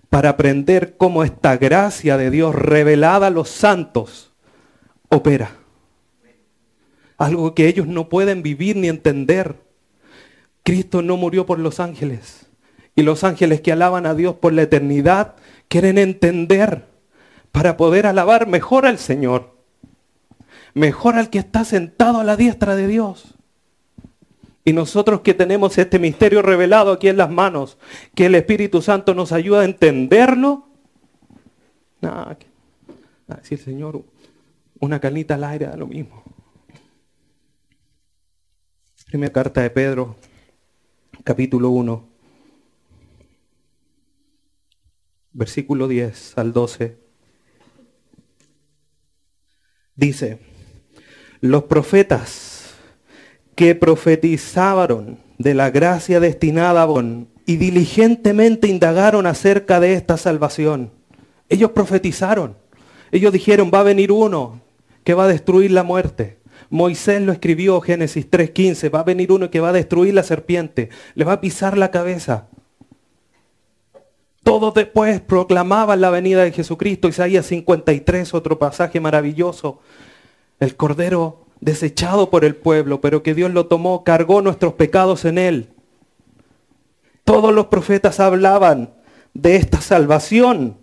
para 0.08 0.30
aprender 0.30 0.96
cómo 0.96 1.22
esta 1.22 1.56
gracia 1.56 2.16
de 2.16 2.30
Dios 2.30 2.52
revelada 2.54 3.28
a 3.28 3.30
los 3.30 3.48
santos 3.48 4.32
opera. 5.08 5.52
Algo 7.16 7.54
que 7.54 7.68
ellos 7.68 7.86
no 7.86 8.08
pueden 8.08 8.42
vivir 8.42 8.76
ni 8.76 8.88
entender. 8.88 9.56
Cristo 10.64 11.00
no 11.02 11.16
murió 11.16 11.46
por 11.46 11.60
los 11.60 11.78
ángeles. 11.78 12.46
Y 12.96 13.02
los 13.02 13.22
ángeles 13.22 13.60
que 13.60 13.72
alaban 13.72 14.04
a 14.04 14.14
Dios 14.14 14.34
por 14.34 14.52
la 14.52 14.62
eternidad 14.62 15.36
quieren 15.68 15.96
entender 15.96 16.89
para 17.52 17.76
poder 17.76 18.06
alabar 18.06 18.46
mejor 18.46 18.86
al 18.86 18.98
Señor, 18.98 19.56
mejor 20.74 21.16
al 21.16 21.30
que 21.30 21.38
está 21.38 21.64
sentado 21.64 22.20
a 22.20 22.24
la 22.24 22.36
diestra 22.36 22.76
de 22.76 22.86
Dios. 22.86 23.34
Y 24.64 24.72
nosotros 24.72 25.22
que 25.22 25.34
tenemos 25.34 25.78
este 25.78 25.98
misterio 25.98 26.42
revelado 26.42 26.92
aquí 26.92 27.08
en 27.08 27.16
las 27.16 27.30
manos, 27.30 27.78
que 28.14 28.26
el 28.26 28.34
Espíritu 28.34 28.82
Santo 28.82 29.14
nos 29.14 29.32
ayuda 29.32 29.62
a 29.62 29.64
entenderlo, 29.64 30.68
nada, 32.00 32.38
si 33.42 33.54
el 33.54 33.60
Señor 33.60 34.04
una 34.80 35.00
canita 35.00 35.34
al 35.34 35.44
aire 35.44 35.66
da 35.66 35.76
lo 35.76 35.86
mismo. 35.86 36.22
Primera 39.06 39.32
carta 39.32 39.60
de 39.60 39.70
Pedro, 39.70 40.16
capítulo 41.24 41.70
1, 41.70 42.08
versículo 45.32 45.88
10 45.88 46.38
al 46.38 46.52
12. 46.52 47.09
Dice, 50.00 50.38
los 51.42 51.64
profetas 51.64 52.70
que 53.54 53.74
profetizaron 53.74 55.18
de 55.36 55.52
la 55.52 55.68
gracia 55.68 56.20
destinada 56.20 56.80
a 56.80 56.86
Bon 56.86 57.28
y 57.44 57.58
diligentemente 57.58 58.66
indagaron 58.66 59.26
acerca 59.26 59.78
de 59.78 59.92
esta 59.92 60.16
salvación. 60.16 60.90
Ellos 61.50 61.72
profetizaron. 61.72 62.56
Ellos 63.12 63.30
dijeron, 63.30 63.70
va 63.74 63.80
a 63.80 63.82
venir 63.82 64.10
uno 64.10 64.62
que 65.04 65.12
va 65.12 65.24
a 65.24 65.28
destruir 65.28 65.70
la 65.70 65.82
muerte. 65.82 66.38
Moisés 66.70 67.20
lo 67.20 67.32
escribió, 67.32 67.78
Génesis 67.82 68.30
3.15, 68.30 68.94
va 68.94 69.00
a 69.00 69.04
venir 69.04 69.30
uno 69.32 69.50
que 69.50 69.60
va 69.60 69.68
a 69.68 69.74
destruir 69.74 70.14
la 70.14 70.22
serpiente, 70.22 70.88
le 71.14 71.26
va 71.26 71.34
a 71.34 71.40
pisar 71.42 71.76
la 71.76 71.90
cabeza. 71.90 72.48
Todos 74.42 74.74
después 74.74 75.20
proclamaban 75.20 76.00
la 76.00 76.10
venida 76.10 76.42
de 76.42 76.52
Jesucristo. 76.52 77.08
Isaías 77.08 77.46
53, 77.46 78.34
otro 78.34 78.58
pasaje 78.58 79.00
maravilloso. 79.00 79.80
El 80.58 80.76
Cordero 80.76 81.46
desechado 81.60 82.30
por 82.30 82.44
el 82.44 82.56
pueblo, 82.56 83.00
pero 83.00 83.22
que 83.22 83.34
Dios 83.34 83.50
lo 83.52 83.66
tomó, 83.66 84.02
cargó 84.02 84.40
nuestros 84.40 84.74
pecados 84.74 85.24
en 85.24 85.38
él. 85.38 85.68
Todos 87.24 87.54
los 87.54 87.66
profetas 87.66 88.18
hablaban 88.18 88.94
de 89.34 89.56
esta 89.56 89.80
salvación. 89.80 90.78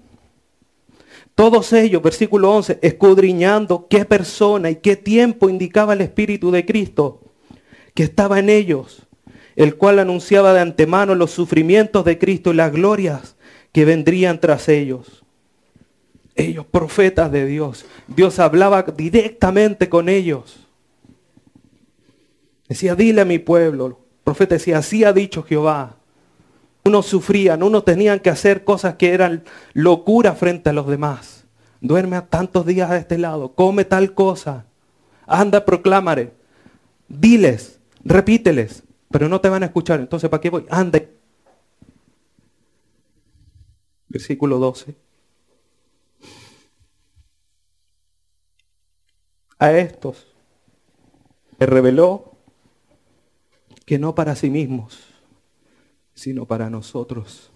Todos 1.35 1.73
ellos, 1.73 2.01
versículo 2.01 2.51
11, 2.53 2.79
escudriñando 2.81 3.87
qué 3.89 4.05
persona 4.05 4.69
y 4.69 4.77
qué 4.77 4.95
tiempo 4.95 5.49
indicaba 5.49 5.93
el 5.93 6.01
Espíritu 6.01 6.51
de 6.51 6.65
Cristo 6.65 7.21
que 7.93 8.03
estaba 8.03 8.39
en 8.39 8.49
ellos, 8.49 9.07
el 9.55 9.75
cual 9.75 9.97
anunciaba 9.99 10.53
de 10.53 10.59
antemano 10.59 11.15
los 11.15 11.31
sufrimientos 11.31 12.05
de 12.05 12.19
Cristo 12.19 12.51
y 12.51 12.55
las 12.55 12.71
glorias 12.71 13.36
que 13.77 13.85
vendrían 13.85 14.41
tras 14.41 14.69
ellos. 14.69 15.23
Ellos, 16.33 16.65
profetas 16.65 17.31
de 17.31 17.45
Dios, 17.45 17.85
Dios 18.07 18.39
hablaba 18.39 18.81
directamente 18.81 19.87
con 19.87 20.09
ellos. 20.09 20.65
Decía, 22.67 22.95
dile 22.95 23.21
a 23.21 23.25
mi 23.25 23.37
pueblo, 23.37 23.99
profeta 24.23 24.55
decía, 24.55 24.79
así 24.79 25.03
ha 25.03 25.13
dicho 25.13 25.43
Jehová. 25.43 25.97
Unos 26.85 27.05
sufrían, 27.05 27.61
unos 27.61 27.85
tenían 27.85 28.19
que 28.19 28.31
hacer 28.31 28.63
cosas 28.63 28.95
que 28.95 29.13
eran 29.13 29.43
locura 29.73 30.33
frente 30.33 30.71
a 30.71 30.73
los 30.73 30.87
demás. 30.87 31.45
Duerme 31.79 32.15
a 32.15 32.25
tantos 32.25 32.65
días 32.65 32.89
a 32.89 32.97
este 32.97 33.19
lado, 33.19 33.53
come 33.53 33.85
tal 33.85 34.15
cosa, 34.15 34.65
anda, 35.27 35.65
proclámare, 35.65 36.33
diles, 37.07 37.79
repíteles, 38.03 38.81
pero 39.11 39.29
no 39.29 39.39
te 39.39 39.49
van 39.49 39.61
a 39.61 39.67
escuchar. 39.67 39.99
Entonces, 39.99 40.31
¿para 40.31 40.41
qué 40.41 40.49
voy? 40.49 40.65
Anda. 40.67 40.99
Versículo 44.17 44.57
12. 44.57 44.95
A 49.59 49.71
estos 49.73 50.25
se 51.59 51.65
reveló 51.67 52.31
que 53.85 53.99
no 53.99 54.15
para 54.15 54.35
sí 54.35 54.49
mismos, 54.49 54.97
sino 56.15 56.47
para 56.47 56.71
nosotros. 56.71 57.51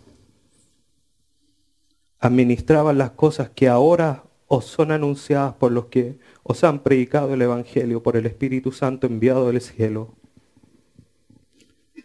Administraban 2.20 3.00
las 3.00 3.10
cosas 3.10 3.50
que 3.50 3.68
ahora 3.68 4.26
os 4.46 4.66
son 4.66 4.92
anunciadas 4.92 5.56
por 5.56 5.72
los 5.72 5.88
que 5.88 6.20
os 6.44 6.64
han 6.64 6.84
predicado 6.84 7.34
el 7.34 7.42
Evangelio 7.42 8.04
por 8.04 8.18
el 8.18 8.28
Espíritu 8.28 8.72
Santo 8.72 9.08
enviado 9.08 9.48
del 9.48 9.62
cielo. 9.62 10.14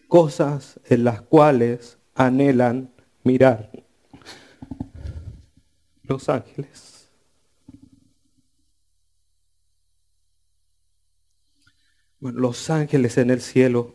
Cosas 0.09 0.81
en 0.87 1.05
las 1.05 1.21
cuales 1.21 1.99
anhelan 2.15 2.91
mirar 3.23 3.86
los 6.07 6.29
ángeles. 6.29 7.11
Bueno, 12.19 12.41
los 12.41 12.71
ángeles 12.71 13.19
en 13.19 13.31
el 13.31 13.41
cielo 13.41 13.93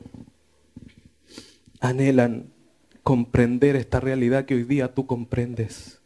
anhelan 1.79 2.53
comprender 3.03 3.75
esta 3.75 3.99
realidad 3.99 4.45
que 4.45 4.55
hoy 4.55 4.63
día 4.63 4.93
tú 4.93 5.07
comprendes. 5.07 6.01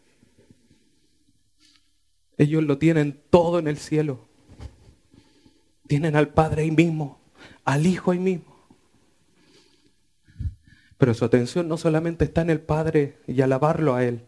Ellos 2.37 2.63
lo 2.63 2.77
tienen 2.77 3.21
todo 3.29 3.59
en 3.59 3.67
el 3.67 3.77
cielo. 3.77 4.27
Tienen 5.87 6.15
al 6.15 6.29
Padre 6.29 6.63
ahí 6.63 6.71
mismo, 6.71 7.19
al 7.63 7.85
Hijo 7.85 8.11
ahí 8.11 8.19
mismo. 8.19 8.55
Pero 10.97 11.13
su 11.13 11.25
atención 11.25 11.67
no 11.67 11.77
solamente 11.77 12.25
está 12.25 12.41
en 12.41 12.49
el 12.49 12.61
Padre 12.61 13.19
y 13.27 13.41
alabarlo 13.41 13.93
a 13.93 14.03
Él. 14.03 14.25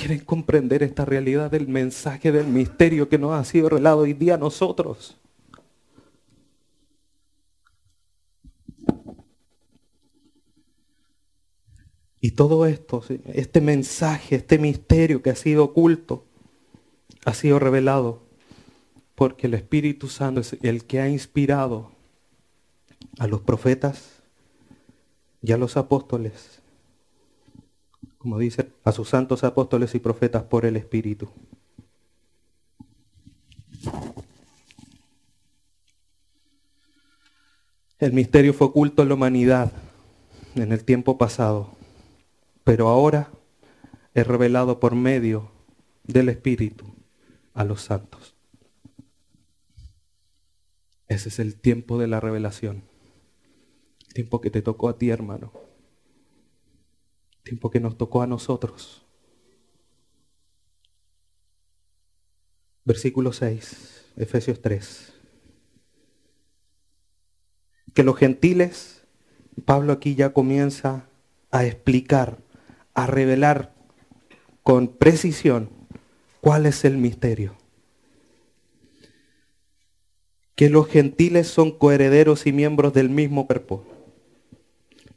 Quieren 0.00 0.20
comprender 0.20 0.82
esta 0.82 1.04
realidad 1.04 1.50
del 1.50 1.68
mensaje 1.68 2.32
del 2.32 2.46
misterio 2.46 3.10
que 3.10 3.18
nos 3.18 3.32
ha 3.32 3.44
sido 3.44 3.68
revelado 3.68 3.98
hoy 3.98 4.14
día 4.14 4.36
a 4.36 4.38
nosotros. 4.38 5.18
Y 12.18 12.30
todo 12.30 12.64
esto, 12.64 13.04
este 13.26 13.60
mensaje, 13.60 14.36
este 14.36 14.58
misterio 14.58 15.20
que 15.20 15.28
ha 15.28 15.36
sido 15.36 15.64
oculto, 15.64 16.24
ha 17.26 17.34
sido 17.34 17.58
revelado 17.58 18.22
porque 19.14 19.48
el 19.48 19.52
Espíritu 19.52 20.08
Santo 20.08 20.40
es 20.40 20.56
el 20.62 20.86
que 20.86 21.00
ha 21.00 21.10
inspirado 21.10 21.92
a 23.18 23.26
los 23.26 23.42
profetas 23.42 24.22
y 25.42 25.52
a 25.52 25.58
los 25.58 25.76
apóstoles, 25.76 26.59
como 28.20 28.38
dice, 28.38 28.70
a 28.84 28.92
sus 28.92 29.08
santos 29.08 29.42
apóstoles 29.42 29.94
y 29.96 29.98
profetas 29.98 30.44
por 30.44 30.64
el 30.64 30.76
Espíritu. 30.76 31.28
El 37.98 38.12
misterio 38.12 38.54
fue 38.54 38.68
oculto 38.68 39.02
en 39.02 39.08
la 39.08 39.14
humanidad 39.14 39.72
en 40.54 40.72
el 40.72 40.84
tiempo 40.84 41.18
pasado 41.18 41.80
pero 42.70 42.88
ahora 42.88 43.32
es 44.14 44.26
revelado 44.26 44.78
por 44.78 44.94
medio 44.94 45.50
del 46.04 46.28
Espíritu 46.28 46.84
a 47.54 47.64
los 47.64 47.82
santos. 47.82 48.36
Ese 51.08 51.30
es 51.30 51.40
el 51.40 51.56
tiempo 51.56 51.98
de 51.98 52.06
la 52.06 52.20
revelación. 52.20 52.84
El 54.06 54.14
tiempo 54.14 54.40
que 54.40 54.50
te 54.50 54.62
tocó 54.62 54.88
a 54.88 54.98
ti, 54.98 55.10
hermano. 55.10 55.52
Tiempo 57.42 57.70
que 57.70 57.80
nos 57.80 57.96
tocó 57.96 58.22
a 58.22 58.26
nosotros. 58.26 59.04
Versículo 62.84 63.32
6, 63.32 64.12
Efesios 64.16 64.60
3. 64.60 65.12
Que 67.94 68.02
los 68.02 68.16
gentiles, 68.16 69.04
Pablo 69.64 69.92
aquí 69.92 70.14
ya 70.14 70.32
comienza 70.32 71.06
a 71.50 71.64
explicar 71.64 72.38
a 72.94 73.06
revelar 73.06 73.74
con 74.62 74.88
precisión 74.88 75.70
cuál 76.40 76.66
es 76.66 76.84
el 76.84 76.96
misterio. 76.96 77.56
Que 80.54 80.68
los 80.68 80.88
gentiles 80.88 81.48
son 81.48 81.70
coherederos 81.70 82.46
y 82.46 82.52
miembros 82.52 82.92
del 82.92 83.08
mismo 83.08 83.46
cuerpo 83.46 83.84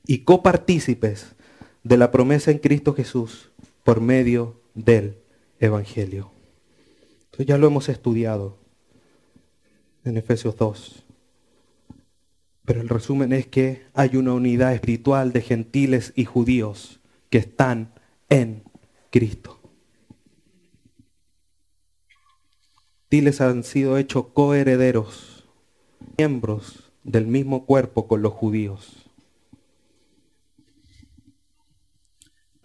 y 0.05 0.19
copartícipes 0.19 1.35
de 1.83 1.97
la 1.97 2.11
promesa 2.11 2.51
en 2.51 2.59
Cristo 2.59 2.93
Jesús 2.93 3.51
por 3.83 4.01
medio 4.01 4.55
del 4.73 5.17
Evangelio. 5.59 6.31
Esto 7.31 7.43
ya 7.43 7.57
lo 7.57 7.67
hemos 7.67 7.89
estudiado 7.89 8.57
en 10.05 10.17
Efesios 10.17 10.55
2. 10.57 11.03
Pero 12.65 12.81
el 12.81 12.89
resumen 12.89 13.33
es 13.33 13.47
que 13.47 13.83
hay 13.93 14.15
una 14.15 14.33
unidad 14.33 14.73
espiritual 14.73 15.33
de 15.33 15.41
gentiles 15.41 16.13
y 16.15 16.25
judíos 16.25 16.99
que 17.29 17.39
están 17.39 17.93
en 18.29 18.63
Cristo. 19.09 19.59
Diles 23.11 23.41
han 23.41 23.63
sido 23.63 23.97
hechos 23.97 24.27
coherederos, 24.33 25.45
miembros 26.17 26.91
del 27.03 27.27
mismo 27.27 27.65
cuerpo 27.65 28.07
con 28.07 28.21
los 28.21 28.33
judíos. 28.33 29.02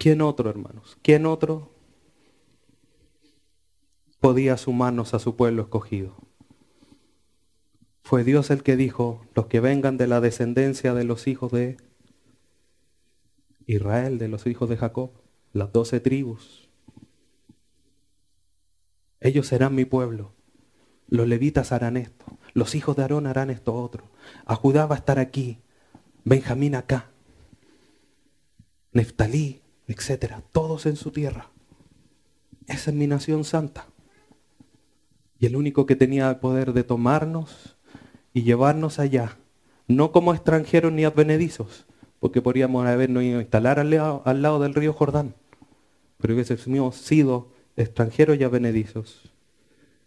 ¿Quién 0.09 0.23
otro, 0.23 0.49
hermanos? 0.49 0.97
¿Quién 1.03 1.27
otro 1.27 1.71
podía 4.21 4.57
sumarnos 4.57 5.13
a 5.13 5.19
su 5.19 5.37
pueblo 5.37 5.61
escogido? 5.61 6.17
Fue 8.01 8.25
Dios 8.25 8.49
el 8.51 8.63
que 8.63 8.77
dijo, 8.77 9.27
los 9.35 9.49
que 9.49 9.61
vengan 9.61 9.99
de 9.99 10.07
la 10.07 10.23
descendencia 10.23 10.95
de 10.95 11.05
los 11.05 11.27
hijos 11.27 11.53
de 11.53 11.77
Israel 13.67 14.17
de 14.17 14.29
los 14.29 14.47
hijos 14.47 14.71
de 14.71 14.79
Jacob, 14.79 15.11
las 15.53 15.75
doce 15.75 16.01
tribus. 16.01 16.71
Ellos 19.21 19.47
serán 19.47 19.75
mi 19.75 19.85
pueblo. 19.85 20.33
Los 21.09 21.29
levitas 21.29 21.71
harán 21.71 21.99
esto. 21.99 22.25
Los 22.55 22.75
hijos 22.75 22.97
de 22.97 23.03
Aarón 23.03 23.27
harán 23.27 23.51
esto 23.51 23.75
otro. 23.75 24.05
A 24.47 24.55
Judá 24.55 24.87
va 24.87 24.95
a 24.95 25.01
estar 25.01 25.19
aquí. 25.19 25.59
Benjamín 26.25 26.77
acá. 26.77 27.11
Neftalí, 28.93 29.61
etcétera. 29.89 30.43
Todos 30.53 30.87
en 30.87 30.97
su 30.97 31.11
tierra. 31.11 31.51
Esa 32.67 32.91
es 32.91 32.97
mi 32.97 33.07
nación 33.07 33.45
santa. 33.45 33.87
Y 35.41 35.47
el 35.47 35.57
único 35.57 35.87
que 35.87 35.97
tenía 35.97 36.41
poder 36.41 36.73
de 36.73 36.85
tomarnos 36.85 37.77
y 38.35 38.43
llevarnos 38.43 38.99
allá, 38.99 39.39
no 39.87 40.13
como 40.13 40.35
extranjeros 40.35 40.93
ni 40.93 41.05
advenedizos, 41.05 41.87
porque 42.21 42.43
podríamos 42.43 42.87
habernos 42.87 43.23
ido 43.23 43.39
a 43.39 43.43
instalar 43.43 43.79
al 43.79 43.91
lado, 43.91 44.59
del 44.61 44.75
río 44.75 44.93
Jordán, 44.93 45.35
pero 46.19 46.35
hubiésemos 46.35 46.97
sido 46.97 47.49
extranjeros 47.77 48.39
y 48.39 48.45
avenedizos. 48.45 49.33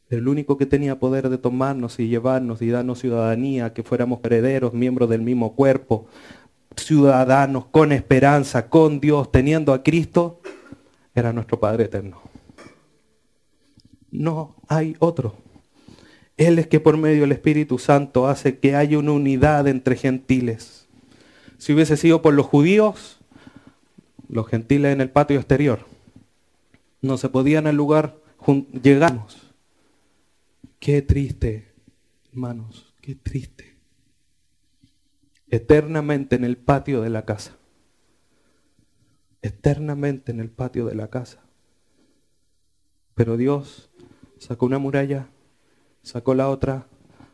El 0.09 0.27
único 0.27 0.57
que 0.57 0.65
tenía 0.65 0.99
poder 0.99 1.29
de 1.29 1.37
tomarnos 1.37 1.97
y 1.99 2.09
llevarnos 2.09 2.61
y 2.61 2.69
darnos 2.69 2.99
ciudadanía, 2.99 3.73
que 3.73 3.83
fuéramos 3.83 4.19
herederos, 4.23 4.73
miembros 4.73 5.09
del 5.09 5.21
mismo 5.21 5.55
cuerpo, 5.55 6.07
ciudadanos 6.75 7.65
con 7.65 7.91
esperanza, 7.91 8.69
con 8.69 8.99
Dios, 8.99 9.31
teniendo 9.31 9.73
a 9.73 9.83
Cristo, 9.83 10.41
era 11.13 11.33
nuestro 11.33 11.59
Padre 11.59 11.85
eterno. 11.85 12.21
No 14.11 14.55
hay 14.67 14.95
otro. 14.99 15.35
Él 16.37 16.59
es 16.59 16.67
que 16.67 16.79
por 16.79 16.97
medio 16.97 17.21
del 17.21 17.31
Espíritu 17.31 17.77
Santo 17.77 18.27
hace 18.27 18.57
que 18.57 18.75
haya 18.75 18.97
una 18.97 19.11
unidad 19.11 19.67
entre 19.67 19.95
gentiles. 19.95 20.87
Si 21.57 21.73
hubiese 21.73 21.97
sido 21.97 22.21
por 22.21 22.33
los 22.33 22.47
judíos, 22.47 23.19
los 24.27 24.47
gentiles 24.47 24.93
en 24.93 25.01
el 25.01 25.09
patio 25.09 25.37
exterior, 25.37 25.85
no 27.01 27.17
se 27.17 27.29
podían 27.29 27.67
al 27.67 27.75
lugar 27.75 28.17
llegamos. 28.81 29.37
Qué 30.79 31.01
triste, 31.01 31.67
hermanos, 32.31 32.93
qué 33.01 33.15
triste. 33.15 33.70
Eternamente 35.51 36.37
en 36.37 36.45
el 36.45 36.55
patio 36.55 37.01
de 37.01 37.09
la 37.09 37.25
casa. 37.25 37.57
Eternamente 39.41 40.31
en 40.31 40.39
el 40.39 40.49
patio 40.49 40.85
de 40.85 40.95
la 40.95 41.09
casa. 41.09 41.41
Pero 43.15 43.35
Dios 43.35 43.89
sacó 44.39 44.65
una 44.65 44.79
muralla, 44.79 45.27
sacó 46.03 46.33
la 46.35 46.49
otra, 46.49 46.87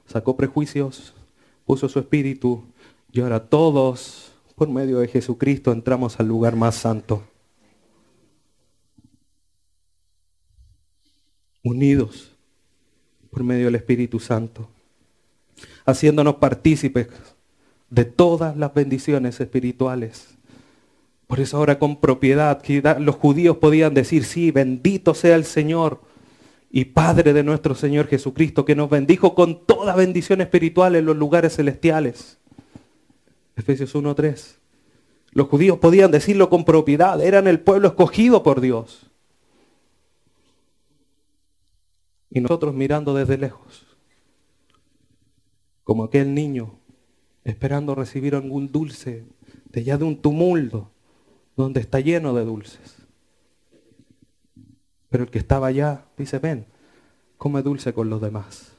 sacó 0.07 0.35
prejuicios, 0.35 1.13
puso 1.63 1.87
su 1.87 1.99
espíritu 1.99 2.65
y 3.11 3.21
ahora 3.21 3.47
todos, 3.47 4.31
por 4.55 4.67
medio 4.67 4.97
de 4.97 5.07
Jesucristo, 5.07 5.71
entramos 5.71 6.19
al 6.19 6.27
lugar 6.27 6.55
más 6.55 6.73
santo. 6.73 7.23
Unidos 11.63 12.35
por 13.29 13.43
medio 13.43 13.65
del 13.65 13.75
Espíritu 13.75 14.19
Santo, 14.19 14.67
haciéndonos 15.85 16.35
partícipes 16.35 17.09
de 17.89 18.05
todas 18.05 18.57
las 18.57 18.73
bendiciones 18.73 19.39
espirituales. 19.39 20.37
Por 21.27 21.39
eso 21.39 21.57
ahora 21.57 21.77
con 21.77 21.99
propiedad, 21.99 22.61
los 22.99 23.15
judíos 23.15 23.57
podían 23.57 23.93
decir, 23.93 24.23
sí, 24.23 24.51
bendito 24.51 25.13
sea 25.13 25.35
el 25.35 25.43
Señor 25.43 26.01
y 26.69 26.85
Padre 26.85 27.33
de 27.33 27.43
nuestro 27.43 27.75
Señor 27.75 28.07
Jesucristo, 28.07 28.65
que 28.65 28.75
nos 28.75 28.89
bendijo 28.89 29.35
con 29.35 29.65
toda 29.65 29.95
bendición 29.95 30.41
espiritual 30.41 30.95
en 30.95 31.05
los 31.05 31.17
lugares 31.17 31.55
celestiales. 31.55 32.37
Efesios 33.55 33.93
1.3. 33.95 34.55
Los 35.31 35.47
judíos 35.49 35.77
podían 35.79 36.11
decirlo 36.11 36.49
con 36.49 36.65
propiedad, 36.65 37.21
eran 37.21 37.47
el 37.47 37.59
pueblo 37.59 37.89
escogido 37.89 38.43
por 38.43 38.61
Dios. 38.61 39.09
Y 42.29 42.39
nosotros 42.39 42.73
mirando 42.73 43.13
desde 43.13 43.37
lejos, 43.37 43.85
como 45.83 46.03
aquel 46.03 46.33
niño 46.33 46.79
esperando 47.47 47.95
recibir 47.95 48.35
algún 48.35 48.73
dulce 48.73 49.23
de 49.71 49.83
ya 49.83 49.97
de 49.97 50.03
un 50.03 50.21
tumulto 50.21 50.91
donde 51.55 51.79
está 51.79 52.01
lleno 52.01 52.33
de 52.33 52.43
dulces. 52.43 52.97
Pero 55.09 55.23
el 55.23 55.29
que 55.29 55.39
estaba 55.39 55.67
allá 55.67 56.05
dice, 56.17 56.39
ven, 56.39 56.65
come 57.37 57.61
dulce 57.61 57.93
con 57.93 58.09
los 58.09 58.21
demás. 58.21 58.73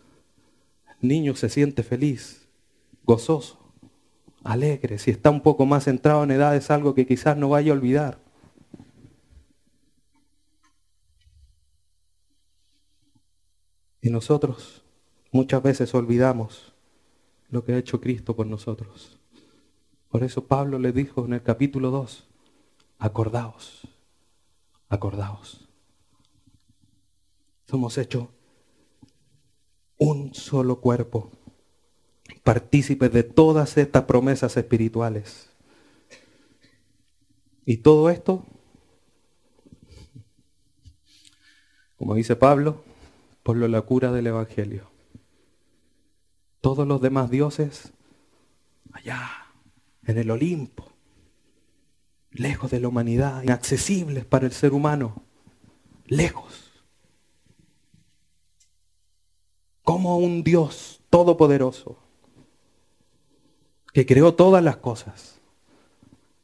El 1.00 1.08
niño 1.08 1.34
se 1.34 1.48
siente 1.48 1.82
feliz, 1.82 2.46
gozoso, 3.04 3.58
alegre. 4.44 4.98
Si 4.98 5.10
está 5.10 5.30
un 5.30 5.40
poco 5.40 5.64
más 5.64 5.84
centrado 5.84 6.22
en 6.24 6.32
edad 6.32 6.54
es 6.54 6.70
algo 6.70 6.94
que 6.94 7.06
quizás 7.06 7.38
no 7.38 7.48
vaya 7.48 7.72
a 7.72 7.74
olvidar. 7.74 8.18
Y 14.02 14.10
nosotros 14.10 14.84
muchas 15.32 15.62
veces 15.62 15.94
olvidamos 15.94 16.74
lo 17.50 17.64
que 17.64 17.72
ha 17.72 17.78
hecho 17.78 18.00
Cristo 18.00 18.36
por 18.36 18.46
nosotros. 18.46 19.18
Por 20.08 20.24
eso 20.24 20.46
Pablo 20.46 20.78
le 20.78 20.92
dijo 20.92 21.24
en 21.24 21.34
el 21.34 21.42
capítulo 21.42 21.90
2, 21.90 22.26
acordaos, 22.98 23.86
acordaos. 24.88 25.68
Somos 27.66 27.98
hechos 27.98 28.28
un 29.98 30.32
solo 30.32 30.80
cuerpo, 30.80 31.30
partícipes 32.44 33.12
de 33.12 33.24
todas 33.24 33.76
estas 33.76 34.04
promesas 34.04 34.56
espirituales. 34.56 35.50
Y 37.66 37.78
todo 37.78 38.08
esto, 38.08 38.46
como 41.98 42.14
dice 42.14 42.36
Pablo, 42.36 42.82
por 43.42 43.56
la 43.56 43.82
cura 43.82 44.12
del 44.12 44.28
Evangelio. 44.28 44.97
Todos 46.60 46.86
los 46.86 47.00
demás 47.00 47.30
dioses, 47.30 47.92
allá, 48.92 49.28
en 50.04 50.18
el 50.18 50.30
Olimpo, 50.30 50.92
lejos 52.30 52.70
de 52.70 52.80
la 52.80 52.88
humanidad, 52.88 53.42
inaccesibles 53.42 54.24
para 54.24 54.46
el 54.46 54.52
ser 54.52 54.72
humano, 54.72 55.22
lejos 56.06 56.68
como 59.88 60.18
un 60.18 60.44
Dios 60.44 61.00
todopoderoso 61.08 61.96
que 63.94 64.04
creó 64.04 64.34
todas 64.34 64.62
las 64.62 64.76
cosas, 64.76 65.40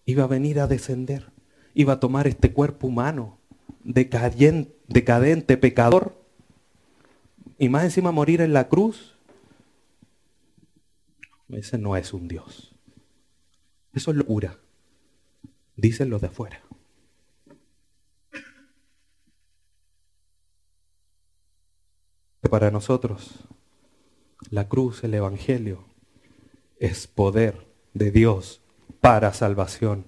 iba 0.07 0.25
a 0.25 0.29
venir 0.29 0.61
a 0.61 0.67
descender, 0.67 1.31
iba 1.75 1.93
a 1.93 2.01
tomar 2.01 2.27
este 2.27 2.55
cuerpo 2.55 2.87
humano, 2.87 3.37
decadente, 3.83 4.75
decadente 4.89 5.59
pecador, 5.59 6.15
y 7.59 7.69
más 7.69 7.85
encima 7.85 8.12
morir 8.12 8.41
en 8.41 8.55
la 8.55 8.69
cruz. 8.69 9.14
Ese 11.49 11.78
no 11.78 11.97
es 11.97 12.12
un 12.12 12.28
Dios. 12.28 12.74
Eso 13.92 14.11
es 14.11 14.16
locura. 14.16 14.59
Dicen 15.76 16.11
los 16.11 16.20
de 16.20 16.28
afuera. 16.28 16.62
para 22.55 22.70
nosotros 22.70 23.49
la 24.49 24.68
cruz, 24.68 25.03
el 25.03 25.14
Evangelio, 25.14 25.86
es 26.78 27.09
poder 27.09 27.66
de 27.95 28.12
Dios 28.12 28.61
para 29.01 29.32
salvación. 29.32 30.05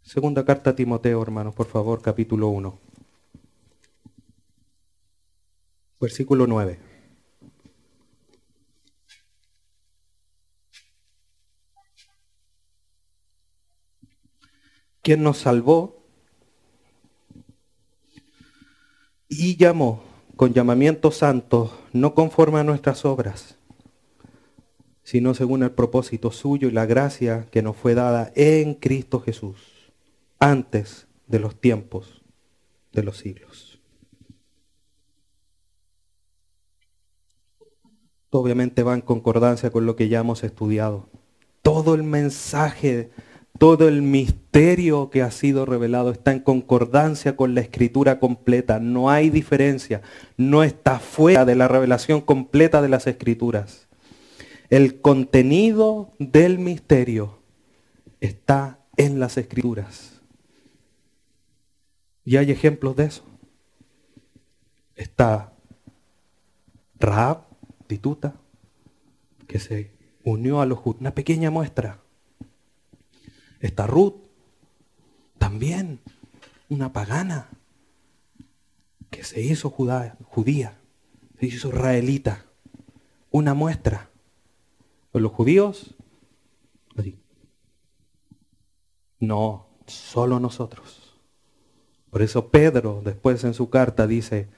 Segunda 0.00 0.46
carta 0.46 0.70
a 0.70 0.74
Timoteo, 0.74 1.20
hermanos, 1.20 1.54
por 1.54 1.66
favor, 1.66 2.00
capítulo 2.00 2.48
1. 2.48 2.91
Versículo 6.02 6.48
9. 6.48 6.80
Quien 15.00 15.22
nos 15.22 15.38
salvó 15.38 16.04
y 19.28 19.56
llamó 19.56 20.02
con 20.34 20.52
llamamiento 20.52 21.12
santo, 21.12 21.70
no 21.92 22.16
conforme 22.16 22.58
a 22.58 22.64
nuestras 22.64 23.04
obras, 23.04 23.56
sino 25.04 25.34
según 25.34 25.62
el 25.62 25.70
propósito 25.70 26.32
suyo 26.32 26.66
y 26.66 26.72
la 26.72 26.84
gracia 26.86 27.46
que 27.52 27.62
nos 27.62 27.76
fue 27.76 27.94
dada 27.94 28.32
en 28.34 28.74
Cristo 28.74 29.20
Jesús, 29.20 29.92
antes 30.40 31.06
de 31.28 31.38
los 31.38 31.60
tiempos 31.60 32.22
de 32.90 33.04
los 33.04 33.18
siglos. 33.18 33.71
Obviamente 38.32 38.82
va 38.82 38.94
en 38.94 39.02
concordancia 39.02 39.70
con 39.70 39.86
lo 39.86 39.94
que 39.94 40.08
ya 40.08 40.20
hemos 40.20 40.42
estudiado. 40.42 41.08
Todo 41.62 41.94
el 41.94 42.02
mensaje 42.02 43.10
todo 43.58 43.86
el 43.86 44.02
misterio 44.02 45.10
que 45.10 45.22
ha 45.22 45.30
sido 45.30 45.64
revelado 45.66 46.10
está 46.10 46.32
en 46.32 46.40
concordancia 46.40 47.36
con 47.36 47.54
la 47.54 47.60
escritura 47.60 48.18
completa. 48.18 48.80
No 48.80 49.08
hay 49.08 49.30
diferencia. 49.30 50.02
No 50.36 50.64
está 50.64 50.98
fuera 50.98 51.44
de 51.44 51.54
la 51.54 51.68
revelación 51.68 52.22
completa 52.22 52.82
de 52.82 52.88
las 52.88 53.06
escrituras. 53.06 53.86
El 54.68 55.00
contenido 55.00 56.12
del 56.18 56.58
misterio 56.58 57.38
está 58.20 58.80
en 58.96 59.20
las 59.20 59.36
escrituras. 59.36 60.20
Y 62.24 62.38
hay 62.38 62.50
ejemplos 62.50 62.96
de 62.96 63.04
eso. 63.04 63.22
Está 64.96 65.52
Raab, 66.98 67.44
Que 69.46 69.58
se 69.58 69.92
unió 70.24 70.60
a 70.60 70.66
los 70.66 70.78
judíos. 70.78 71.00
Una 71.00 71.14
pequeña 71.14 71.50
muestra 71.50 72.02
Está 73.62 73.86
Ruth, 73.86 74.16
también 75.38 76.00
una 76.68 76.92
pagana 76.92 77.48
que 79.08 79.22
se 79.22 79.40
hizo 79.40 79.70
judía, 79.70 80.78
se 81.38 81.46
hizo 81.46 81.68
israelita. 81.68 82.44
Una 83.30 83.54
muestra. 83.54 84.10
Los 85.12 85.30
judíos, 85.30 85.94
no, 89.20 89.68
solo 89.86 90.40
nosotros. 90.40 91.16
Por 92.10 92.22
eso 92.22 92.50
Pedro 92.50 93.00
después 93.04 93.44
en 93.44 93.54
su 93.54 93.70
carta 93.70 94.08
dice, 94.08 94.48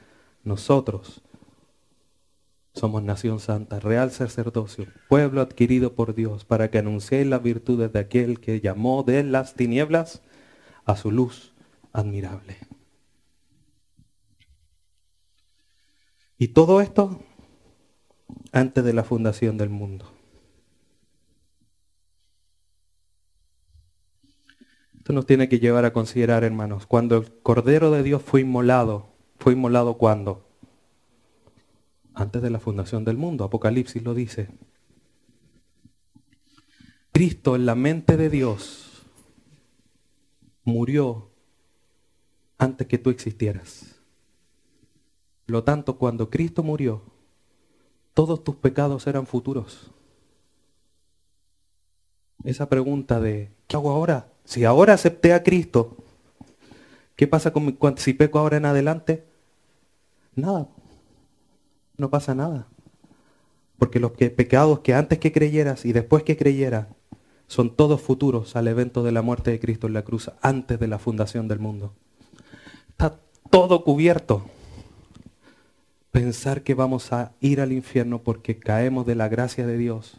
nosotros 0.44 1.20
Somos 2.74 3.04
nación 3.04 3.38
santa, 3.38 3.78
real 3.78 4.10
sacerdocio, 4.10 4.86
pueblo 5.08 5.40
adquirido 5.40 5.94
por 5.94 6.14
Dios, 6.14 6.44
para 6.44 6.70
que 6.70 6.78
anunciéis 6.78 7.26
las 7.26 7.42
virtudes 7.42 7.92
de 7.92 8.00
aquel 8.00 8.40
que 8.40 8.60
llamó 8.60 9.04
de 9.04 9.22
las 9.22 9.54
tinieblas 9.54 10.22
a 10.84 10.96
su 10.96 11.12
luz 11.12 11.54
admirable. 11.92 12.56
Y 16.36 16.48
todo 16.48 16.80
esto 16.80 17.20
antes 18.52 18.84
de 18.84 18.92
la 18.92 19.04
fundación 19.04 19.56
del 19.56 19.70
mundo. 19.70 20.10
Esto 24.96 25.12
nos 25.12 25.26
tiene 25.26 25.48
que 25.48 25.58
llevar 25.60 25.84
a 25.84 25.92
considerar, 25.92 26.44
hermanos, 26.44 26.86
cuando 26.86 27.18
el 27.18 27.32
Cordero 27.42 27.90
de 27.90 28.02
Dios 28.02 28.22
fue 28.22 28.40
inmolado, 28.40 29.08
fue 29.38 29.52
inmolado 29.52 29.98
cuando? 29.98 30.43
Antes 32.14 32.42
de 32.42 32.50
la 32.50 32.60
fundación 32.60 33.04
del 33.04 33.16
mundo, 33.16 33.44
Apocalipsis 33.44 34.02
lo 34.02 34.14
dice. 34.14 34.48
Cristo 37.12 37.56
en 37.56 37.66
la 37.66 37.74
mente 37.74 38.16
de 38.16 38.30
Dios 38.30 39.02
murió 40.64 41.30
antes 42.58 42.86
que 42.86 42.98
tú 42.98 43.10
existieras. 43.10 43.96
Lo 45.46 45.64
tanto, 45.64 45.98
cuando 45.98 46.30
Cristo 46.30 46.62
murió, 46.62 47.02
todos 48.14 48.42
tus 48.42 48.56
pecados 48.56 49.06
eran 49.06 49.26
futuros. 49.26 49.90
Esa 52.44 52.68
pregunta 52.68 53.20
de, 53.20 53.50
¿qué 53.66 53.76
hago 53.76 53.90
ahora? 53.90 54.28
Si 54.44 54.64
ahora 54.64 54.94
acepté 54.94 55.32
a 55.32 55.42
Cristo, 55.42 55.96
¿qué 57.16 57.26
pasa 57.26 57.52
con 57.52 57.66
mi, 57.66 57.76
si 57.96 58.14
peco 58.14 58.38
ahora 58.38 58.56
en 58.56 58.66
adelante? 58.66 59.24
Nada. 60.34 60.68
No 61.96 62.10
pasa 62.10 62.34
nada. 62.34 62.66
Porque 63.78 64.00
los 64.00 64.12
pecados 64.12 64.80
que 64.80 64.94
antes 64.94 65.18
que 65.18 65.32
creyeras 65.32 65.84
y 65.84 65.92
después 65.92 66.22
que 66.22 66.36
creyeras 66.36 66.86
son 67.46 67.74
todos 67.74 68.00
futuros 68.00 68.56
al 68.56 68.68
evento 68.68 69.02
de 69.02 69.12
la 69.12 69.22
muerte 69.22 69.50
de 69.50 69.60
Cristo 69.60 69.86
en 69.86 69.92
la 69.92 70.02
cruz, 70.02 70.30
antes 70.40 70.78
de 70.80 70.88
la 70.88 70.98
fundación 70.98 71.48
del 71.48 71.58
mundo. 71.58 71.94
Está 72.88 73.20
todo 73.50 73.84
cubierto. 73.84 74.44
Pensar 76.10 76.62
que 76.62 76.74
vamos 76.74 77.12
a 77.12 77.32
ir 77.40 77.60
al 77.60 77.72
infierno 77.72 78.22
porque 78.22 78.58
caemos 78.58 79.04
de 79.06 79.16
la 79.16 79.28
gracia 79.28 79.66
de 79.66 79.76
Dios 79.76 80.16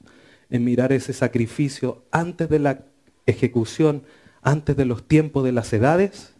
en 0.49 0.63
mirar 0.63 0.91
ese 0.91 1.13
sacrificio 1.13 2.03
antes 2.11 2.49
de 2.49 2.59
la 2.59 2.85
ejecución 3.25 4.03
antes 4.45 4.77
de 4.77 4.85
los 4.85 5.07
tiempos 5.07 5.43
de 5.43 5.51
las 5.51 5.73
edades 5.73 6.35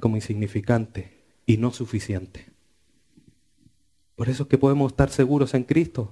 como 0.00 0.16
insignificante 0.16 1.22
y 1.46 1.56
no 1.56 1.72
suficiente. 1.72 2.46
Por 4.16 4.30
eso 4.30 4.44
es 4.44 4.48
que 4.48 4.58
podemos 4.58 4.92
estar 4.92 5.10
seguros 5.10 5.54
en 5.54 5.62
Cristo, 5.62 6.10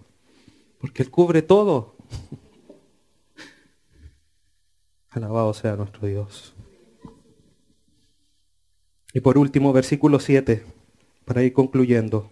porque 0.78 1.02
Él 1.02 1.10
cubre 1.10 1.42
todo. 1.42 1.96
Alabado 5.10 5.54
sea 5.54 5.76
nuestro 5.76 6.06
Dios. 6.06 6.54
Y 9.14 9.20
por 9.20 9.38
último, 9.38 9.72
versículo 9.72 10.20
7, 10.20 10.64
para 11.24 11.42
ir 11.42 11.52
concluyendo. 11.52 12.30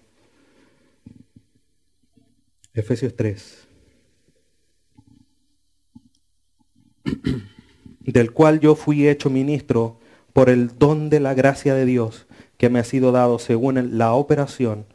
Efesios 2.75 3.17
3. 3.17 3.69
del 8.01 8.33
cual 8.33 8.61
yo 8.61 8.75
fui 8.75 9.09
hecho 9.09 9.31
ministro 9.31 9.99
por 10.33 10.51
el 10.51 10.79
don 10.79 11.11
de 11.11 11.21
la 11.21 11.35
gracia 11.35 11.75
de 11.75 11.85
Dios 11.85 12.27
que 12.59 12.69
me 12.69 12.79
ha 12.79 12.85
sido 12.85 13.13
dado 13.13 13.39
según 13.39 13.99
la 13.99 14.13
operación 14.13 14.87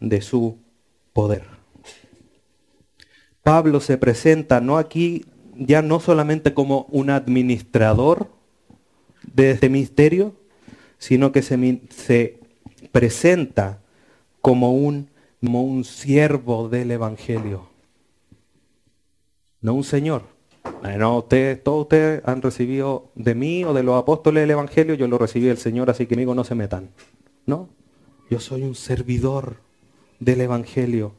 de 0.00 0.20
su 0.20 0.58
poder. 1.12 1.44
Pablo 3.42 3.80
se 3.80 3.96
presenta 3.96 4.60
no 4.60 4.76
aquí 4.76 5.24
ya 5.58 5.82
no 5.82 6.00
solamente 6.00 6.52
como 6.54 6.86
un 6.90 7.10
administrador 7.10 8.28
de 9.22 9.52
este 9.52 9.68
misterio, 9.68 10.34
sino 10.98 11.32
que 11.32 11.42
se, 11.42 11.80
se 11.90 12.40
presenta 12.92 13.80
como 14.40 14.74
un, 14.74 15.10
como 15.40 15.62
un 15.62 15.84
siervo 15.84 16.68
del 16.68 16.90
Evangelio, 16.90 17.68
no 19.60 19.74
un 19.74 19.84
señor. 19.84 20.36
No, 20.98 21.18
ustedes, 21.18 21.62
todos 21.62 21.82
ustedes 21.82 22.22
han 22.24 22.42
recibido 22.42 23.10
de 23.14 23.34
mí 23.34 23.64
o 23.64 23.72
de 23.72 23.82
los 23.82 24.00
apóstoles 24.00 24.44
el 24.44 24.50
Evangelio, 24.50 24.94
yo 24.94 25.08
lo 25.08 25.18
recibí 25.18 25.46
del 25.46 25.58
Señor, 25.58 25.90
así 25.90 26.06
que 26.06 26.14
conmigo 26.14 26.34
no 26.34 26.44
se 26.44 26.54
metan. 26.54 26.90
No, 27.46 27.68
yo 28.30 28.40
soy 28.40 28.62
un 28.62 28.74
servidor 28.74 29.56
del 30.20 30.40
Evangelio, 30.40 31.14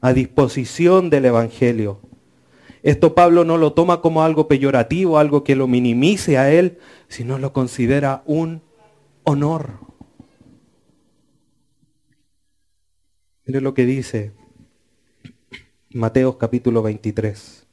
a 0.00 0.12
disposición 0.12 1.10
del 1.10 1.26
Evangelio. 1.26 2.00
Esto 2.82 3.14
Pablo 3.14 3.44
no 3.44 3.56
lo 3.56 3.72
toma 3.72 4.00
como 4.00 4.22
algo 4.22 4.46
peyorativo, 4.48 5.18
algo 5.18 5.42
que 5.44 5.56
lo 5.56 5.66
minimice 5.66 6.36
a 6.36 6.52
él, 6.52 6.78
sino 7.08 7.38
lo 7.38 7.52
considera 7.52 8.22
un 8.26 8.62
honor. 9.22 9.78
Mire 13.46 13.60
lo 13.60 13.74
que 13.74 13.84
dice 13.84 14.32
Mateo 15.90 16.38
capítulo 16.38 16.82
23 16.82 17.64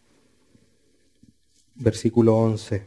versículo 1.82 2.38
11. 2.38 2.86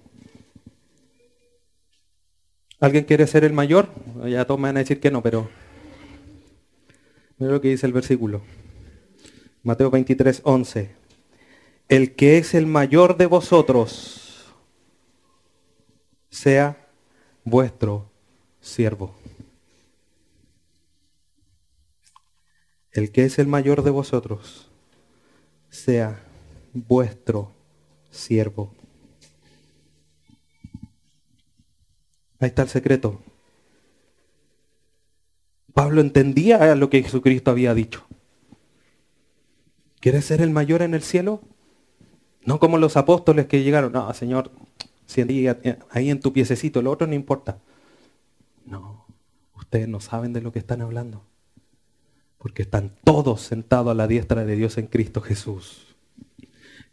¿Alguien 2.80 3.04
quiere 3.04 3.26
ser 3.26 3.44
el 3.44 3.52
mayor? 3.52 3.88
Ya 4.26 4.44
todos 4.44 4.60
me 4.60 4.68
van 4.68 4.76
a 4.76 4.80
decir 4.80 5.00
que 5.00 5.10
no, 5.10 5.22
pero 5.22 5.48
mira 7.44 7.56
lo 7.56 7.60
que 7.60 7.68
dice 7.68 7.84
el 7.86 7.92
versículo. 7.92 8.40
Mateo 9.62 9.90
23, 9.90 10.40
11. 10.44 10.94
El 11.90 12.14
que 12.14 12.38
es 12.38 12.54
el 12.54 12.66
mayor 12.66 13.18
de 13.18 13.26
vosotros 13.26 14.46
sea 16.30 16.88
vuestro 17.44 18.10
siervo. 18.62 19.14
El 22.90 23.12
que 23.12 23.26
es 23.26 23.38
el 23.38 23.46
mayor 23.46 23.82
de 23.82 23.90
vosotros 23.90 24.70
sea 25.68 26.24
vuestro 26.72 27.52
siervo. 28.10 28.72
Ahí 32.40 32.48
está 32.48 32.62
el 32.62 32.68
secreto. 32.70 33.20
Pablo 35.74 36.00
entendía 36.00 36.74
lo 36.76 36.88
que 36.88 37.02
Jesucristo 37.02 37.50
había 37.50 37.74
dicho. 37.74 38.06
¿Quieres 40.00 40.24
ser 40.24 40.40
el 40.40 40.50
mayor 40.50 40.82
en 40.82 40.94
el 40.94 41.02
cielo? 41.02 41.40
No 42.44 42.60
como 42.60 42.78
los 42.78 42.96
apóstoles 42.96 43.46
que 43.46 43.62
llegaron, 43.62 43.92
no, 43.92 44.12
Señor, 44.14 44.52
ahí 45.90 46.10
en 46.10 46.20
tu 46.20 46.32
piececito, 46.32 46.80
lo 46.80 46.92
otro 46.92 47.06
no 47.06 47.14
importa. 47.14 47.58
No, 48.64 49.06
ustedes 49.56 49.88
no 49.88 50.00
saben 50.00 50.32
de 50.32 50.42
lo 50.42 50.52
que 50.52 50.58
están 50.60 50.80
hablando. 50.80 51.24
Porque 52.38 52.62
están 52.62 52.94
todos 53.02 53.40
sentados 53.40 53.90
a 53.90 53.94
la 53.94 54.06
diestra 54.06 54.44
de 54.44 54.54
Dios 54.54 54.78
en 54.78 54.86
Cristo 54.86 55.22
Jesús. 55.22 55.96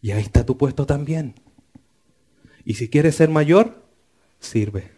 Y 0.01 0.11
ahí 0.11 0.21
está 0.21 0.45
tu 0.45 0.57
puesto 0.57 0.86
también. 0.86 1.36
Y 2.63 2.75
si 2.75 2.89
quieres 2.89 3.15
ser 3.15 3.29
mayor, 3.29 3.84
sirve. 4.39 4.91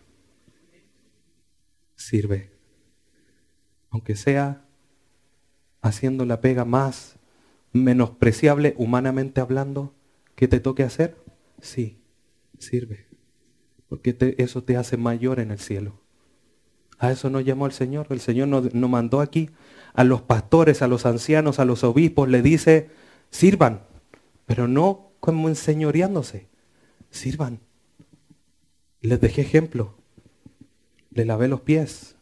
Sirve. 1.95 2.52
Aunque 3.93 4.17
sea 4.17 4.65
haciendo 5.81 6.25
la 6.25 6.41
pega 6.41 6.65
más 6.65 7.15
menospreciable 7.71 8.75
humanamente 8.77 9.39
hablando 9.39 9.93
que 10.35 10.49
te 10.49 10.59
toque 10.59 10.83
hacer, 10.83 11.15
sí, 11.61 11.97
sirve. 12.59 13.05
Porque 13.87 14.35
eso 14.37 14.63
te 14.63 14.75
hace 14.75 14.97
mayor 14.97 15.39
en 15.39 15.51
el 15.51 15.59
cielo. 15.59 15.93
A 16.99 17.11
eso 17.11 17.29
nos 17.29 17.45
llamó 17.45 17.67
el 17.67 17.71
Señor. 17.71 18.07
El 18.09 18.19
Señor 18.19 18.49
nos, 18.49 18.73
nos 18.73 18.89
mandó 18.89 19.21
aquí 19.21 19.49
a 19.93 20.03
los 20.03 20.21
pastores, 20.23 20.81
a 20.81 20.89
los 20.89 21.05
ancianos, 21.05 21.59
a 21.59 21.65
los 21.65 21.85
obispos, 21.85 22.27
le 22.27 22.41
dice, 22.41 22.89
sirvan 23.29 23.83
pero 24.45 24.67
no 24.67 25.11
como 25.19 25.49
enseñoreándose. 25.49 26.47
Sirvan. 27.09 27.59
Les 29.01 29.19
dejé 29.19 29.41
ejemplo. 29.41 29.95
Les 31.11 31.25
lavé 31.25 31.47
los 31.47 31.61
pies. 31.61 32.12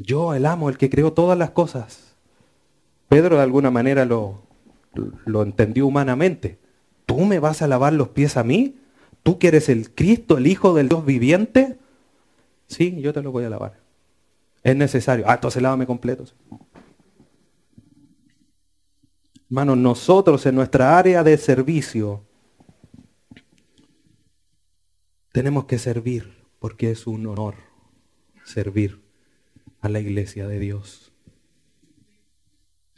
Yo, 0.00 0.32
el 0.34 0.46
amo, 0.46 0.68
el 0.68 0.78
que 0.78 0.90
creó 0.90 1.12
todas 1.12 1.36
las 1.36 1.50
cosas. 1.50 2.14
Pedro 3.08 3.36
de 3.36 3.42
alguna 3.42 3.70
manera 3.70 4.04
lo, 4.04 4.42
lo 5.24 5.42
entendió 5.42 5.86
humanamente. 5.86 6.58
¿Tú 7.04 7.20
me 7.24 7.40
vas 7.40 7.62
a 7.62 7.68
lavar 7.68 7.92
los 7.92 8.08
pies 8.08 8.36
a 8.36 8.44
mí? 8.44 8.76
¿Tú 9.24 9.38
que 9.38 9.48
eres 9.48 9.68
el 9.68 9.92
Cristo, 9.92 10.38
el 10.38 10.46
Hijo 10.46 10.72
del 10.74 10.88
Dios 10.88 11.04
viviente? 11.04 11.78
Sí, 12.68 13.00
yo 13.00 13.12
te 13.12 13.22
lo 13.22 13.32
voy 13.32 13.44
a 13.44 13.50
lavar. 13.50 13.80
Es 14.62 14.76
necesario. 14.76 15.24
Ah, 15.26 15.34
entonces 15.34 15.60
lávame 15.60 15.86
completo. 15.86 16.24
Hermanos, 19.50 19.78
nosotros 19.78 20.46
en 20.46 20.54
nuestra 20.54 20.96
área 20.96 21.24
de 21.24 21.36
servicio 21.38 22.22
tenemos 25.32 25.64
que 25.64 25.78
servir 25.78 26.44
porque 26.58 26.90
es 26.90 27.06
un 27.06 27.26
honor 27.26 27.54
servir 28.44 29.07
a 29.80 29.88
la 29.88 30.00
iglesia 30.00 30.46
de 30.48 30.58
Dios. 30.58 31.12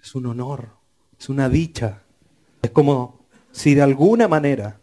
Es 0.02 0.14
un 0.14 0.26
honor, 0.26 0.70
es 1.18 1.28
una 1.28 1.48
dicha. 1.48 2.02
Es 2.62 2.70
como 2.70 3.26
si 3.52 3.74
de 3.74 3.82
alguna 3.82 4.28
manera 4.28 4.80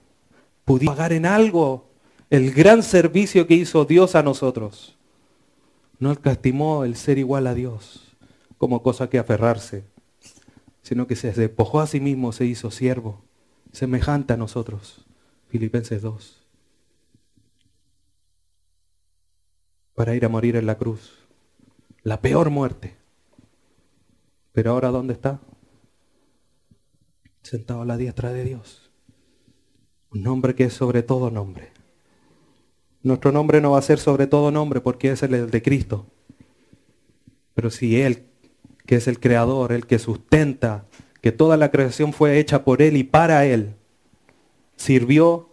pudiera 0.65 0.93
pagar 0.93 1.13
en 1.13 1.25
algo 1.25 1.89
el 2.29 2.51
gran 2.51 2.83
servicio 2.83 3.47
que 3.47 3.55
hizo 3.55 3.85
Dios 3.85 4.15
a 4.15 4.23
nosotros. 4.23 4.97
No 5.99 6.11
estimó 6.11 6.83
el 6.83 6.95
ser 6.95 7.17
igual 7.17 7.47
a 7.47 7.53
Dios 7.53 8.15
como 8.57 8.81
cosa 8.81 9.09
que 9.09 9.19
aferrarse, 9.19 9.85
sino 10.81 11.07
que 11.07 11.15
se 11.15 11.31
despojó 11.31 11.79
a 11.79 11.87
sí 11.87 11.99
mismo, 11.99 12.31
se 12.31 12.45
hizo 12.45 12.71
siervo, 12.71 13.23
semejante 13.71 14.33
a 14.33 14.37
nosotros. 14.37 15.05
Filipenses 15.47 16.01
2. 16.01 16.45
Para 19.95 20.15
ir 20.15 20.25
a 20.25 20.29
morir 20.29 20.55
en 20.55 20.65
la 20.65 20.77
cruz. 20.77 21.26
La 22.07 22.21
peor 22.21 22.49
muerte. 22.51 22.95
Pero 24.53 24.71
ahora 24.71 24.91
¿dónde 24.91 25.11
está? 25.11 25.41
Sentado 27.41 27.81
a 27.81 27.85
la 27.85 27.97
diestra 27.97 28.31
de 28.31 28.45
Dios. 28.45 28.89
Un 30.13 30.23
nombre 30.23 30.55
que 30.55 30.63
es 30.63 30.73
sobre 30.73 31.03
todo 31.03 31.29
nombre. 31.31 31.73
Nuestro 33.03 33.33
nombre 33.33 33.59
no 33.59 33.71
va 33.71 33.79
a 33.79 33.81
ser 33.81 33.99
sobre 33.99 34.25
todo 34.25 34.51
nombre 34.51 34.79
porque 34.79 35.11
es 35.11 35.21
el 35.21 35.51
de 35.51 35.61
Cristo. 35.61 36.05
Pero 37.53 37.69
si 37.69 37.99
Él, 37.99 38.29
que 38.85 38.95
es 38.95 39.09
el 39.09 39.19
creador, 39.19 39.73
el 39.73 39.85
que 39.85 39.99
sustenta, 39.99 40.85
que 41.21 41.33
toda 41.33 41.57
la 41.57 41.71
creación 41.71 42.13
fue 42.13 42.39
hecha 42.39 42.63
por 42.63 42.81
Él 42.81 42.95
y 42.95 43.03
para 43.03 43.45
Él, 43.45 43.75
sirvió, 44.77 45.49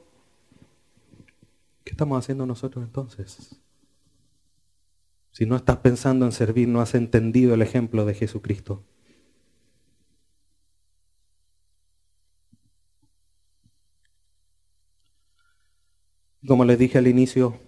¿qué 1.83 1.91
estamos 1.91 2.17
haciendo 2.17 2.47
nosotros 2.47 2.85
entonces? 2.85 3.57
Si 5.35 5.47
no 5.47 5.57
estás 5.57 5.79
pensando 5.79 6.27
en 6.27 6.31
servir, 6.31 6.69
no 6.69 6.81
has 6.81 6.95
entendido 6.95 7.55
el 7.55 7.63
ejemplo 7.63 8.05
de 8.05 8.15
Jesucristo. 8.15 8.85
Como 16.47 16.65
les 16.65 16.79
dije 16.79 16.99
al 16.99 17.09
inicio, 17.09 17.59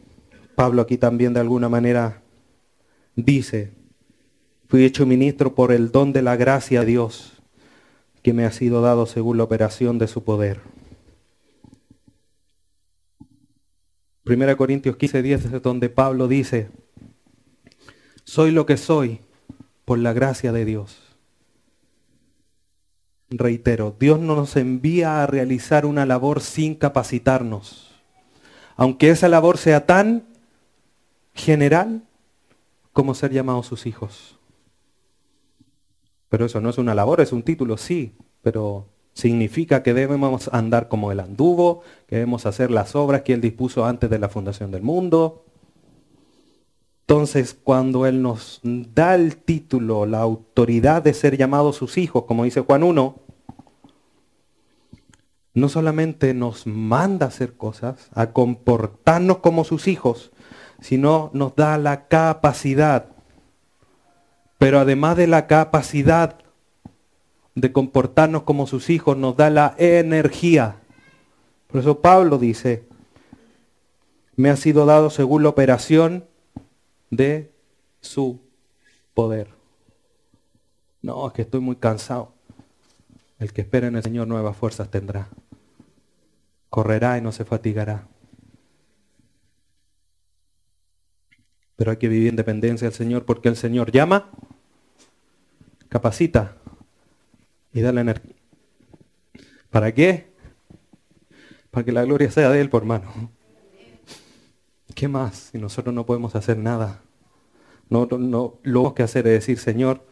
Pablo 0.55 0.81
aquí 0.81 0.97
también 0.97 1.35
de 1.35 1.41
alguna 1.41 1.69
manera 1.69 2.23
dice, 3.17 3.73
fui 4.69 4.85
hecho 4.85 5.05
ministro 5.05 5.57
por 5.57 5.73
el 5.73 5.91
don 5.91 6.13
de 6.13 6.23
la 6.23 6.37
gracia 6.37 6.81
de 6.81 6.87
Dios 6.87 7.43
que 8.23 8.33
me 8.33 8.45
ha 8.45 8.53
sido 8.53 8.81
dado 8.81 9.07
según 9.07 9.39
la 9.39 9.43
operación 9.43 9.99
de 9.99 10.07
su 10.07 10.23
poder. 10.23 10.61
1 14.25 14.57
Corintios 14.57 14.97
15, 14.97 15.23
10 15.23 15.45
es 15.47 15.63
donde 15.63 15.89
Pablo 15.89 16.29
dice, 16.29 16.71
soy 18.27 18.51
lo 18.51 18.67
que 18.67 18.77
soy 18.77 19.21
por 19.87 19.99
la 19.99 20.13
gracia 20.13 20.53
de 20.53 20.67
Dios. 20.67 20.99
Reitero, 23.31 23.97
Dios 23.99 24.21
no 24.21 24.37
nos 24.37 24.55
envía 24.57 25.23
a 25.23 25.27
realizar 25.27 25.87
una 25.87 26.05
labor 26.05 26.43
sin 26.43 26.75
capacitarnos 26.75 27.87
aunque 28.77 29.11
esa 29.11 29.29
labor 29.29 29.59
sea 29.59 29.87
tan 29.87 30.25
general 31.35 32.03
como 32.93 33.15
ser 33.15 33.33
llamados 33.33 33.67
sus 33.67 33.87
hijos. 33.87 34.39
Pero 36.29 36.47
eso 36.47 36.61
no 36.61 36.71
es 36.71 36.79
una 36.79 36.95
labor, 36.95 37.21
es 37.21 37.33
un 37.33 37.43
título, 37.43 37.77
sí, 37.79 38.13
pero 38.43 38.87
significa 39.15 39.83
que 39.83 39.95
debemos 39.95 40.49
andar 40.53 40.89
como 40.89 41.11
el 41.11 41.21
anduvo, 41.21 41.83
que 42.07 42.17
debemos 42.17 42.45
hacer 42.47 42.71
las 42.71 42.95
obras 42.95 43.23
que 43.23 43.33
Él 43.33 43.41
dispuso 43.41 43.87
antes 43.87 44.11
de 44.11 44.19
la 44.19 44.29
fundación 44.29 44.71
del 44.71 44.83
mundo. 44.83 45.46
Entonces, 47.09 47.55
cuando 47.55 48.05
Él 48.05 48.21
nos 48.21 48.61
da 48.65 49.15
el 49.15 49.37
título, 49.37 50.07
la 50.07 50.19
autoridad 50.19 51.03
de 51.05 51.15
ser 51.15 51.37
llamados 51.37 51.77
sus 51.77 51.99
hijos, 51.99 52.25
como 52.25 52.43
dice 52.43 52.63
Juan 52.63 52.83
1, 52.83 53.15
no 55.55 55.69
solamente 55.69 56.35
nos 56.35 56.67
manda 56.67 57.27
a 57.27 57.29
hacer 57.29 57.57
cosas, 57.57 58.11
a 58.13 58.33
comportarnos 58.33 59.39
como 59.39 59.63
sus 59.63 59.87
hijos, 59.87 60.33
sino 60.81 61.31
nos 61.33 61.55
da 61.55 61.79
la 61.79 62.09
capacidad. 62.09 63.07
Pero 64.59 64.81
además 64.81 65.17
de 65.17 65.29
la 65.29 65.47
capacidad 65.47 66.41
de 67.55 67.73
comportarnos 67.73 68.43
como 68.43 68.67
sus 68.67 68.91
hijos, 68.91 69.17
nos 69.17 69.37
da 69.37 69.49
la 69.49 69.77
energía. 69.79 70.79
Por 71.69 71.83
eso 71.83 72.01
Pablo 72.01 72.39
dice, 72.39 72.83
me 74.35 74.51
ha 74.51 74.57
sido 74.57 74.87
dado 74.87 75.09
según 75.09 75.45
la 75.45 75.51
operación 75.51 76.25
de 77.11 77.53
su 78.01 78.41
poder. 79.15 79.49
No, 81.03 81.27
es 81.27 81.33
que 81.33 81.43
estoy 81.43 81.61
muy 81.61 81.77
cansado. 81.77 82.33
El 83.39 83.53
que 83.53 83.61
espera 83.61 83.87
en 83.89 83.97
el 83.97 84.03
Señor 84.03 84.27
nuevas 84.27 84.57
fuerzas 84.57 84.91
tendrá 84.91 85.29
correrá 86.77 87.17
y 87.17 87.23
no 87.23 87.33
se 87.33 87.47
fatigará. 87.47 88.07
Pero 91.77 91.91
hay 91.91 91.97
que 91.97 92.09
vivir 92.09 92.29
en 92.29 92.37
dependencia 92.37 92.87
del 92.87 92.95
Señor 92.95 93.25
porque 93.25 93.49
el 93.49 93.57
Señor 93.57 93.93
llama, 93.93 94.31
capacita 95.89 96.57
y 97.73 97.81
da 97.81 97.93
la 97.93 98.03
energía. 98.03 98.35
¿Para 99.71 99.93
qué? 99.93 100.27
Para 101.71 101.85
que 101.85 101.93
la 101.93 102.05
gloria 102.05 102.31
sea 102.31 102.51
de 102.51 102.61
Él, 102.61 102.69
por 102.69 102.85
mano. 102.85 103.31
¿Qué 104.97 105.09
más 105.09 105.51
si 105.53 105.59
nosotros 105.59 105.95
no 105.95 106.07
podemos 106.07 106.35
hacer 106.37 106.57
nada? 106.57 107.03
No, 107.91 108.07
no, 108.07 108.59
lo 108.63 108.95
que 108.95 109.03
hacer 109.03 109.27
es 109.27 109.35
decir, 109.35 109.59
Señor, 109.59 110.07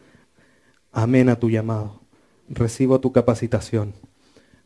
amén 0.91 1.27
a 1.27 1.39
tu 1.39 1.49
llamado. 1.49 2.03
Recibo 2.47 3.01
tu 3.01 3.11
capacitación 3.11 3.95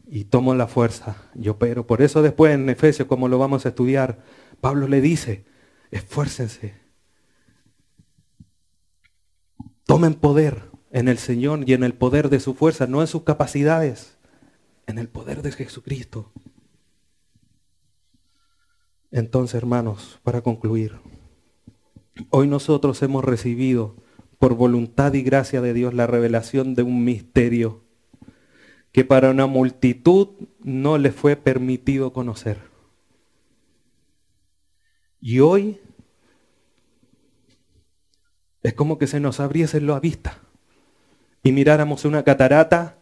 y 0.06 0.26
tomo 0.26 0.54
la 0.56 0.68
fuerza 0.68 1.16
yo 1.36 1.58
pero 1.58 1.88
Por 1.88 2.02
eso 2.02 2.22
después 2.22 2.54
en 2.54 2.68
Efesios, 2.70 3.08
como 3.08 3.30
lo 3.30 3.38
vamos 3.38 3.66
a 3.66 3.70
estudiar, 3.70 4.20
Pablo 4.60 4.90
le 4.90 5.00
dice, 5.00 5.46
esfuércense. 5.90 6.74
Tomen 9.86 10.16
poder 10.16 10.64
en 10.92 11.08
el 11.08 11.18
Señor 11.18 11.64
y 11.66 11.72
en 11.72 11.84
el 11.86 11.94
poder 11.94 12.28
de 12.28 12.42
su 12.42 12.56
fuerza, 12.56 12.88
no 12.88 13.00
en 13.00 13.08
sus 13.08 13.24
capacidades, 13.24 14.18
en 14.86 14.98
el 14.98 15.08
poder 15.08 15.44
de 15.44 15.54
Jesucristo. 15.54 16.34
Entonces, 19.12 19.56
hermanos, 19.56 20.20
para 20.24 20.42
concluir, 20.42 21.00
hoy 22.30 22.48
nosotros 22.48 23.02
hemos 23.02 23.26
recibido 23.26 23.96
por 24.38 24.56
voluntad 24.56 25.14
y 25.14 25.24
gracia 25.24 25.62
de 25.62 25.74
Dios 25.74 25.94
la 25.94 26.08
revelación 26.08 26.76
de 26.76 26.84
un 26.84 27.04
misterio 27.04 27.82
que 28.92 29.04
para 29.04 29.32
una 29.32 29.48
multitud 29.48 30.30
no 30.60 30.98
le 30.98 31.12
fue 31.12 31.36
permitido 31.36 32.14
conocer. 32.14 32.62
Y 35.22 35.40
hoy 35.40 35.80
es 38.64 38.74
como 38.74 38.98
que 38.98 39.08
se 39.08 39.20
nos 39.20 39.40
abriese 39.40 39.82
la 39.82 40.00
vista 40.00 40.40
y 41.44 41.52
miráramos 41.52 42.06
una 42.06 42.24
catarata 42.24 42.98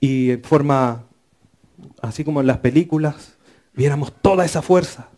y 0.00 0.32
en 0.32 0.42
forma, 0.42 1.06
así 2.02 2.24
como 2.24 2.40
en 2.40 2.46
las 2.46 2.58
películas, 2.58 3.35
viéramos 3.76 4.12
toda 4.20 4.44
esa 4.44 4.62
fuerza. 4.62 5.10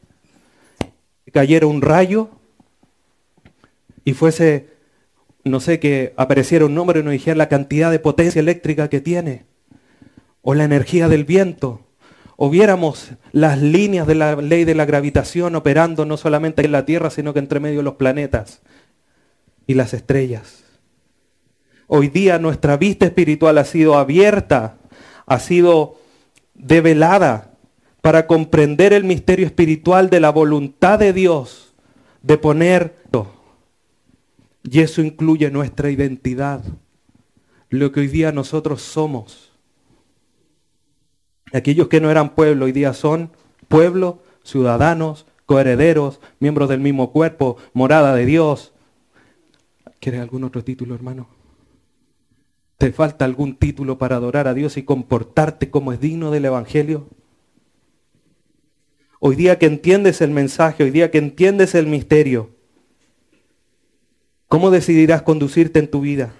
Cayera 1.32 1.66
un 1.66 1.80
rayo 1.80 2.30
y 4.04 4.12
fuese 4.12 4.78
no 5.48 5.60
sé, 5.60 5.80
que 5.80 6.14
apareciera 6.16 6.66
un 6.66 6.74
número 6.74 7.00
y 7.00 7.02
nos 7.02 7.12
dijera 7.12 7.36
la 7.36 7.48
cantidad 7.48 7.90
de 7.90 7.98
potencia 7.98 8.40
eléctrica 8.40 8.88
que 8.88 9.00
tiene, 9.00 9.46
o 10.42 10.54
la 10.54 10.64
energía 10.64 11.08
del 11.08 11.24
viento, 11.24 11.86
o 12.36 12.50
viéramos 12.50 13.12
las 13.32 13.60
líneas 13.60 14.06
de 14.06 14.14
la 14.14 14.36
ley 14.36 14.64
de 14.64 14.74
la 14.74 14.84
gravitación 14.84 15.56
operando 15.56 16.04
no 16.04 16.16
solamente 16.16 16.64
en 16.64 16.72
la 16.72 16.84
Tierra, 16.84 17.10
sino 17.10 17.32
que 17.32 17.40
entre 17.40 17.60
medio 17.60 17.78
de 17.78 17.82
los 17.82 17.94
planetas 17.94 18.60
y 19.66 19.74
las 19.74 19.92
estrellas. 19.92 20.64
Hoy 21.88 22.08
día 22.08 22.38
nuestra 22.38 22.76
vista 22.76 23.06
espiritual 23.06 23.58
ha 23.58 23.64
sido 23.64 23.96
abierta, 23.96 24.78
ha 25.26 25.40
sido 25.40 25.96
develada 26.54 27.54
para 28.00 28.26
comprender 28.26 28.92
el 28.92 29.04
misterio 29.04 29.46
espiritual 29.46 30.10
de 30.10 30.20
la 30.20 30.30
voluntad 30.30 30.98
de 30.98 31.12
Dios 31.12 31.74
de 32.22 32.38
poner 32.38 32.98
y 34.70 34.80
eso 34.80 35.02
incluye 35.02 35.50
nuestra 35.50 35.90
identidad, 35.90 36.62
lo 37.70 37.92
que 37.92 38.00
hoy 38.00 38.08
día 38.08 38.32
nosotros 38.32 38.82
somos. 38.82 39.52
Aquellos 41.52 41.88
que 41.88 42.00
no 42.00 42.10
eran 42.10 42.34
pueblo 42.34 42.66
hoy 42.66 42.72
día 42.72 42.92
son 42.92 43.30
pueblo, 43.68 44.22
ciudadanos, 44.42 45.26
coherederos, 45.46 46.20
miembros 46.40 46.68
del 46.68 46.80
mismo 46.80 47.12
cuerpo, 47.12 47.56
morada 47.72 48.14
de 48.14 48.26
Dios. 48.26 48.72
¿Quieres 50.00 50.20
algún 50.20 50.44
otro 50.44 50.62
título, 50.62 50.94
hermano? 50.94 51.28
¿Te 52.76 52.92
falta 52.92 53.24
algún 53.24 53.56
título 53.56 53.96
para 53.96 54.16
adorar 54.16 54.46
a 54.48 54.54
Dios 54.54 54.76
y 54.76 54.82
comportarte 54.82 55.70
como 55.70 55.92
es 55.92 56.00
digno 56.00 56.30
del 56.30 56.44
Evangelio? 56.44 57.08
Hoy 59.20 59.34
día 59.34 59.58
que 59.58 59.66
entiendes 59.66 60.20
el 60.20 60.30
mensaje, 60.30 60.84
hoy 60.84 60.90
día 60.90 61.10
que 61.10 61.18
entiendes 61.18 61.74
el 61.74 61.86
misterio, 61.86 62.50
¿cómo 64.46 64.70
decidirás 64.70 65.22
conducirte 65.22 65.80
en 65.80 65.90
tu 65.90 66.00
vida? 66.00 66.32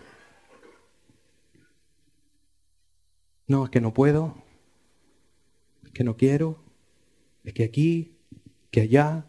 No, 3.49 3.65
es 3.65 3.71
que 3.71 3.81
no 3.81 3.93
puedo, 3.93 4.37
es 5.85 5.91
que 5.91 6.05
no 6.05 6.17
quiero, 6.17 6.63
es 7.43 7.53
que 7.53 7.65
aquí, 7.65 8.17
que 8.71 8.83
allá. 8.83 9.27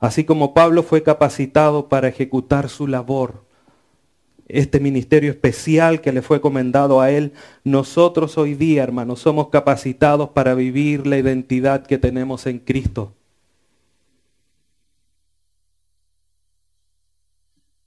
Así 0.00 0.24
como 0.24 0.54
Pablo 0.54 0.82
fue 0.82 1.04
capacitado 1.04 1.88
para 1.88 2.08
ejecutar 2.08 2.68
su 2.68 2.88
labor, 2.88 3.47
este 4.48 4.80
ministerio 4.80 5.30
especial 5.30 6.00
que 6.00 6.12
le 6.12 6.22
fue 6.22 6.40
comendado 6.40 7.00
a 7.00 7.10
él, 7.10 7.32
nosotros 7.64 8.38
hoy 8.38 8.54
día, 8.54 8.82
hermanos, 8.82 9.20
somos 9.20 9.48
capacitados 9.48 10.30
para 10.30 10.54
vivir 10.54 11.06
la 11.06 11.18
identidad 11.18 11.86
que 11.86 11.98
tenemos 11.98 12.46
en 12.46 12.58
Cristo. 12.58 13.14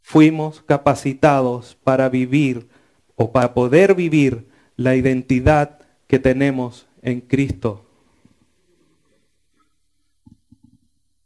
Fuimos 0.02 0.62
capacitados 0.62 1.78
para 1.84 2.10
vivir 2.10 2.68
o 3.16 3.32
para 3.32 3.54
poder 3.54 3.96
vivir 3.96 4.46
la 4.76 4.96
identidad 4.96 5.80
que 6.08 6.20
tenemos 6.20 6.86
en 7.02 7.22
Cristo. 7.22 7.86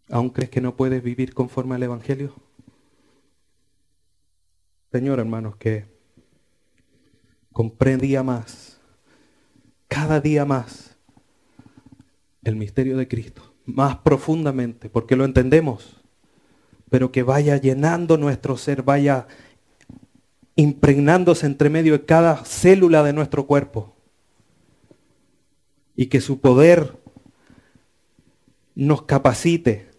¿Aún 0.10 0.30
crees 0.30 0.52
que 0.52 0.62
no 0.62 0.76
puedes 0.76 1.04
vivir 1.04 1.34
conforme 1.34 1.76
al 1.76 1.84
Evangelio? 1.84 2.34
Señor, 4.96 5.20
hermanos, 5.20 5.58
que 5.58 5.84
comprendía 7.52 8.24
más, 8.24 8.80
cada 9.90 10.22
día 10.22 10.46
más, 10.46 10.96
el 12.46 12.56
misterio 12.56 12.96
de 12.96 13.06
Cristo, 13.06 13.54
más 13.66 13.98
profundamente, 13.98 14.90
porque 14.90 15.18
lo 15.18 15.26
entendemos, 15.26 16.02
pero 16.90 17.12
que 17.12 17.24
vaya 17.24 17.58
llenando 17.58 18.18
nuestro 18.18 18.56
ser, 18.56 18.84
vaya 18.84 19.28
impregnándose 20.56 21.46
entre 21.46 21.70
medio 21.70 21.92
de 21.92 22.06
cada 22.06 22.46
célula 22.46 23.04
de 23.04 23.12
nuestro 23.12 23.48
cuerpo, 23.48 23.98
y 25.94 26.06
que 26.06 26.22
su 26.22 26.40
poder 26.40 26.98
nos 28.76 29.02
capacite 29.02 29.90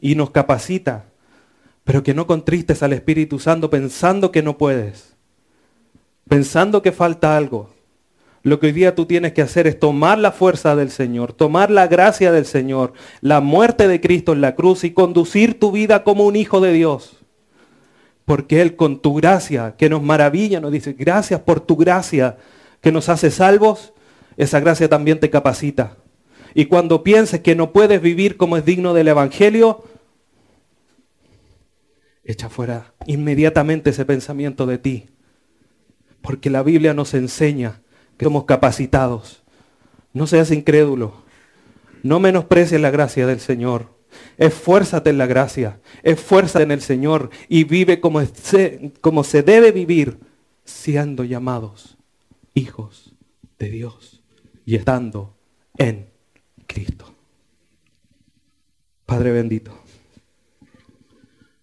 y 0.00 0.14
nos 0.14 0.30
capacita 0.30 1.07
pero 1.88 2.02
que 2.02 2.12
no 2.12 2.26
contristes 2.26 2.82
al 2.82 2.92
Espíritu 2.92 3.38
Santo 3.38 3.70
pensando 3.70 4.30
que 4.30 4.42
no 4.42 4.58
puedes, 4.58 5.16
pensando 6.28 6.82
que 6.82 6.92
falta 6.92 7.34
algo. 7.34 7.70
Lo 8.42 8.60
que 8.60 8.66
hoy 8.66 8.72
día 8.72 8.94
tú 8.94 9.06
tienes 9.06 9.32
que 9.32 9.40
hacer 9.40 9.66
es 9.66 9.80
tomar 9.80 10.18
la 10.18 10.30
fuerza 10.30 10.76
del 10.76 10.90
Señor, 10.90 11.32
tomar 11.32 11.70
la 11.70 11.86
gracia 11.86 12.30
del 12.30 12.44
Señor, 12.44 12.92
la 13.22 13.40
muerte 13.40 13.88
de 13.88 14.02
Cristo 14.02 14.34
en 14.34 14.42
la 14.42 14.54
cruz 14.54 14.84
y 14.84 14.90
conducir 14.90 15.58
tu 15.58 15.72
vida 15.72 16.04
como 16.04 16.26
un 16.26 16.36
hijo 16.36 16.60
de 16.60 16.74
Dios. 16.74 17.16
Porque 18.26 18.60
Él 18.60 18.76
con 18.76 19.00
tu 19.00 19.14
gracia, 19.14 19.74
que 19.78 19.88
nos 19.88 20.02
maravilla, 20.02 20.60
nos 20.60 20.72
dice, 20.72 20.92
gracias 20.92 21.40
por 21.40 21.60
tu 21.60 21.78
gracia 21.78 22.36
que 22.82 22.92
nos 22.92 23.08
hace 23.08 23.30
salvos, 23.30 23.94
esa 24.36 24.60
gracia 24.60 24.90
también 24.90 25.20
te 25.20 25.30
capacita. 25.30 25.96
Y 26.52 26.66
cuando 26.66 27.02
pienses 27.02 27.40
que 27.40 27.54
no 27.54 27.72
puedes 27.72 28.02
vivir 28.02 28.36
como 28.36 28.58
es 28.58 28.66
digno 28.66 28.92
del 28.92 29.08
Evangelio, 29.08 29.84
Echa 32.28 32.50
fuera 32.50 32.92
inmediatamente 33.06 33.88
ese 33.88 34.04
pensamiento 34.04 34.66
de 34.66 34.76
ti. 34.76 35.06
Porque 36.20 36.50
la 36.50 36.62
Biblia 36.62 36.92
nos 36.92 37.14
enseña 37.14 37.80
que 38.18 38.26
somos 38.26 38.44
capacitados. 38.44 39.42
No 40.12 40.26
seas 40.26 40.50
incrédulo. 40.50 41.22
No 42.02 42.20
menosprecies 42.20 42.82
la 42.82 42.90
gracia 42.90 43.26
del 43.26 43.40
Señor. 43.40 43.96
Esfuérzate 44.36 45.08
en 45.08 45.16
la 45.16 45.24
gracia. 45.24 45.80
Esfuérzate 46.02 46.64
en 46.64 46.70
el 46.70 46.82
Señor 46.82 47.30
y 47.48 47.64
vive 47.64 47.98
como 47.98 48.22
se, 48.22 48.92
como 49.00 49.24
se 49.24 49.42
debe 49.42 49.72
vivir, 49.72 50.18
siendo 50.66 51.24
llamados 51.24 51.96
hijos 52.52 53.14
de 53.58 53.70
Dios 53.70 54.22
y 54.66 54.76
estando 54.76 55.34
en 55.78 56.10
Cristo. 56.66 57.06
Padre 59.06 59.32
bendito. 59.32 59.87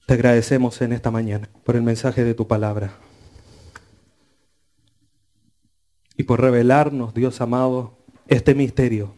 Te 0.05 0.13
agradecemos 0.13 0.81
en 0.81 0.93
esta 0.93 1.09
mañana 1.09 1.49
por 1.63 1.75
el 1.75 1.81
mensaje 1.81 2.23
de 2.23 2.35
tu 2.35 2.47
palabra. 2.47 2.93
Y 6.15 6.23
por 6.23 6.41
revelarnos, 6.41 7.13
Dios 7.15 7.41
amado, 7.41 7.97
este 8.27 8.53
misterio 8.53 9.15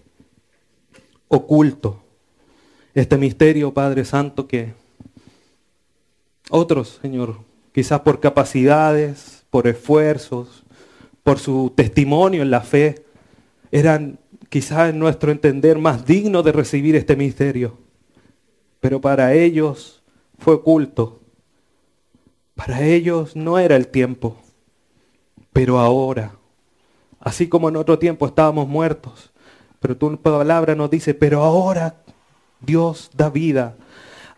oculto. 1.28 2.04
Este 2.94 3.18
misterio, 3.18 3.74
Padre 3.74 4.06
Santo, 4.06 4.48
que 4.48 4.74
otros, 6.50 7.00
Señor, 7.02 7.40
quizás 7.74 8.00
por 8.00 8.20
capacidades, 8.22 9.46
por 9.50 9.68
esfuerzos, 9.68 10.64
por 11.22 11.38
su 11.38 11.74
testimonio 11.76 12.42
en 12.42 12.50
la 12.50 12.62
fe, 12.62 13.04
eran 13.72 14.20
quizás 14.50 14.90
en 14.90 15.00
nuestro 15.00 15.32
entender 15.32 15.78
más 15.78 16.06
dignos 16.06 16.46
de 16.46 16.54
recibir 16.54 16.96
este 16.96 17.18
misterio. 17.18 17.78
Pero 18.80 19.02
para 19.02 19.34
ellos 19.34 19.97
fue 20.38 20.56
oculto. 20.56 21.20
Para 22.56 22.84
ellos 22.84 23.36
no 23.36 23.60
era 23.60 23.76
el 23.76 23.88
tiempo, 23.88 24.38
pero 25.54 25.80
ahora, 25.80 26.34
así 27.20 27.48
como 27.48 27.70
en 27.70 27.76
otro 27.76 28.00
tiempo 28.00 28.26
estábamos 28.26 28.68
muertos, 28.68 29.32
pero 29.80 29.96
tu 29.96 30.18
palabra 30.18 30.76
nos 30.76 30.90
dice, 30.90 31.14
pero 31.14 31.44
ahora 31.44 32.02
Dios 32.60 33.12
da 33.16 33.30
vida. 33.30 33.76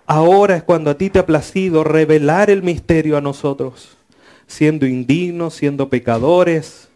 Ahora 0.05 0.57
es 0.57 0.63
cuando 0.63 0.89
a 0.89 0.97
ti 0.97 1.09
te 1.09 1.19
ha 1.19 1.25
placido 1.25 1.83
revelar 1.83 2.49
el 2.49 2.63
misterio 2.63 3.15
a 3.15 3.21
nosotros, 3.21 3.97
siendo 4.47 4.85
indignos, 4.85 5.53
siendo 5.53 5.89
pecadores. 5.89 6.89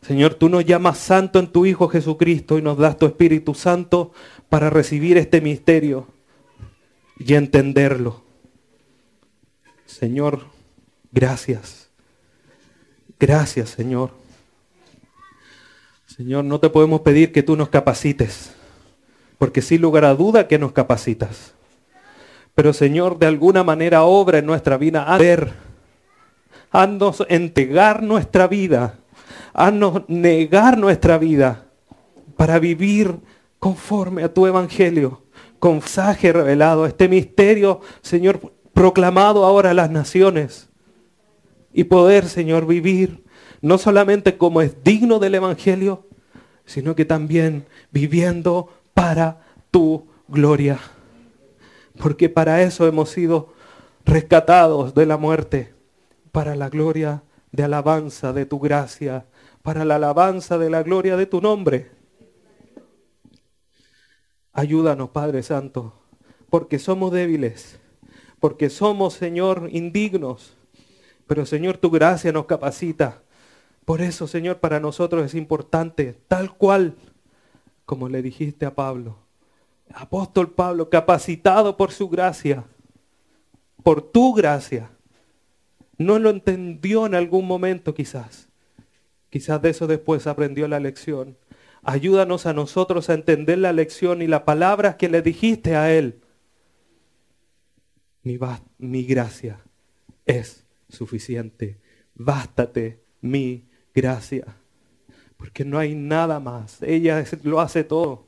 Señor, 0.00 0.34
tú 0.34 0.48
nos 0.48 0.64
llamas 0.64 0.98
santo 0.98 1.38
en 1.38 1.48
tu 1.48 1.66
Hijo 1.66 1.88
Jesucristo 1.88 2.56
y 2.56 2.62
nos 2.62 2.78
das 2.78 2.96
tu 2.96 3.06
Espíritu 3.06 3.54
Santo 3.54 4.12
para 4.48 4.70
recibir 4.70 5.18
este 5.18 5.40
misterio 5.40 6.06
y 7.18 7.34
entenderlo. 7.34 8.23
Señor, 9.98 10.40
gracias. 11.12 11.88
Gracias, 13.20 13.70
Señor. 13.70 14.10
Señor, 16.04 16.44
no 16.44 16.58
te 16.58 16.68
podemos 16.68 17.02
pedir 17.02 17.30
que 17.30 17.44
tú 17.44 17.54
nos 17.56 17.68
capacites, 17.68 18.50
porque 19.38 19.62
sin 19.62 19.80
lugar 19.80 20.04
a 20.04 20.16
duda 20.16 20.48
que 20.48 20.58
nos 20.58 20.72
capacitas. 20.72 21.54
Pero 22.56 22.72
Señor, 22.72 23.20
de 23.20 23.26
alguna 23.26 23.62
manera 23.62 24.02
obra 24.02 24.38
en 24.38 24.46
nuestra 24.46 24.76
vida. 24.78 25.04
A 25.04 25.16
ver, 25.16 25.52
haznos 26.72 27.24
entregar 27.28 28.02
nuestra 28.02 28.48
vida, 28.48 28.98
haznos 29.52 30.02
negar 30.08 30.76
nuestra 30.76 31.18
vida 31.18 31.66
para 32.36 32.58
vivir 32.58 33.14
conforme 33.60 34.24
a 34.24 34.34
tu 34.34 34.44
evangelio, 34.48 35.22
con 35.60 35.74
mensaje 35.74 36.32
revelado, 36.32 36.84
este 36.84 37.08
misterio, 37.08 37.80
Señor, 38.02 38.40
proclamado 38.74 39.44
ahora 39.46 39.70
a 39.70 39.74
las 39.74 39.90
naciones 39.90 40.68
y 41.72 41.84
poder, 41.84 42.28
Señor, 42.28 42.66
vivir 42.66 43.24
no 43.62 43.78
solamente 43.78 44.36
como 44.36 44.60
es 44.60 44.84
digno 44.84 45.18
del 45.18 45.36
Evangelio, 45.36 46.06
sino 46.66 46.94
que 46.94 47.04
también 47.04 47.66
viviendo 47.92 48.68
para 48.92 49.40
tu 49.70 50.06
gloria. 50.28 50.78
Porque 51.98 52.28
para 52.28 52.62
eso 52.62 52.86
hemos 52.86 53.10
sido 53.10 53.54
rescatados 54.04 54.94
de 54.94 55.06
la 55.06 55.16
muerte, 55.16 55.72
para 56.32 56.56
la 56.56 56.68
gloria 56.68 57.22
de 57.52 57.62
alabanza 57.62 58.32
de 58.32 58.44
tu 58.44 58.58
gracia, 58.58 59.26
para 59.62 59.84
la 59.84 59.96
alabanza 59.96 60.58
de 60.58 60.68
la 60.68 60.82
gloria 60.82 61.16
de 61.16 61.26
tu 61.26 61.40
nombre. 61.40 61.90
Ayúdanos, 64.52 65.10
Padre 65.10 65.42
Santo, 65.42 65.94
porque 66.50 66.78
somos 66.78 67.12
débiles 67.12 67.80
porque 68.40 68.70
somos, 68.70 69.14
Señor, 69.14 69.68
indignos. 69.72 70.56
Pero, 71.26 71.46
Señor, 71.46 71.78
tu 71.78 71.90
gracia 71.90 72.32
nos 72.32 72.46
capacita. 72.46 73.22
Por 73.84 74.00
eso, 74.00 74.26
Señor, 74.26 74.58
para 74.58 74.80
nosotros 74.80 75.24
es 75.24 75.34
importante, 75.34 76.18
tal 76.28 76.54
cual 76.56 76.94
como 77.84 78.08
le 78.08 78.22
dijiste 78.22 78.66
a 78.66 78.74
Pablo. 78.74 79.16
Apóstol 79.92 80.50
Pablo, 80.50 80.88
capacitado 80.88 81.76
por 81.76 81.92
su 81.92 82.08
gracia, 82.08 82.64
por 83.82 84.00
tu 84.00 84.32
gracia. 84.32 84.90
No 85.98 86.18
lo 86.18 86.30
entendió 86.30 87.06
en 87.06 87.14
algún 87.14 87.46
momento 87.46 87.94
quizás. 87.94 88.48
Quizás 89.30 89.60
de 89.62 89.70
eso 89.70 89.86
después 89.86 90.26
aprendió 90.26 90.66
la 90.66 90.80
lección. 90.80 91.36
Ayúdanos 91.82 92.46
a 92.46 92.54
nosotros 92.54 93.10
a 93.10 93.14
entender 93.14 93.58
la 93.58 93.72
lección 93.72 94.22
y 94.22 94.26
las 94.26 94.42
palabras 94.42 94.96
que 94.96 95.08
le 95.08 95.20
dijiste 95.20 95.76
a 95.76 95.92
él 95.92 96.23
mi, 98.24 99.04
gracia 99.04 99.60
es 100.24 100.64
suficiente. 100.88 101.78
Bástate 102.14 103.02
mi 103.20 103.68
gracia. 103.94 104.56
Porque 105.36 105.64
no 105.64 105.78
hay 105.78 105.94
nada 105.94 106.40
más. 106.40 106.82
Ella 106.82 107.24
lo 107.42 107.60
hace 107.60 107.84
todo. 107.84 108.26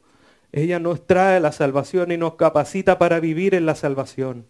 Ella 0.53 0.79
nos 0.79 1.07
trae 1.07 1.41
la 1.41 1.53
salvación 1.53 2.13
y 2.13 2.17
nos 2.17 2.35
capacita 2.35 2.99
para 2.99 3.21
vivir 3.21 3.55
en 3.55 3.67
la 3.67 3.75
salvación. 3.75 4.47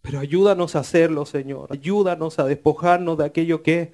Pero 0.00 0.20
ayúdanos 0.20 0.74
a 0.74 0.80
hacerlo, 0.80 1.26
Señor. 1.26 1.72
Ayúdanos 1.72 2.38
a 2.38 2.44
despojarnos 2.44 3.18
de 3.18 3.26
aquello 3.26 3.62
que 3.62 3.92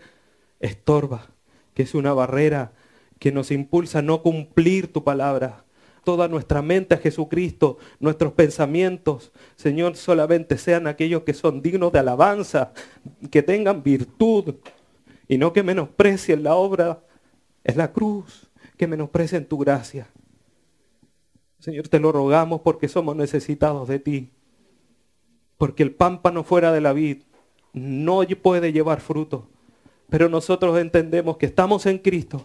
estorba, 0.61 1.29
que 1.75 1.83
es 1.83 1.95
una 1.95 2.13
barrera 2.13 2.73
que 3.19 3.33
nos 3.33 3.51
impulsa 3.51 3.99
a 3.99 4.03
no 4.03 4.23
cumplir 4.23 4.93
tu 4.93 5.03
palabra. 5.03 5.64
Toda 6.05 6.29
nuestra 6.29 6.61
mente 6.63 6.95
a 6.95 6.99
Jesucristo, 6.99 7.79
nuestros 7.99 8.33
pensamientos, 8.35 9.33
Señor, 9.57 9.97
solamente 9.97 10.59
sean 10.59 10.87
aquellos 10.87 11.23
que 11.23 11.33
son 11.33 11.63
dignos 11.63 11.93
de 11.93 11.99
alabanza, 11.99 12.73
que 13.31 13.43
tengan 13.43 13.83
virtud 13.83 14.57
y 15.29 15.39
no 15.39 15.53
que 15.53 15.63
menosprecien 15.63 16.43
la 16.43 16.55
obra 16.55 17.03
es 17.65 17.77
la 17.77 17.93
cruz, 17.93 18.51
que 18.77 18.87
menosprecien 18.87 19.47
tu 19.47 19.59
gracia. 19.59 20.09
Señor, 21.59 21.89
te 21.89 21.99
lo 21.99 22.13
rogamos 22.13 22.61
porque 22.61 22.89
somos 22.89 23.17
necesitados 23.17 23.89
de 23.89 23.99
ti. 23.99 24.31
Porque 25.57 25.83
el 25.83 25.95
pámpano 25.95 26.45
fuera 26.45 26.73
de 26.73 26.83
la 26.83 26.93
vid 26.93 27.23
no 27.73 28.21
puede 28.43 28.73
llevar 28.73 29.01
fruto. 29.01 29.49
Pero 30.11 30.29
nosotros 30.29 30.79
entendemos 30.79 31.39
que 31.39 31.47
estamos 31.47 31.87
en 31.87 31.99
Cristo, 31.99 32.45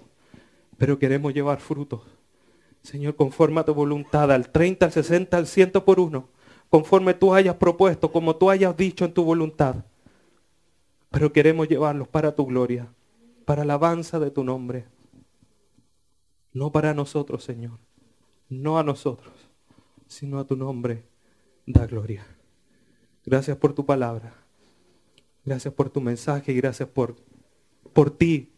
pero 0.78 0.98
queremos 0.98 1.34
llevar 1.34 1.60
frutos. 1.60 2.02
Señor, 2.82 3.16
conforme 3.16 3.62
a 3.62 3.66
tu 3.66 3.74
voluntad, 3.74 4.32
al 4.32 4.50
30, 4.52 4.86
al 4.86 4.92
60, 4.92 5.38
al 5.38 5.48
100 5.48 5.72
por 5.72 6.00
uno, 6.00 6.30
conforme 6.70 7.14
tú 7.14 7.34
hayas 7.34 7.56
propuesto, 7.56 8.12
como 8.12 8.36
tú 8.36 8.50
hayas 8.50 8.76
dicho 8.78 9.06
en 9.06 9.14
tu 9.14 9.24
voluntad. 9.24 9.86
Pero 11.10 11.34
queremos 11.34 11.68
llevarlos 11.68 12.08
para 12.08 12.36
tu 12.36 12.46
gloria, 12.46 12.88
para 13.46 13.66
la 13.66 13.74
alabanza 13.74 14.20
de 14.20 14.32
tu 14.32 14.44
nombre. 14.44 14.86
No 16.54 16.72
para 16.72 16.94
nosotros, 16.94 17.44
Señor. 17.44 17.80
No 18.48 18.80
a 18.80 18.84
nosotros, 18.84 19.34
sino 20.08 20.40
a 20.40 20.46
tu 20.46 20.56
nombre. 20.56 21.04
Da 21.66 21.86
gloria. 21.86 22.26
Gracias 23.26 23.58
por 23.58 23.74
tu 23.74 23.86
palabra. 23.86 24.34
Gracias 25.46 25.74
por 25.74 25.90
tu 25.90 26.02
mensaje 26.02 26.52
y 26.52 26.56
gracias 26.56 26.90
por, 26.90 27.16
por 27.94 28.12
ti. 28.12 28.52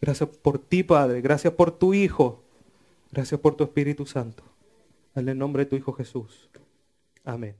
Gracias 0.00 0.28
por 0.28 0.58
ti, 0.58 0.82
Padre. 0.82 1.20
Gracias 1.20 1.52
por 1.52 1.70
tu 1.70 1.94
Hijo. 1.94 2.43
Gracias 3.14 3.40
por 3.40 3.54
tu 3.54 3.62
Espíritu 3.62 4.06
Santo. 4.06 4.42
En 5.14 5.28
el 5.28 5.38
nombre 5.38 5.64
de 5.64 5.70
tu 5.70 5.76
Hijo 5.76 5.92
Jesús. 5.92 6.50
Amén. 7.22 7.54